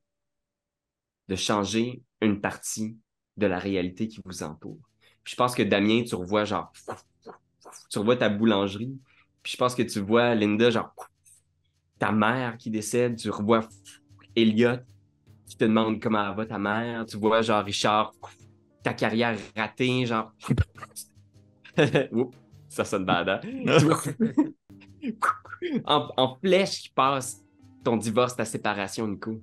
de 1.28 1.36
changer 1.36 2.02
une 2.20 2.40
partie 2.40 2.96
de 3.36 3.46
la 3.46 3.58
réalité 3.58 4.08
qui 4.08 4.20
vous 4.24 4.42
entoure. 4.42 4.78
Puis 5.22 5.32
je 5.32 5.36
pense 5.36 5.54
que 5.54 5.62
Damien, 5.62 6.02
tu 6.04 6.14
revois 6.14 6.44
genre, 6.44 6.72
tu 7.90 7.98
revois 7.98 8.16
ta 8.16 8.28
boulangerie, 8.28 8.98
puis 9.42 9.52
je 9.52 9.56
pense 9.56 9.74
que 9.74 9.82
tu 9.82 10.00
vois 10.00 10.34
Linda, 10.34 10.70
genre, 10.70 10.94
ta 11.98 12.12
mère 12.12 12.56
qui 12.56 12.70
décède, 12.70 13.16
tu 13.16 13.30
revois 13.30 13.68
Elliot 14.34 14.78
qui 15.46 15.56
te 15.56 15.64
demande 15.64 16.00
comment 16.00 16.34
va 16.34 16.44
ta 16.44 16.58
mère, 16.58 17.06
tu 17.06 17.16
vois 17.16 17.42
genre 17.42 17.64
Richard, 17.64 18.12
ta 18.82 18.92
carrière 18.92 19.38
ratée, 19.56 20.04
genre. 20.06 20.32
Oups, 22.12 22.36
ça 22.68 22.84
sonne 22.84 23.04
bad, 23.04 23.28
hein? 23.28 23.40
Tu 25.00 25.82
en 25.86 26.36
flèche 26.36 26.82
qui 26.82 26.90
passe 26.90 27.42
ton 27.84 27.96
divorce, 27.96 28.34
ta 28.34 28.44
séparation, 28.44 29.06
Nico. 29.06 29.40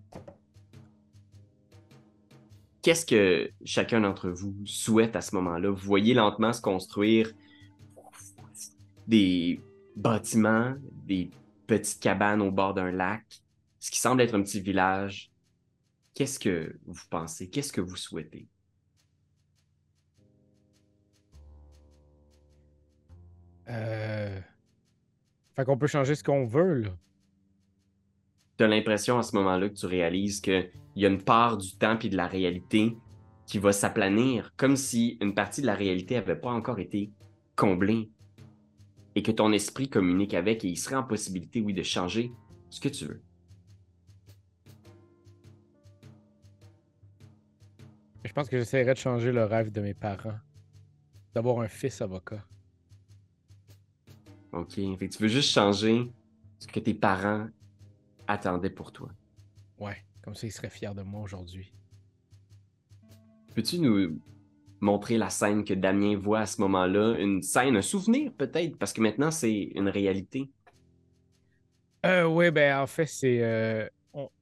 Qu'est-ce 2.82 3.06
que 3.06 3.50
chacun 3.64 4.02
d'entre 4.02 4.30
vous 4.30 4.54
souhaite 4.66 5.16
à 5.16 5.22
ce 5.22 5.34
moment-là? 5.36 5.70
Vous 5.70 5.86
voyez 5.86 6.14
lentement 6.14 6.52
se 6.52 6.62
construire 6.62 7.32
des 9.08 9.62
bâtiments, 9.96 10.76
des 11.06 11.30
petites 11.68 12.02
cabanes 12.02 12.42
au 12.42 12.52
bord 12.52 12.74
d'un 12.74 12.92
lac, 12.92 13.24
ce 13.80 13.92
qui 13.92 14.00
semble 14.00 14.22
être 14.22 14.36
un 14.36 14.42
petit 14.42 14.62
village. 14.62 15.32
Qu'est-ce 16.14 16.40
que 16.40 16.80
vous 16.86 17.04
pensez? 17.10 17.50
Qu'est-ce 17.50 17.74
que 17.74 17.82
vous 17.82 17.96
souhaitez? 17.96 18.48
Euh... 23.70 24.40
Fait 25.56 25.66
qu'on 25.66 25.78
peut 25.78 25.88
changer 25.88 26.16
ce 26.16 26.24
qu'on 26.24 26.46
veut, 26.46 26.82
là. 26.82 26.90
tu 28.58 28.64
as 28.64 28.68
l'impression 28.68 29.18
à 29.18 29.24
ce 29.24 29.36
moment-là 29.36 29.70
que 29.70 29.76
tu 29.76 29.86
réalises 29.86 30.42
qu'il 30.42 30.72
y 30.96 31.06
a 31.06 31.10
une 31.10 31.24
part 31.24 31.58
du 31.58 31.76
temps 31.78 31.98
et 32.00 32.10
de 32.10 32.18
la 32.18 32.28
réalité 32.28 32.96
qui 33.46 33.60
va 33.60 33.72
s'aplanir, 33.72 34.52
comme 34.58 34.76
si 34.76 35.18
une 35.22 35.34
partie 35.34 35.62
de 35.62 35.68
la 35.68 35.76
réalité 35.76 36.16
n'avait 36.16 36.36
pas 36.36 36.52
encore 36.52 36.80
été 36.80 37.12
comblée 37.56 38.10
et 39.16 39.24
que 39.24 39.32
ton 39.32 39.52
esprit 39.52 39.90
communique 39.90 40.34
avec 40.34 40.66
et 40.66 40.70
il 40.70 40.78
serait 40.78 40.96
en 40.96 41.04
possibilité, 41.04 41.62
oui, 41.62 41.74
de 41.74 41.84
changer 41.84 42.32
ce 42.70 42.80
que 42.80 42.90
tu 42.90 43.06
veux. 43.06 43.22
Je 48.24 48.32
pense 48.32 48.50
que 48.50 48.58
j'essaierais 48.58 48.94
de 48.94 49.00
changer 49.00 49.32
le 49.32 49.44
rêve 49.44 49.72
de 49.72 49.82
mes 49.82 49.94
parents. 49.94 50.40
D'avoir 51.36 51.60
un 51.60 51.68
fils 51.68 52.02
avocat. 52.02 52.44
OK? 54.52 54.74
Fait 54.74 55.08
que 55.08 55.14
tu 55.14 55.22
veux 55.22 55.28
juste 55.28 55.52
changer 55.52 56.12
ce 56.60 56.68
que 56.68 56.80
tes 56.80 56.94
parents 56.94 57.48
attendaient 58.28 58.70
pour 58.70 58.92
toi. 58.92 59.10
Ouais, 59.80 59.98
comme 60.22 60.36
ça, 60.36 60.48
ils 60.48 60.52
seraient 60.52 60.70
fiers 60.70 60.94
de 60.96 61.02
moi 61.02 61.22
aujourd'hui. 61.22 61.74
Peux-tu 63.54 63.80
nous 63.80 64.20
montrer 64.84 65.18
la 65.18 65.30
scène 65.30 65.64
que 65.64 65.74
Damien 65.74 66.18
voit 66.18 66.42
à 66.42 66.46
ce 66.46 66.60
moment-là? 66.62 67.16
Une 67.18 67.42
scène, 67.42 67.78
un 67.78 67.82
souvenir 67.82 68.32
peut-être, 68.38 68.78
parce 68.78 68.94
que 68.94 69.02
maintenant 69.02 69.32
c'est 69.32 69.72
une 69.76 69.90
réalité. 69.90 70.50
Euh, 72.06 72.26
oui, 72.26 72.52
ben 72.52 72.80
en 72.80 72.88
fait, 72.88 73.06
c'est 73.06 73.42
euh, 73.42 73.88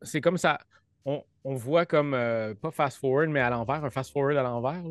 c'est 0.01 0.19
comme 0.19 0.37
ça. 0.37 0.57
On, 1.05 1.23
on 1.43 1.53
voit 1.53 1.85
comme, 1.85 2.13
euh, 2.15 2.55
pas 2.55 2.71
fast-forward, 2.71 3.29
mais 3.29 3.39
à 3.39 3.49
l'envers, 3.51 3.85
un 3.85 3.91
fast-forward 3.91 4.35
à 4.35 4.43
l'envers. 4.43 4.81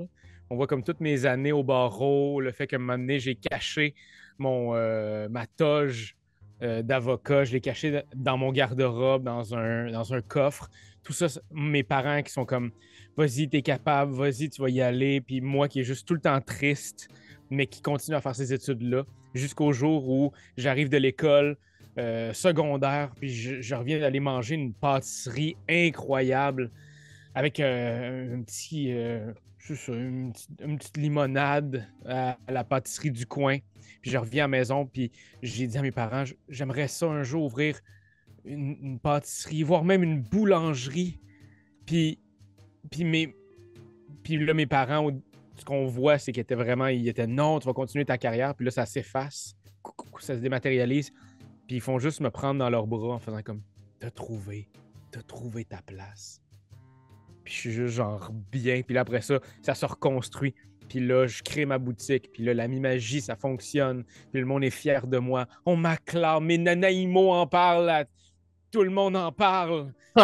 On 0.50 0.56
voit 0.56 0.66
comme 0.66 0.82
toutes 0.84 1.00
mes 1.00 1.26
années 1.26 1.52
au 1.52 1.64
barreau, 1.64 2.40
le 2.40 2.52
fait 2.52 2.66
que 2.66 2.76
un 2.76 2.78
moment 2.78 2.98
donné, 2.98 3.18
j'ai 3.18 3.34
caché 3.34 3.94
mon, 4.38 4.74
euh, 4.74 5.28
ma 5.28 5.46
toge 5.46 6.16
d'avocat, 6.60 7.44
je 7.44 7.52
l'ai 7.54 7.60
caché 7.62 8.02
dans 8.14 8.36
mon 8.36 8.52
garde-robe, 8.52 9.22
dans 9.24 9.54
un, 9.54 9.90
dans 9.90 10.12
un 10.12 10.20
coffre. 10.20 10.68
Tout 11.02 11.12
ça, 11.12 11.26
mes 11.50 11.82
parents 11.82 12.22
qui 12.22 12.32
sont 12.32 12.44
comme, 12.44 12.72
vas-y, 13.16 13.48
t'es 13.48 13.62
capable, 13.62 14.12
vas-y, 14.12 14.50
tu 14.50 14.60
vas 14.60 14.68
y 14.68 14.80
aller. 14.80 15.20
Puis 15.20 15.40
moi 15.40 15.68
qui 15.68 15.80
est 15.80 15.84
juste 15.84 16.06
tout 16.06 16.14
le 16.14 16.20
temps 16.20 16.40
triste, 16.40 17.08
mais 17.50 17.66
qui 17.66 17.82
continue 17.82 18.16
à 18.16 18.20
faire 18.20 18.34
ces 18.34 18.52
études-là, 18.52 19.04
jusqu'au 19.34 19.72
jour 19.72 20.08
où 20.08 20.32
j'arrive 20.56 20.88
de 20.88 20.96
l'école, 20.96 21.56
euh, 21.98 22.32
secondaire, 22.32 23.12
puis 23.18 23.30
je, 23.30 23.74
reviens 23.74 23.98
d'aller 23.98 24.20
manger 24.20 24.54
une 24.54 24.72
pâtisserie 24.72 25.56
incroyable 25.68 26.70
avec 27.34 27.58
euh, 27.58 28.36
un 28.36 28.42
petit, 28.42 28.92
euh, 28.92 29.32
une, 29.88 30.32
petite- 30.32 30.96
limonade 30.96 31.86
à, 32.06 32.38
à 32.46 32.52
la 32.52 32.62
pâtisserie 32.62 33.10
du 33.10 33.26
coin. 33.26 33.58
Puis 34.02 34.10
je 34.12 34.18
reviens 34.18 34.44
à 34.44 34.46
la 34.46 34.58
maison, 34.58 34.86
puis 34.86 35.10
j'ai 35.42 35.66
dit 35.66 35.78
à 35.78 35.82
mes 35.82 35.90
parents, 35.90 36.24
j'aimerais 36.48 36.88
ça 36.88 37.06
un 37.06 37.24
jour 37.24 37.44
ouvrir 37.44 37.80
une, 38.44 38.98
pâtisserie, 38.98 39.62
voire 39.62 39.84
même 39.84 40.02
une 40.02 40.22
boulangerie. 40.22 41.18
Puis, 41.86 42.18
puis, 42.90 43.04
mes, 43.04 43.34
puis 44.22 44.44
là, 44.44 44.54
mes 44.54 44.66
parents, 44.66 45.10
ce 45.56 45.64
qu'on 45.64 45.86
voit, 45.86 46.18
c'est 46.18 46.32
qu'ils 46.32 46.42
étaient 46.42 46.54
vraiment, 46.54 46.86
ils 46.86 47.08
étaient 47.08 47.26
non, 47.26 47.58
tu 47.58 47.66
vas 47.66 47.72
continuer 47.72 48.04
ta 48.04 48.18
carrière, 48.18 48.54
puis 48.54 48.64
là, 48.64 48.70
ça 48.70 48.86
s'efface, 48.86 49.54
ça 50.20 50.36
se 50.36 50.40
dématérialise. 50.40 51.12
Puis 51.66 51.76
ils 51.76 51.80
font 51.80 51.98
juste 51.98 52.20
me 52.20 52.30
prendre 52.30 52.58
dans 52.58 52.70
leurs 52.70 52.86
bras 52.86 53.14
en 53.14 53.18
faisant 53.18 53.42
comme 53.42 53.62
T'as 54.00 54.10
trouvé, 54.10 54.68
t'as 55.10 55.22
trouvé 55.22 55.64
ta 55.64 55.82
place. 55.82 56.40
Puis 57.44 57.52
je 57.52 57.58
suis 57.58 57.72
juste 57.72 57.94
genre 57.94 58.30
bien. 58.50 58.80
Puis 58.82 58.94
là, 58.94 59.02
après 59.02 59.20
ça, 59.20 59.40
ça 59.62 59.74
se 59.74 59.84
reconstruit. 59.84 60.54
Puis 60.88 61.00
là, 61.00 61.26
je 61.26 61.42
crée 61.42 61.66
ma 61.66 61.78
boutique. 61.78 62.32
Puis 62.32 62.42
là, 62.42 62.54
la 62.54 62.66
mi-magie, 62.66 63.20
ça 63.20 63.36
fonctionne. 63.36 64.04
Puis 64.32 64.40
le 64.40 64.46
monde 64.46 64.64
est 64.64 64.70
fier 64.70 65.06
de 65.06 65.18
moi. 65.18 65.46
On 65.66 65.76
m'acclame. 65.76 66.46
Mes 66.46 66.58
Nanaïmo 66.58 67.30
en 67.30 67.46
parlent. 67.46 67.86
là. 67.86 68.04
Tout 68.70 68.82
le 68.82 68.90
monde 68.90 69.16
en 69.16 69.32
parle. 69.32 69.92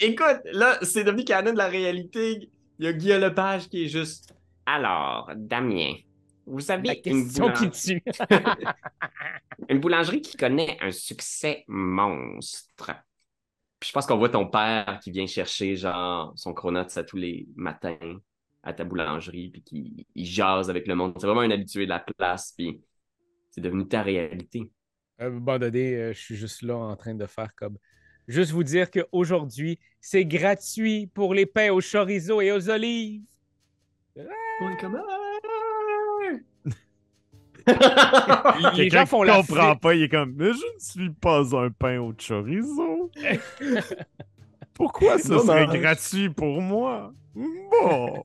Écoute, 0.00 0.40
là, 0.52 0.78
c'est 0.82 1.04
devenu 1.04 1.24
canon 1.24 1.52
de 1.52 1.58
la 1.58 1.68
réalité. 1.68 2.50
Il 2.78 2.84
y 2.84 2.88
a 2.88 2.92
Guillaume 2.92 3.20
Lepage 3.20 3.68
qui 3.68 3.84
est 3.84 3.88
juste. 3.88 4.34
Alors, 4.64 5.30
Damien, 5.36 5.92
vous 6.46 6.70
avez 6.70 6.88
La 6.88 6.94
une, 6.94 7.28
qui 7.28 7.40
boulangerie- 7.40 7.70
tue. 7.70 8.02
une 9.68 9.80
boulangerie 9.80 10.22
qui 10.22 10.36
connaît 10.36 10.78
un 10.80 10.90
succès 10.90 11.64
monstre. 11.68 12.92
Puis 13.78 13.88
je 13.88 13.92
pense 13.92 14.06
qu'on 14.06 14.16
voit 14.16 14.30
ton 14.30 14.46
père 14.46 14.98
qui 15.02 15.10
vient 15.10 15.26
chercher 15.26 15.76
genre 15.76 16.32
son 16.36 16.54
chronote 16.54 16.96
à 16.96 17.04
tous 17.04 17.16
les 17.16 17.46
matins 17.54 18.18
à 18.62 18.72
ta 18.72 18.84
boulangerie, 18.84 19.50
puis 19.50 19.62
qui 19.62 20.06
il 20.14 20.26
jase 20.26 20.70
avec 20.70 20.86
le 20.88 20.94
monde. 20.96 21.14
C'est 21.20 21.26
vraiment 21.26 21.42
un 21.42 21.50
habitué 21.50 21.84
de 21.84 21.90
la 21.90 22.00
place, 22.00 22.52
puis 22.56 22.80
c'est 23.50 23.60
devenu 23.60 23.86
ta 23.86 24.02
réalité. 24.02 24.68
À 25.18 25.26
un 25.26 25.30
moment 25.30 25.58
donné, 25.58 25.94
euh, 25.94 26.12
je 26.12 26.18
suis 26.18 26.36
juste 26.36 26.62
là 26.62 26.76
en 26.76 26.96
train 26.96 27.14
de 27.14 27.26
faire 27.26 27.54
comme. 27.54 27.78
Juste 28.28 28.50
vous 28.52 28.64
dire 28.64 28.90
qu'aujourd'hui, 28.90 29.78
c'est 30.00 30.24
gratuit 30.24 31.06
pour 31.08 31.32
les 31.34 31.46
pains 31.46 31.70
au 31.70 31.80
chorizo 31.80 32.40
et 32.40 32.52
aux 32.52 32.68
olives. 32.70 33.22
On 34.60 34.70
est 34.70 34.76
comme, 34.76 35.00
Les 38.54 38.70
Quelqu'un 38.70 39.00
gens 39.00 39.06
font 39.06 39.22
la 39.22 39.38
comprend 39.38 39.42
file. 39.42 39.80
pas, 39.80 39.94
il 39.94 40.02
est 40.04 40.08
comme 40.08 40.34
Mais 40.36 40.52
je 40.52 40.74
ne 40.74 40.78
suis 40.78 41.10
pas 41.10 41.42
un 41.56 41.70
pain 41.70 41.98
au 42.00 42.12
chorizo. 42.14 43.10
Pourquoi 44.74 45.18
ce 45.18 45.38
serait 45.38 45.66
gratuit 45.66 46.30
pour 46.30 46.60
moi? 46.60 47.12
Bon. 47.34 48.24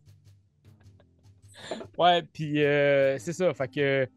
Ouais, 1.97 2.23
puis 2.33 2.63
euh, 2.63 3.17
c'est 3.19 3.33
ça. 3.33 3.53
Fait 3.53 3.67
que. 3.67 4.09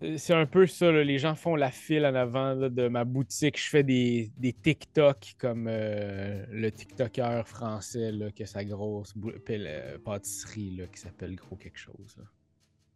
C'est- 0.00 0.18
C'est 0.18 0.34
un 0.34 0.46
peu 0.46 0.66
ça, 0.66 0.90
les 0.92 1.18
gens 1.18 1.34
font 1.34 1.56
la 1.56 1.70
file 1.70 2.04
en 2.06 2.14
avant 2.14 2.56
de 2.56 2.88
ma 2.88 3.04
boutique. 3.04 3.58
Je 3.58 3.68
fais 3.68 3.82
des, 3.82 4.32
des 4.36 4.52
TikTok 4.52 5.34
comme 5.38 5.66
euh, 5.68 6.44
le 6.50 6.70
TikToker 6.72 7.42
français 7.46 8.12
là, 8.12 8.30
qui 8.30 8.42
a 8.42 8.46
sa 8.46 8.64
grosse 8.64 9.14
euh, 9.50 9.98
pâtisserie 10.04 10.80
qui 10.92 11.00
s'appelle 11.00 11.34
Gros 11.36 11.56
quelque 11.56 11.78
chose. 11.78 12.16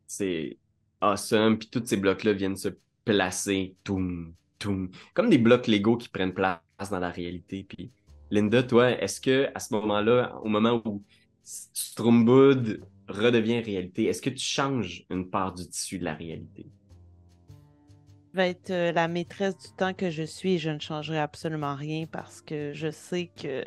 c'est 0.06 0.58
awesome. 1.00 1.58
Puis 1.58 1.68
tous 1.70 1.84
ces 1.86 1.96
blocs-là 1.96 2.32
viennent 2.32 2.56
se 2.56 2.68
placer, 3.04 3.76
comme 5.14 5.30
des 5.30 5.38
blocs 5.38 5.66
Lego 5.66 5.96
qui 5.96 6.08
prennent 6.08 6.34
place 6.34 6.60
dans 6.90 6.98
la 6.98 7.10
réalité. 7.10 7.64
Puis 7.64 7.92
Linda, 8.30 8.62
toi, 8.62 8.90
est-ce 8.90 9.20
que 9.20 9.50
à 9.54 9.60
ce 9.60 9.74
moment-là, 9.74 10.36
au 10.42 10.48
moment 10.48 10.82
où 10.84 11.04
S- 11.44 11.70
Strumbud 11.72 12.84
redevient 13.08 13.60
réalité, 13.60 14.04
est-ce 14.06 14.22
que 14.22 14.30
tu 14.30 14.44
changes 14.44 15.04
une 15.10 15.30
part 15.30 15.54
du 15.54 15.68
tissu 15.68 15.98
de 15.98 16.04
la 16.04 16.14
réalité? 16.14 16.66
Vais 18.36 18.50
être 18.50 18.70
euh, 18.70 18.92
la 18.92 19.08
maîtresse 19.08 19.56
du 19.56 19.68
temps 19.78 19.94
que 19.94 20.10
je 20.10 20.22
suis 20.22 20.56
et 20.56 20.58
je 20.58 20.68
ne 20.68 20.78
changerai 20.78 21.18
absolument 21.18 21.74
rien 21.74 22.04
parce 22.04 22.42
que 22.42 22.74
je 22.74 22.90
sais 22.90 23.30
que 23.34 23.64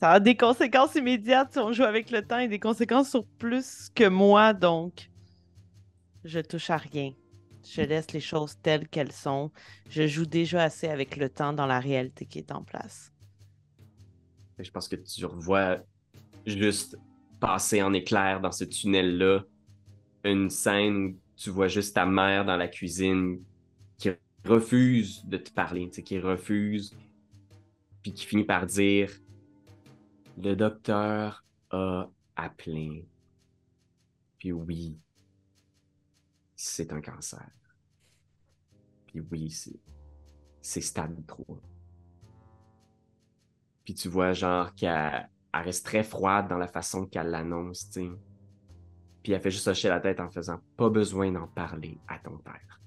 ça 0.00 0.12
a 0.12 0.20
des 0.20 0.38
conséquences 0.38 0.94
immédiates 0.94 1.52
si 1.52 1.58
on 1.58 1.74
joue 1.74 1.82
avec 1.82 2.10
le 2.10 2.26
temps 2.26 2.38
et 2.38 2.48
des 2.48 2.58
conséquences 2.58 3.10
sur 3.10 3.26
plus 3.26 3.90
que 3.94 4.08
moi, 4.08 4.54
donc 4.54 5.10
je 6.24 6.40
touche 6.40 6.70
à 6.70 6.78
rien. 6.78 7.12
Je 7.62 7.82
laisse 7.82 8.10
les 8.12 8.20
choses 8.20 8.56
telles 8.62 8.88
qu'elles 8.88 9.12
sont. 9.12 9.50
Je 9.90 10.06
joue 10.06 10.24
déjà 10.24 10.62
assez 10.62 10.88
avec 10.88 11.18
le 11.18 11.28
temps 11.28 11.52
dans 11.52 11.66
la 11.66 11.78
réalité 11.78 12.24
qui 12.24 12.38
est 12.38 12.50
en 12.52 12.62
place. 12.62 13.12
Je 14.58 14.70
pense 14.70 14.88
que 14.88 14.96
tu 14.96 15.26
revois 15.26 15.76
juste 16.46 16.96
passer 17.38 17.82
en 17.82 17.92
éclair 17.92 18.40
dans 18.40 18.50
ce 18.50 18.64
tunnel-là 18.64 19.40
une 20.24 20.48
scène 20.48 20.96
où 20.96 21.16
tu 21.36 21.50
vois 21.50 21.68
juste 21.68 21.96
ta 21.96 22.06
mère 22.06 22.46
dans 22.46 22.56
la 22.56 22.68
cuisine 22.68 23.40
qui 23.98 24.10
refuse 24.44 25.24
de 25.26 25.36
te 25.36 25.50
parler, 25.52 25.90
qui 25.90 26.18
refuse, 26.18 26.96
puis 28.02 28.14
qui 28.14 28.24
finit 28.24 28.44
par 28.44 28.66
dire 28.66 29.12
Le 30.38 30.54
docteur 30.54 31.44
a 31.70 32.08
appelé. 32.36 33.06
Puis 34.38 34.52
oui, 34.52 34.96
c'est 36.54 36.92
un 36.92 37.00
cancer. 37.00 37.50
Puis 39.06 39.20
oui, 39.20 39.50
c'est, 40.62 40.80
stade 40.80 41.26
3. 41.26 41.60
Puis 43.84 43.94
tu 43.94 44.08
vois, 44.08 44.32
genre, 44.32 44.74
qu'elle 44.74 45.28
elle 45.52 45.60
reste 45.62 45.86
très 45.86 46.04
froide 46.04 46.48
dans 46.48 46.58
la 46.58 46.68
façon 46.68 47.06
qu'elle 47.06 47.30
l'annonce. 47.30 47.88
Puis 49.22 49.32
elle 49.32 49.40
fait 49.40 49.50
juste 49.50 49.66
hocher 49.66 49.88
la 49.88 49.98
tête 49.98 50.20
en 50.20 50.30
faisant 50.30 50.60
Pas 50.76 50.90
besoin 50.90 51.32
d'en 51.32 51.48
parler 51.48 51.98
à 52.06 52.18
ton 52.18 52.38
père. 52.38 52.80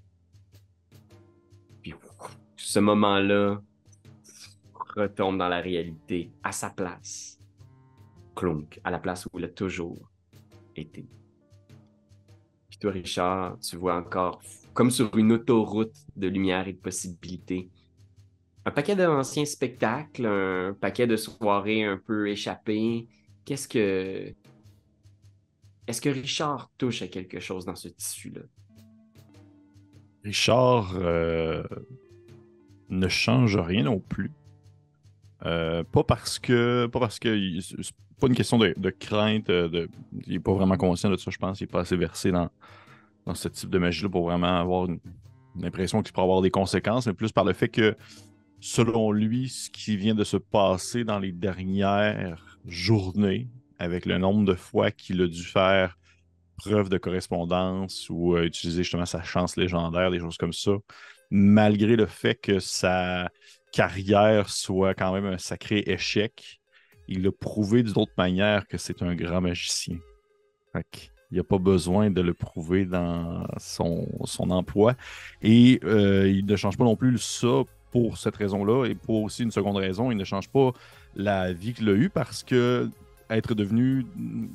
Ce 2.64 2.80
moment-là 2.80 3.62
retombe 4.95 5.38
dans 5.38 5.49
la 5.49 5.59
réalité, 5.59 6.32
à 6.43 6.51
sa 6.51 6.70
place. 6.70 7.38
Clonk, 8.36 8.80
à 8.84 8.91
la 8.91 8.99
place 8.99 9.26
où 9.26 9.39
il 9.39 9.45
a 9.45 9.49
toujours 9.49 10.09
été. 10.76 11.05
Puis 12.70 12.78
toi, 12.80 12.91
Richard, 12.91 13.59
tu 13.59 13.76
vois 13.76 13.95
encore, 13.95 14.41
comme 14.74 14.89
sur 14.89 15.16
une 15.18 15.34
autoroute 15.34 15.95
de 16.16 16.28
lumière 16.28 16.68
et 16.68 16.74
de 16.74 16.78
possibilités, 16.78 17.70
un 18.64 18.72
paquet 18.72 18.95
d'anciens 18.95 19.45
spectacles, 19.45 20.26
un 20.26 20.74
paquet 20.80 21.07
de 21.07 21.18
soirées 21.18 21.84
un 21.84 21.97
peu 21.97 22.30
échappées. 22.30 23.07
Qu'est-ce 23.43 23.68
que. 23.68 24.34
Est-ce 25.88 25.99
que 25.99 26.09
Richard 26.09 26.72
touche 26.78 27.01
à 27.01 27.07
quelque 27.07 27.39
chose 27.39 27.66
dans 27.66 27.76
ce 27.76 27.89
tissu-là? 27.89 28.43
Richard 30.24 30.95
euh, 30.95 31.64
ne 32.92 33.08
change 33.08 33.58
rien 33.58 33.84
non 33.84 34.00
plus. 34.00 34.32
Euh, 35.46 35.84
pas 35.84 36.04
parce 36.04 36.38
que. 36.38 36.88
Pas 36.88 37.00
parce 37.00 37.20
que. 37.20 37.60
C'est 37.60 37.96
pas 38.20 38.28
une 38.28 38.36
question 38.36 38.60
de, 38.60 38.89
crainte. 38.92 39.50
euh, 39.50 39.88
il 40.28 40.34
n'est 40.34 40.39
pas 40.39 40.54
vraiment 40.54 40.78
conscient 40.78 41.10
de 41.10 41.18
ça, 41.18 41.32
je 41.32 41.38
pense. 41.38 41.60
Il 41.60 41.64
n'est 41.64 41.72
pas 41.72 41.82
assez 41.82 41.96
versé 41.96 42.32
dans, 42.32 42.50
dans 43.26 43.34
ce 43.34 43.48
type 43.48 43.70
de 43.70 43.80
magie-là 43.80 44.10
pour 44.10 44.26
vraiment 44.26 44.60
avoir 44.60 44.86
une 44.86 45.00
impression 45.64 46.04
qu'il 46.04 46.14
pourrait 46.14 46.26
avoir 46.26 46.42
des 46.42 46.52
conséquences, 46.52 47.08
mais 47.08 47.14
plus 47.14 47.32
par 47.32 47.46
le 47.46 47.54
fait 47.54 47.70
que, 47.70 47.96
selon 48.60 49.12
lui, 49.12 49.50
ce 49.50 49.70
qui 49.72 49.98
vient 49.98 50.16
de 50.16 50.24
se 50.24 50.38
passer 50.38 51.04
dans 51.04 51.18
les 51.18 51.32
dernières 51.32 52.60
journées, 52.66 53.48
avec 53.80 54.06
le 54.06 54.20
nombre 54.20 54.46
de 54.46 54.54
fois 54.54 54.92
qu'il 54.92 55.22
a 55.22 55.28
dû 55.28 55.44
faire 55.44 55.98
preuve 56.58 56.89
de 56.89 57.00
correspondance 57.00 58.08
ou 58.12 58.36
euh, 58.36 58.46
utiliser 58.46 58.84
justement 58.84 59.08
sa 59.08 59.24
chance 59.24 59.58
légendaire, 59.58 60.12
des 60.12 60.20
choses 60.20 60.38
comme 60.38 60.54
ça, 60.54 60.74
malgré 61.32 61.96
le 61.96 62.06
fait 62.06 62.36
que 62.36 62.60
sa 62.60 63.30
carrière 63.72 64.50
soit 64.50 64.94
quand 64.94 65.14
même 65.14 65.26
un 65.26 65.38
sacré 65.38 65.84
échec, 65.88 66.60
il 67.08 67.26
a 67.26 67.32
prouvé 67.32 67.84
d'une 67.84 67.98
autre 67.98 68.12
manière 68.18 68.68
que 68.68 68.78
c'est 68.78 69.02
un 69.02 69.16
grand 69.16 69.42
magicien. 69.42 69.98
Qu'il 70.92 71.10
n'y 71.32 71.40
a 71.40 71.44
pas 71.44 71.58
besoin 71.58 72.10
de 72.10 72.22
le 72.22 72.34
prouver 72.34 72.86
dans 72.86 73.46
son, 73.58 74.08
son 74.26 74.50
emploi. 74.50 74.96
Et 75.42 75.80
euh, 75.84 76.30
il 76.30 76.46
ne 76.46 76.56
change 76.56 76.78
pas 76.78 76.84
non 76.84 76.96
plus 76.96 77.18
ça 77.18 77.64
pour 77.92 78.18
cette 78.18 78.36
raison-là. 78.36 78.86
Et 78.86 78.96
pour 78.96 79.24
aussi 79.24 79.44
une 79.44 79.52
seconde 79.52 79.78
raison, 79.78 80.12
il 80.12 80.18
ne 80.18 80.24
change 80.24 80.50
pas 80.50 80.72
la 81.16 81.52
vie 81.52 81.74
qu'il 81.74 81.90
a 81.90 81.94
eue 81.94 82.10
parce 82.10 82.44
que 82.44 82.90
être 83.30 83.54
devenu 83.54 84.06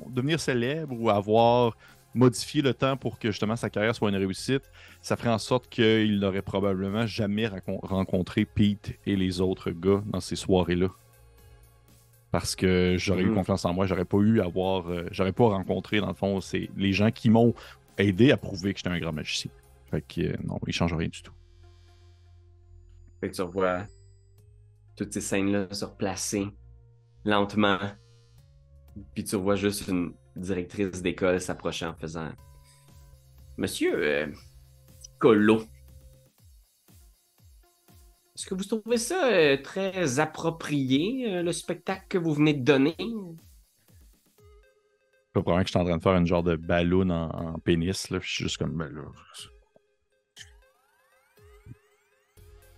devenir 0.09 0.39
célèbre 0.39 0.95
ou 0.99 1.09
avoir 1.09 1.75
modifié 2.17 2.61
le 2.61 2.73
temps 2.73 2.97
pour 2.97 3.19
que 3.19 3.31
justement 3.31 3.55
sa 3.55 3.69
carrière 3.69 3.95
soit 3.95 4.09
une 4.09 4.15
réussite, 4.15 4.63
ça 5.01 5.15
ferait 5.15 5.29
en 5.29 5.37
sorte 5.37 5.69
qu'il 5.69 6.19
n'aurait 6.19 6.41
probablement 6.41 7.05
jamais 7.05 7.49
rencontré 7.83 8.45
Pete 8.45 8.99
et 9.05 9.15
les 9.15 9.39
autres 9.41 9.71
gars 9.71 10.01
dans 10.07 10.19
ces 10.19 10.35
soirées-là. 10.35 10.89
Parce 12.31 12.55
que 12.55 12.95
j'aurais 12.99 13.23
eu 13.23 13.29
Mhm. 13.29 13.35
confiance 13.35 13.63
en 13.65 13.73
moi, 13.73 13.85
j'aurais 13.85 14.05
pas 14.05 14.17
eu 14.17 14.41
à 14.41 14.45
avoir, 14.45 14.89
euh, 14.91 15.05
j'aurais 15.11 15.31
pas 15.31 15.47
rencontré 15.47 15.99
dans 16.01 16.07
le 16.09 16.13
fond 16.13 16.41
c'est 16.41 16.69
les 16.75 16.91
gens 16.91 17.11
qui 17.11 17.29
m'ont 17.29 17.53
aidé 17.97 18.31
à 18.31 18.37
prouver 18.37 18.73
que 18.73 18.79
j'étais 18.79 18.89
un 18.89 18.99
grand 18.99 19.13
magicien. 19.13 19.49
Fait 19.89 20.01
que 20.01 20.21
euh, 20.21 20.35
non, 20.45 20.59
il 20.67 20.73
change 20.73 20.93
rien 20.93 21.07
du 21.07 21.21
tout. 21.21 21.31
Fait 23.21 23.29
que 23.29 23.35
tu 23.35 23.41
revois 23.41 23.85
toutes 24.95 25.13
ces 25.13 25.21
scènes-là 25.21 25.67
se 25.73 25.85
replacer 25.85 26.47
lentement. 27.23 27.79
Puis 29.13 29.23
tu 29.23 29.35
revois 29.35 29.55
juste 29.55 29.87
une 29.87 30.13
directrice 30.37 31.01
d'école 31.01 31.41
s'approcher 31.41 31.85
en 31.85 31.95
faisant 31.95 32.29
Monsieur 33.57 33.93
euh, 33.95 34.27
Colo, 35.19 35.63
est-ce 38.37 38.45
que 38.45 38.53
vous 38.53 38.65
trouvez 38.65 38.97
ça 38.97 39.31
euh, 39.31 39.57
très 39.57 40.19
approprié, 40.19 41.33
euh, 41.33 41.41
le 41.41 41.51
spectacle 41.51 42.05
que 42.07 42.19
vous 42.19 42.35
venez 42.35 42.53
de 42.53 42.63
donner? 42.63 42.95
Pas 45.33 45.41
probablement 45.41 45.63
que 45.63 45.67
je 45.67 45.71
suis 45.71 45.79
en 45.79 45.85
train 45.85 45.97
de 45.97 46.03
faire 46.03 46.15
une 46.15 46.27
genre 46.27 46.43
de 46.43 46.55
ballon 46.55 47.09
en, 47.09 47.29
en 47.31 47.57
pénis. 47.57 48.11
Là. 48.11 48.19
puis 48.19 48.29
Je 48.29 48.33
suis 48.35 48.43
juste 48.43 48.57
comme 48.57 48.77
ben. 48.77 48.93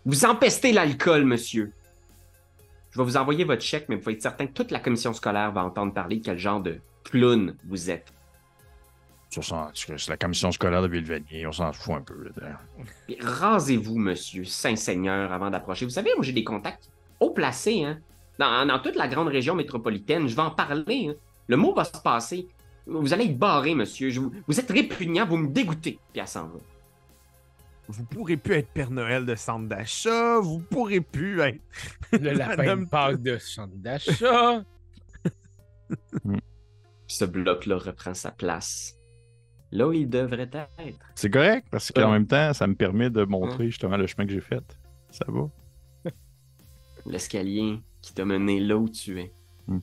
Vous 0.06 0.24
empestez 0.24 0.72
l'alcool, 0.72 1.26
monsieur. 1.26 1.74
Je 2.92 2.98
vais 2.98 3.04
vous 3.04 3.18
envoyer 3.18 3.44
votre 3.44 3.62
chèque, 3.62 3.90
mais 3.90 3.96
vous 3.96 4.02
pouvez 4.02 4.16
être 4.16 4.22
certain 4.22 4.48
que 4.48 4.54
toute 4.54 4.72
la 4.72 4.80
commission 4.80 5.12
scolaire 5.12 5.52
va 5.52 5.66
entendre 5.66 5.94
parler 5.94 6.20
de 6.20 6.24
quel 6.24 6.38
genre 6.38 6.62
de 6.62 6.80
clown 7.04 7.56
vous 7.66 7.90
êtes. 7.90 8.14
C'est 9.30 10.08
la 10.08 10.18
commission 10.18 10.52
scolaire 10.52 10.82
de 10.82 10.88
Villevanier, 10.88 11.46
on 11.46 11.52
s'en 11.52 11.72
fout 11.72 11.96
un 11.96 12.02
peu. 12.02 12.32
rasez-vous, 13.20 13.98
monsieur 13.98 14.44
Saint-Seigneur, 14.44 15.32
avant 15.32 15.52
d'approcher. 15.52 15.86
Vous 15.86 15.92
savez, 15.92 16.12
moi, 16.16 16.24
j'ai 16.24 16.34
des 16.34 16.44
contacts 16.44 16.90
haut 17.20 17.32
placés, 17.32 17.84
hein. 17.84 18.00
Dans, 18.40 18.66
dans 18.66 18.80
toute 18.80 18.96
la 18.96 19.08
grande 19.08 19.28
région 19.28 19.54
métropolitaine. 19.54 20.28
Je 20.28 20.36
vais 20.36 20.42
en 20.42 20.52
parler, 20.52 21.10
hein. 21.10 21.16
Le 21.48 21.58
mot 21.58 21.74
va 21.74 21.84
se 21.84 22.00
passer. 22.02 22.48
Vous 22.88 23.14
allez 23.14 23.26
être 23.26 23.38
barré, 23.38 23.76
monsieur. 23.76 24.10
Je 24.10 24.20
vous, 24.20 24.32
vous 24.48 24.60
êtes 24.60 24.72
répugnant, 24.72 25.28
vous 25.28 25.38
me 25.38 25.50
dégoûtez. 25.50 26.00
Puis 26.12 26.22
elle 26.22 26.28
s'en 26.28 26.48
va. 26.48 26.60
Vous 27.88 28.06
pourrez 28.06 28.38
plus 28.38 28.56
être 28.56 28.70
Père 28.70 28.92
Noël 28.92 29.26
de 29.26 29.36
centre 29.36 29.68
d'achat, 29.68 30.40
vous 30.40 30.60
pourrez 30.60 31.02
plus 31.02 31.40
être. 31.42 31.60
Le 32.12 32.34
lapin 32.34 32.78
de 32.78 32.86
Pâques 32.86 33.22
de 33.22 33.38
centre 33.40 33.76
d'achat. 33.76 34.64
Ce 37.10 37.26
bloc-là 37.26 37.78
reprend 37.78 38.14
sa 38.14 38.32
place. 38.32 38.96
Là 39.72 39.88
où 39.88 39.94
il 39.94 40.08
devrait 40.10 40.50
être. 40.54 41.00
C'est 41.16 41.30
correct, 41.30 41.68
parce 41.72 41.92
qu'en 41.92 42.04
Ouais. 42.06 42.12
même 42.14 42.28
temps, 42.28 42.54
ça 42.54 42.66
me 42.68 42.76
permet 42.76 43.10
de 43.10 43.24
montrer 43.24 43.66
justement 43.68 43.98
le 43.98 44.08
chemin 44.08 44.26
que 44.26 44.32
j'ai 44.32 44.42
fait. 44.42 44.64
Ça 45.10 45.26
va. 45.28 45.50
L'escalier 47.06 47.80
qui 48.02 48.14
t'a 48.14 48.26
mené 48.26 48.60
là 48.60 48.78
où 48.78 48.88
tu 48.88 49.20
es. 49.20 49.34
Mhm. 49.68 49.82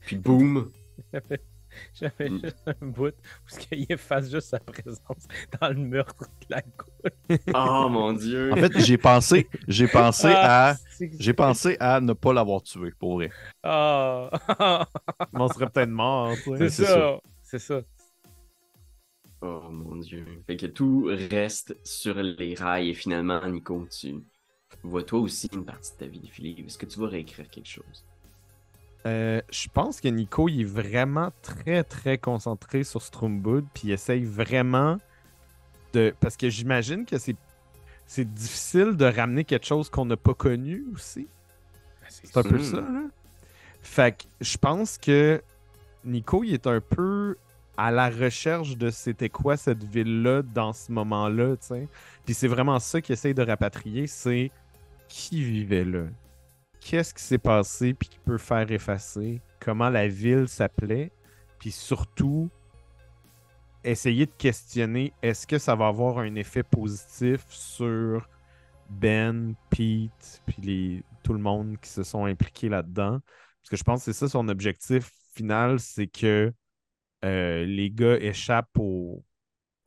Puis 0.00 0.16
boum, 0.16 0.70
J'avais 1.94 2.30
Mm. 2.30 2.40
juste 2.42 2.62
un 2.66 2.86
bout 2.86 3.14
où 3.14 3.58
qu'il 3.58 3.86
efface 3.90 4.30
juste 4.30 4.48
sa 4.48 4.58
présence 4.60 5.26
dans 5.60 5.68
le 5.68 5.74
meurtre 5.76 6.24
de 6.24 6.46
la 6.50 6.62
cour. 6.62 6.92
Oh 7.54 7.88
mon 7.90 8.12
dieu. 8.12 8.52
En 8.52 8.56
fait, 8.56 8.78
j'ai 8.80 8.98
pensé, 8.98 9.48
j'ai 9.68 9.88
pensé 9.88 10.28
Ah, 10.28 10.70
à, 10.70 10.76
j'ai 11.18 11.32
pensé 11.34 11.76
à 11.80 12.00
ne 12.00 12.12
pas 12.12 12.32
l'avoir 12.32 12.62
tué, 12.62 12.92
pour 12.98 13.14
vrai. 13.16 13.30
Ah, 13.62 14.30
On 15.32 15.48
serait 15.48 15.68
peut-être 15.68 15.90
mort, 15.90 16.36
tu 16.36 16.42
sais. 16.56 16.56
c'est 16.56 16.70
c'est 16.70 16.84
ça. 16.84 17.18
C'est 17.42 17.58
ça. 17.58 17.82
Oh 19.42 19.60
mon 19.70 19.96
dieu. 19.96 20.24
Fait 20.46 20.56
que 20.56 20.66
tout 20.66 21.04
reste 21.30 21.76
sur 21.84 22.14
les 22.22 22.54
rails 22.54 22.90
et 22.90 22.94
finalement, 22.94 23.46
Nico, 23.46 23.86
tu 23.90 24.14
vois 24.82 25.02
toi 25.02 25.20
aussi 25.20 25.48
une 25.52 25.64
partie 25.64 25.92
de 25.92 25.96
ta 25.98 26.06
vie 26.06 26.20
défiler. 26.20 26.56
Est-ce 26.66 26.78
que 26.78 26.86
tu 26.86 26.98
vas 26.98 27.08
réécrire 27.08 27.48
quelque 27.50 27.68
chose? 27.68 28.04
Euh, 29.06 29.40
je 29.50 29.68
pense 29.68 30.00
que 30.00 30.08
Nico, 30.08 30.48
il 30.48 30.62
est 30.62 30.64
vraiment 30.64 31.30
très, 31.42 31.84
très 31.84 32.16
concentré 32.18 32.84
sur 32.84 33.02
Stromboud, 33.02 33.66
puis 33.74 33.88
il 33.88 33.92
essaye 33.92 34.24
vraiment 34.24 34.98
de... 35.92 36.14
Parce 36.20 36.36
que 36.36 36.48
j'imagine 36.48 37.04
que 37.04 37.18
c'est 37.18 37.36
c'est 38.06 38.32
difficile 38.32 38.96
de 38.96 39.04
ramener 39.06 39.44
quelque 39.44 39.66
chose 39.66 39.88
qu'on 39.88 40.04
n'a 40.04 40.16
pas 40.16 40.34
connu 40.34 40.84
aussi. 40.94 41.26
C'est 42.08 42.36
un 42.36 42.42
peu 42.42 42.62
ça, 42.62 42.80
là. 42.80 43.02
Fait 43.82 44.16
que 44.16 44.24
je 44.40 44.56
pense 44.56 44.98
que 44.98 45.42
Nico, 46.04 46.44
il 46.44 46.54
est 46.54 46.66
un 46.66 46.80
peu 46.80 47.36
à 47.76 47.90
la 47.90 48.08
recherche 48.08 48.76
de 48.76 48.90
c'était 48.90 49.28
quoi 49.28 49.56
cette 49.56 49.82
ville-là 49.84 50.42
dans 50.42 50.72
ce 50.72 50.92
moment-là, 50.92 51.56
tu 51.56 51.66
sais. 51.66 51.88
Puis 52.24 52.34
c'est 52.34 52.48
vraiment 52.48 52.78
ça 52.78 53.00
qu'il 53.00 53.12
essaye 53.12 53.34
de 53.34 53.42
rapatrier, 53.42 54.06
c'est 54.06 54.50
qui 55.08 55.42
vivait 55.42 55.84
là. 55.84 56.04
Qu'est-ce 56.84 57.14
qui 57.14 57.22
s'est 57.22 57.38
passé 57.38 57.94
puis 57.94 58.10
qui 58.10 58.18
peut 58.18 58.36
faire 58.36 58.70
effacer, 58.70 59.40
comment 59.58 59.88
la 59.88 60.06
ville 60.06 60.46
s'appelait, 60.46 61.10
puis 61.58 61.70
surtout 61.70 62.50
essayer 63.82 64.26
de 64.26 64.32
questionner 64.36 65.14
est-ce 65.22 65.46
que 65.46 65.56
ça 65.56 65.74
va 65.74 65.86
avoir 65.86 66.18
un 66.18 66.34
effet 66.34 66.62
positif 66.62 67.42
sur 67.48 68.28
Ben, 68.90 69.54
Pete, 69.70 70.42
puis 70.44 71.02
tout 71.22 71.32
le 71.32 71.38
monde 71.38 71.78
qui 71.80 71.88
se 71.88 72.02
sont 72.02 72.26
impliqués 72.26 72.68
là-dedans? 72.68 73.18
Parce 73.62 73.70
que 73.70 73.76
je 73.76 73.82
pense 73.82 74.04
que 74.04 74.12
c'est 74.12 74.18
ça 74.18 74.28
son 74.28 74.46
objectif 74.48 75.10
final, 75.34 75.80
c'est 75.80 76.06
que 76.06 76.52
euh, 77.24 77.64
les 77.64 77.90
gars 77.90 78.18
échappent 78.18 78.78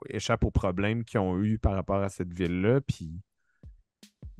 échappent 0.09 0.45
aux 0.45 0.51
problèmes 0.51 1.03
qu'ils 1.03 1.19
ont 1.19 1.39
eu 1.43 1.59
par 1.59 1.73
rapport 1.75 2.01
à 2.01 2.09
cette 2.09 2.33
ville-là, 2.33 2.81
puis 2.81 3.21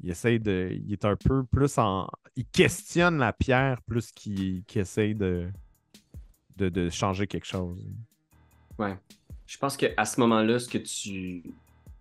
il 0.03 0.09
essaye 0.09 0.39
de. 0.39 0.69
Il 0.71 0.93
est 0.93 1.05
un 1.05 1.15
peu 1.15 1.43
plus 1.43 1.77
en. 1.77 2.07
Il 2.35 2.45
questionne 2.45 3.17
la 3.17 3.33
pierre 3.33 3.81
plus 3.81 4.11
qu'il 4.11 4.63
qu'il 4.65 4.81
essaye 4.81 5.15
de, 5.15 5.49
de, 6.55 6.69
de 6.69 6.89
changer 6.89 7.27
quelque 7.27 7.45
chose. 7.47 7.83
Ouais. 8.77 8.97
Je 9.45 9.57
pense 9.57 9.77
qu'à 9.77 10.05
ce 10.05 10.19
moment-là, 10.19 10.59
ce 10.59 10.67
que 10.67 10.77
tu, 10.77 11.43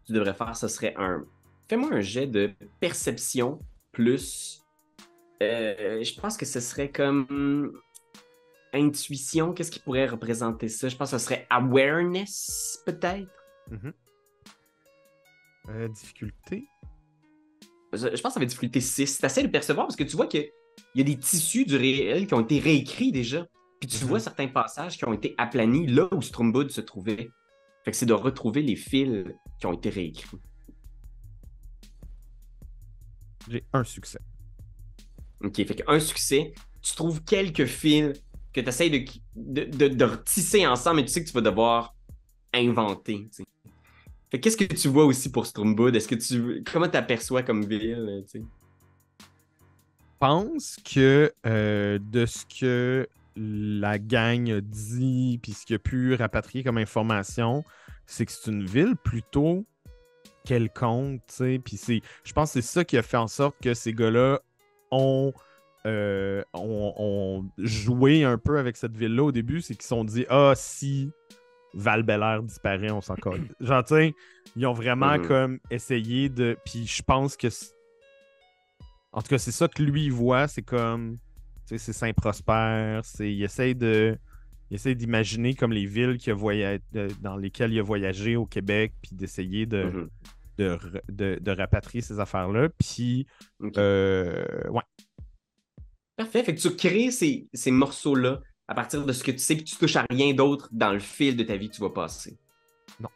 tu 0.05 0.13
devrais 0.13 0.35
faire, 0.35 0.57
ce 0.57 0.69
serait 0.69 0.95
un. 0.97 1.25
Fais-moi 1.69 1.91
un 1.93 2.01
jet 2.01 2.27
de 2.27 2.53
perception 2.81 3.61
plus. 3.93 4.63
euh, 5.43 6.03
je 6.03 6.21
pense 6.21 6.37
que 6.37 6.47
ce 6.47 6.61
serait 6.61 6.91
comme. 6.91 7.73
Intuition. 8.73 9.55
Qu'est-ce 9.55 9.71
qui 9.71 9.79
pourrait 9.79 10.07
représenter 10.07 10.69
ça? 10.69 10.89
Je 10.89 10.97
pense 10.97 11.11
que 11.11 11.17
ce 11.19 11.25
serait 11.25 11.47
awareness, 11.49 12.83
peut-être? 12.85 13.31
Euh, 15.71 15.89
difficulté. 15.89 16.67
Je 17.97 18.09
pense 18.09 18.17
que 18.21 18.31
ça 18.33 18.41
va 18.41 18.43
être 18.45 18.49
difficulté 18.51 18.81
6. 18.81 19.07
C'est 19.07 19.25
assez 19.25 19.43
de 19.43 19.49
percevoir 19.49 19.87
parce 19.87 19.97
que 19.97 20.05
tu 20.05 20.17
vois 20.17 20.27
qu'il 20.27 20.49
y 20.95 21.01
a 21.01 21.05
des 21.05 21.19
tissus 21.19 21.65
du 21.65 21.77
réel 21.77 22.27
qui 22.27 22.35
ont 22.35 22.41
été 22.41 22.59
réécrits 22.59 23.13
déjà. 23.13 23.47
Puis 23.81 23.89
tu 23.91 23.99
Mhm. 24.05 24.09
vois 24.09 24.21
certains 24.21 24.49
passages 24.49 24.97
qui 24.97 25.05
ont 25.05 25.13
été 25.13 25.35
aplanis 25.39 25.87
là 25.87 26.09
où 26.13 26.23
Stromboud 26.23 26.71
se 26.71 26.81
trouvait. 26.81 27.29
Fait 27.85 27.91
que 27.91 27.97
c'est 27.97 28.07
de 28.07 28.13
retrouver 28.15 28.63
les 28.63 28.77
fils 28.77 29.25
qui 29.61 29.67
ont 29.67 29.73
été 29.73 29.91
réécrits. 29.91 30.39
J'ai 33.49 33.65
un 33.73 33.85
succès. 33.85 34.19
OK, 35.45 35.55
fait 35.57 35.75
qu'un 35.77 36.01
succès, 36.01 36.53
tu 36.83 36.95
trouves 36.97 37.23
quelques 37.23 37.67
fils 37.67 38.13
que 38.53 38.61
tu 38.61 38.69
essaies 38.69 38.91
de, 38.91 39.05
de, 39.37 39.65
de, 39.65 39.89
de 39.89 40.05
retisser 40.05 40.67
ensemble, 40.67 40.97
mais 40.97 41.05
tu 41.05 41.13
sais 41.13 41.23
que 41.23 41.29
tu 41.29 41.35
vas 41.35 41.43
devoir 41.43 41.95
inventer. 42.55 43.29
Qu'est-ce 44.41 44.57
que 44.57 44.65
tu 44.65 44.89
vois 44.89 45.05
aussi 45.05 45.31
pour 45.31 45.47
Stromboud? 45.47 45.95
Est-ce 45.95 46.09
que 46.09 46.15
tu. 46.15 46.63
Comment 46.73 46.89
t'aperçois 46.89 47.43
comme 47.43 47.65
ville? 47.65 48.25
sais? 48.27 48.43
pense 50.19 50.77
que 50.85 51.33
euh, 51.47 51.99
de 52.01 52.27
ce 52.27 52.45
que 52.47 53.07
la 53.37 53.99
gang 53.99 54.51
a 54.51 54.61
dit, 54.61 55.39
puis 55.43 55.53
ce 55.53 55.67
qu'il 55.67 55.77
a 55.77 55.79
pu 55.79 56.15
rapatrier 56.15 56.65
comme 56.65 56.79
information, 56.79 57.65
c'est 58.07 58.25
que 58.25 58.33
c'est 58.33 58.51
une 58.51 58.65
ville 58.65 58.97
plutôt 58.97 59.65
quelconque, 60.45 61.21
tu 61.27 61.61
sais. 61.77 62.03
Je 62.25 62.33
pense 62.33 62.53
que 62.53 62.61
c'est 62.61 62.67
ça 62.67 62.85
qui 62.85 62.97
a 62.97 63.03
fait 63.03 63.17
en 63.17 63.27
sorte 63.27 63.57
que 63.61 63.75
ces 63.75 63.93
gars-là 63.93 64.41
ont, 64.91 65.33
euh, 65.87 66.43
ont, 66.55 66.95
ont 66.97 67.51
joué 67.59 68.25
un 68.25 68.39
peu 68.39 68.59
avec 68.59 68.77
cette 68.77 68.97
ville-là 68.97 69.25
au 69.25 69.33
début, 69.33 69.61
c'est 69.61 69.75
qu'ils 69.75 69.83
se 69.83 69.89
sont 69.89 70.05
dit 70.05 70.25
ah 70.31 70.53
si 70.57 71.11
val 71.75 72.05
disparaît, 72.45 72.91
on 72.91 73.01
s'en 73.01 73.17
colle. 73.17 73.41
Genre, 73.61 73.85
tu 73.85 73.95
sais, 73.95 74.15
ils 74.57 74.67
ont 74.67 74.73
vraiment 74.73 75.19
Mhm. 75.19 75.27
comme 75.27 75.59
essayé 75.71 76.29
de. 76.29 76.57
Puis 76.65 76.87
je 76.87 77.03
pense 77.03 77.37
que 77.37 77.49
en 79.13 79.23
tout 79.23 79.29
cas, 79.29 79.39
c'est 79.39 79.53
ça 79.53 79.67
que 79.69 79.83
lui 79.83 80.05
il 80.07 80.13
voit, 80.13 80.47
c'est 80.49 80.63
comme, 80.63 81.19
tu 81.67 81.77
sais, 81.77 81.79
c'est 81.79 81.93
Saint-Prosper, 81.93 83.01
c'est, 83.03 83.33
il 83.33 83.43
essaye 83.43 83.75
de, 83.75 84.19
il 84.71 84.75
essaye 84.75 84.95
d'imaginer 84.97 85.55
comme 85.55 85.73
les 85.73 85.87
villes 85.87 86.19
qu'il 86.19 86.33
a 86.33 86.79
dans 87.23 87.37
lesquelles 87.37 87.73
il 87.73 87.79
a 87.79 87.83
voyagé 87.83 88.37
au 88.37 88.45
Québec, 88.47 88.93
puis 89.01 89.11
d'essayer 89.15 89.65
de, 89.65 89.85
Mhm. 89.85 90.09
de, 90.59 90.71
re- 90.77 91.01
de- 91.09 91.39
de 91.41 91.51
rapatrier 91.51 92.03
ces 92.03 92.21
affaires-là, 92.21 92.69
puis, 92.79 93.27
euh, 93.79 94.45
ouais, 94.71 94.83
Parfait. 96.17 96.43
Fait 96.45 96.55
que 96.55 96.61
tu 96.61 96.75
crées 96.75 97.11
ces, 97.11 97.47
ces 97.53 97.71
morceaux-là 97.71 98.41
à 98.69 98.75
partir 98.75 99.05
de 99.05 99.13
ce 99.13 99.23
que 99.23 99.31
tu 99.31 99.39
sais, 99.39 99.55
puis 99.55 99.65
tu 99.65 99.77
touches 99.77 99.97
à 99.97 100.05
rien 100.11 100.35
d'autre 100.35 100.69
dans 100.73 100.93
le 100.93 100.99
fil 100.99 101.37
de 101.37 101.45
ta 101.45 101.57
vie 101.57 101.69
que 101.69 101.75
tu 101.75 101.81
vas 101.81 101.91
passer. 101.91 102.37
Non. 103.01 103.09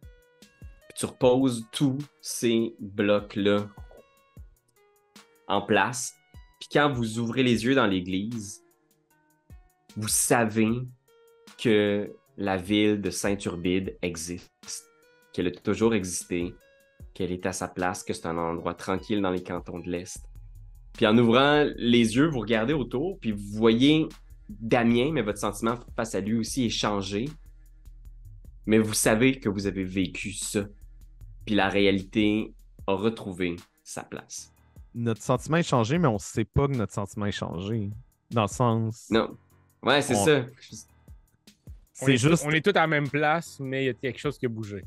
Puis 0.00 0.94
tu 0.96 1.06
reposes 1.06 1.66
tous 1.72 1.98
ces 2.20 2.74
blocs-là 2.78 3.68
en 5.48 5.62
place. 5.62 6.14
Puis 6.60 6.68
quand 6.72 6.92
vous 6.92 7.18
ouvrez 7.18 7.42
les 7.42 7.64
yeux 7.64 7.74
dans 7.74 7.86
l'église, 7.86 8.62
vous 9.96 10.08
savez 10.08 10.70
que 11.58 12.10
la 12.36 12.56
ville 12.56 13.00
de 13.00 13.10
Saint-Urbide 13.10 13.98
existe, 14.00 14.52
qu'elle 15.32 15.48
a 15.48 15.50
toujours 15.50 15.94
existé, 15.94 16.54
qu'elle 17.14 17.32
est 17.32 17.44
à 17.46 17.52
sa 17.52 17.68
place, 17.68 18.02
que 18.02 18.12
c'est 18.12 18.26
un 18.26 18.38
endroit 18.38 18.74
tranquille 18.74 19.20
dans 19.20 19.30
les 19.30 19.42
cantons 19.42 19.80
de 19.80 19.90
l'Est. 19.90 20.24
Puis 20.94 21.06
en 21.06 21.16
ouvrant 21.18 21.66
les 21.76 22.16
yeux, 22.16 22.28
vous 22.28 22.40
regardez 22.40 22.74
autour, 22.74 23.18
puis 23.18 23.32
vous 23.32 23.58
voyez 23.58 24.08
Damien, 24.48 25.12
mais 25.12 25.22
votre 25.22 25.38
sentiment 25.38 25.78
face 25.96 26.14
à 26.14 26.20
lui 26.20 26.34
aussi 26.36 26.66
est 26.66 26.70
changé. 26.70 27.28
Mais 28.66 28.78
vous 28.78 28.94
savez 28.94 29.38
que 29.40 29.48
vous 29.48 29.66
avez 29.66 29.84
vécu 29.84 30.32
ça. 30.32 30.64
Puis 31.46 31.54
la 31.54 31.68
réalité 31.68 32.52
a 32.86 32.94
retrouvé 32.94 33.56
sa 33.82 34.04
place. 34.04 34.52
notre 34.94 35.22
sentiment 35.22 35.56
est 35.56 35.62
changé, 35.62 35.98
mais 35.98 36.06
on 36.08 36.18
sait 36.18 36.44
pas 36.44 36.68
que 36.68 36.74
notre 36.74 36.92
sentiment 36.92 37.26
est 37.26 37.32
changé. 37.32 37.90
Dans 38.30 38.42
le 38.42 38.48
sens. 38.48 39.06
Non. 39.10 39.36
Ouais, 39.82 40.00
c'est 40.02 40.14
On- 40.16 40.24
ça. 40.24 40.40
On 40.40 42.06
C'est 42.06 42.14
est, 42.14 42.16
juste. 42.18 42.44
on 42.46 42.50
est 42.50 42.60
tous 42.64 42.70
à 42.76 42.82
la 42.82 42.86
même 42.86 43.08
place, 43.08 43.58
mais 43.60 43.84
il 43.84 43.86
y 43.86 43.88
a 43.90 43.94
quelque 43.94 44.18
chose 44.18 44.36
qui 44.38 44.46
a 44.46 44.48
bougé. 44.48 44.84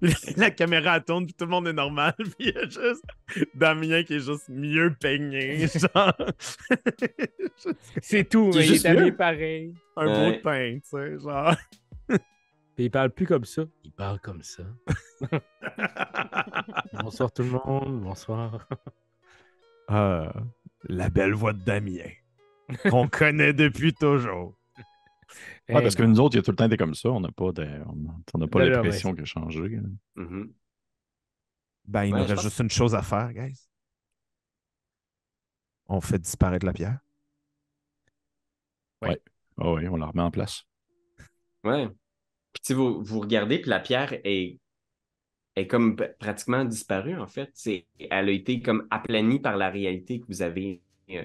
la 0.36 0.50
caméra 0.50 1.00
tourne, 1.00 1.24
puis 1.26 1.34
tout 1.34 1.44
le 1.44 1.50
monde 1.50 1.68
est 1.68 1.72
normal, 1.72 2.14
puis 2.18 2.34
il 2.40 2.54
y 2.54 2.56
a 2.58 2.62
juste 2.68 3.04
Damien 3.54 4.02
qui 4.04 4.14
est 4.14 4.20
juste 4.20 4.48
mieux 4.48 4.94
peigné, 5.00 5.66
genre. 5.94 6.12
C'est 8.02 8.28
tout, 8.28 8.50
il 8.54 8.74
est 8.74 8.86
habillé 8.86 9.10
mieux. 9.10 9.16
pareil. 9.16 9.74
un 9.96 10.06
beau 10.06 10.30
Ouais. 10.30 10.40
teint, 10.40 10.78
tu 10.78 10.88
sais, 10.90 11.18
genre. 11.18 11.54
Puis 12.76 12.84
il 12.86 12.90
parle 12.90 13.10
plus 13.10 13.26
comme 13.26 13.44
ça. 13.44 13.62
Il 13.82 13.90
parle 13.92 14.20
comme 14.20 14.42
ça. 14.42 14.62
Bonsoir 16.92 17.32
tout 17.32 17.42
le 17.42 17.50
monde, 17.50 18.00
bonsoir. 18.02 18.68
Ah, 19.88 20.32
la 20.84 21.08
belle 21.10 21.32
voix 21.34 21.52
de 21.52 21.62
Damien, 21.64 22.04
qu'on 22.90 23.08
connaît 23.08 23.52
depuis 23.52 23.92
toujours. 23.94 24.54
Ouais, 25.68 25.82
parce 25.82 25.94
que 25.94 26.02
nous 26.02 26.20
autres, 26.20 26.36
il 26.36 26.38
y 26.38 26.40
a 26.40 26.42
tout 26.42 26.50
le 26.50 26.56
temps 26.56 26.66
été 26.66 26.76
comme 26.76 26.94
ça. 26.94 27.10
On 27.10 27.20
n'a 27.20 27.30
pas, 27.30 27.52
de- 27.52 27.82
on 27.86 28.22
on 28.34 28.38
n'a 28.38 28.46
pas 28.46 28.64
l'impression 28.64 29.12
qu'il 29.12 29.22
a 29.22 29.26
changé. 29.26 29.80
Mhm. 30.16 30.52
Ben, 31.86 32.04
il 32.04 32.12
Ouais, 32.14 32.20
nous 32.20 32.26
reste 32.26 32.42
juste 32.42 32.60
une 32.60 32.70
chose 32.70 32.94
à 32.94 33.02
faire, 33.02 33.32
guys. 33.32 33.68
On 35.86 36.00
fait 36.00 36.18
disparaître 36.18 36.66
la 36.66 36.72
pierre. 36.72 36.98
Ah 39.60 39.72
oui, 39.72 39.88
on 39.88 39.96
la 39.96 40.06
remet 40.06 40.22
en 40.22 40.30
place. 40.30 40.62
Ouais. 41.64 41.88
Puis 41.88 42.60
tu 42.62 42.68
sais, 42.68 42.74
vous, 42.74 43.02
vous 43.02 43.20
regardez, 43.20 43.58
puis 43.60 43.70
la 43.70 43.80
pierre 43.80 44.12
est, 44.24 44.58
est 45.56 45.66
comme 45.66 45.96
pratiquement 46.20 46.64
disparue, 46.64 47.18
en 47.18 47.26
fait. 47.26 47.50
C'est, 47.54 47.86
elle 47.98 48.28
a 48.28 48.32
été 48.32 48.60
comme 48.60 48.86
aplanie 48.90 49.40
par 49.40 49.56
la 49.56 49.68
réalité 49.70 50.20
que 50.20 50.26
vous 50.28 50.42
avez 50.42 50.80
euh, 51.10 51.24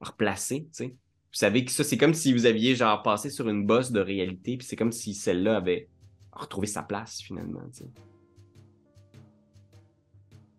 replacée, 0.00 0.64
tu 0.66 0.68
sais. 0.72 0.96
Vous 1.32 1.38
savez 1.38 1.64
que 1.64 1.70
ça, 1.70 1.82
c'est 1.82 1.96
comme 1.96 2.12
si 2.12 2.32
vous 2.34 2.44
aviez 2.44 2.74
genre 2.76 3.02
passé 3.02 3.30
sur 3.30 3.48
une 3.48 3.64
bosse 3.66 3.90
de 3.90 4.00
réalité, 4.00 4.58
puis 4.58 4.66
c'est 4.66 4.76
comme 4.76 4.92
si 4.92 5.14
celle-là 5.14 5.56
avait 5.56 5.88
retrouvé 6.30 6.66
sa 6.66 6.82
place, 6.82 7.22
finalement, 7.22 7.62
tu 7.72 7.84
sais. 7.84 7.90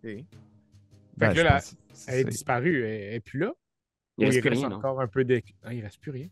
Fait 0.02 0.26
Ben, 1.16 1.32
que 1.32 1.40
là, 1.40 1.60
que 1.60 1.66
Elle 2.08 2.20
est 2.20 2.24
disparue, 2.24 2.82
elle 2.84 3.02
elle 3.02 3.14
est 3.14 3.20
plus 3.20 3.38
là? 3.38 3.52
Il 4.18 4.24
Ou 4.24 4.26
reste 4.26 4.38
il 4.38 4.40
plus 4.40 4.48
reste 4.50 4.60
rien, 4.62 4.68
non? 4.70 4.76
encore 4.76 5.00
un 5.00 5.06
peu 5.06 5.24
de. 5.24 5.40
Ah, 5.62 5.72
il 5.72 5.80
reste 5.82 6.00
plus 6.00 6.10
rien. 6.10 6.28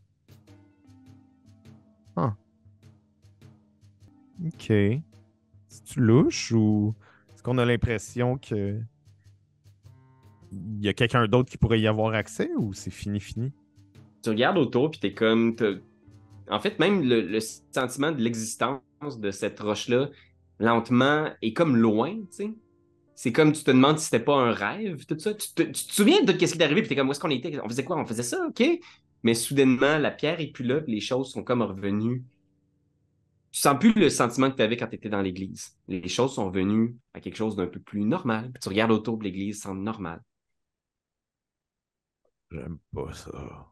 OK. 4.45 4.73
C'est-tu 5.69 6.01
louche 6.01 6.53
ou 6.53 6.95
est-ce 7.33 7.43
qu'on 7.43 7.59
a 7.59 7.65
l'impression 7.65 8.37
que 8.39 8.81
il 10.51 10.81
y 10.85 10.89
a 10.89 10.93
quelqu'un 10.93 11.27
d'autre 11.27 11.51
qui 11.51 11.57
pourrait 11.57 11.81
y 11.81 11.87
avoir 11.87 12.13
accès 12.15 12.51
ou 12.57 12.75
c'est 12.75 12.91
fini, 12.91 13.21
fini? 13.21 13.53
Tu 14.23 14.31
regardes 14.31 14.59
autour, 14.59 14.91
puis 14.91 15.01
t'es 15.01 15.13
comme. 15.13 15.57
En 16.51 16.61
fait, 16.61 16.79
même 16.79 17.03
le, 17.03 17.39
sentiment 17.41 18.13
de 18.13 18.21
l'existence 18.21 18.83
de 19.19 19.31
cette 19.31 19.61
roche-là, 19.61 20.11
lentement, 20.59 21.31
est 21.43 21.53
comme 21.53 21.77
loin, 21.77 22.15
tu 22.15 22.27
sais. 22.31 22.55
C'est 23.15 23.33
comme 23.33 23.53
tu 23.53 23.63
te 23.63 23.71
demandes 23.71 23.99
si 23.99 24.07
c'était 24.07 24.25
pas 24.25 24.35
un 24.35 24.53
rêve, 24.53 25.05
tout 25.07 25.19
ça. 25.19 25.35
Tu 25.35 25.49
te, 25.55 25.63
souviens 25.75 26.23
de 26.25 26.33
ce 26.33 26.37
qui 26.37 26.45
est 26.45 26.63
arrivé, 26.63 26.83
puis 26.83 26.89
t'es 26.89 26.97
comme, 26.97 27.09
où 27.09 27.13
est-ce 27.13 27.21
qu'on 27.21 27.31
était? 27.31 27.61
On 27.61 27.69
faisait 27.69 27.85
quoi? 27.85 27.97
On 27.99 28.07
faisait 28.07 28.23
ça, 28.23 28.45
OK? 28.49 28.63
Mais 29.23 29.35
soudainement, 29.35 29.99
la 29.99 30.11
pierre 30.11 30.41
est 30.41 30.49
plus 30.49 30.65
là, 30.65 30.81
les 30.87 31.01
choses 31.01 31.31
sont 31.31 31.45
comme 31.45 31.63
revenues. 31.63 32.25
Tu 33.53 33.61
sens 33.61 33.79
plus 33.79 33.93
le 33.93 34.09
sentiment 34.09 34.51
que 34.51 34.57
tu 34.57 34.63
avais 34.63 34.77
quand 34.77 34.89
tu 34.89 34.97
étais 34.97 35.11
dans 35.11 35.21
l'église. 35.21 35.77
Les 35.87 36.09
choses 36.09 36.35
sont 36.35 36.47
revenues 36.47 36.97
à 37.13 37.21
quelque 37.21 37.37
chose 37.37 37.55
d'un 37.55 37.67
peu 37.67 37.81
plus 37.81 38.01
normal. 38.01 38.51
Puis 38.53 38.63
tu 38.63 38.69
regardes 38.71 38.91
autour 38.91 39.19
de 39.19 39.25
l'église, 39.25 39.61
semble 39.61 39.83
normal. 39.83 40.23
J'aime 42.51 42.79
pas 42.95 43.13
ça. 43.13 43.72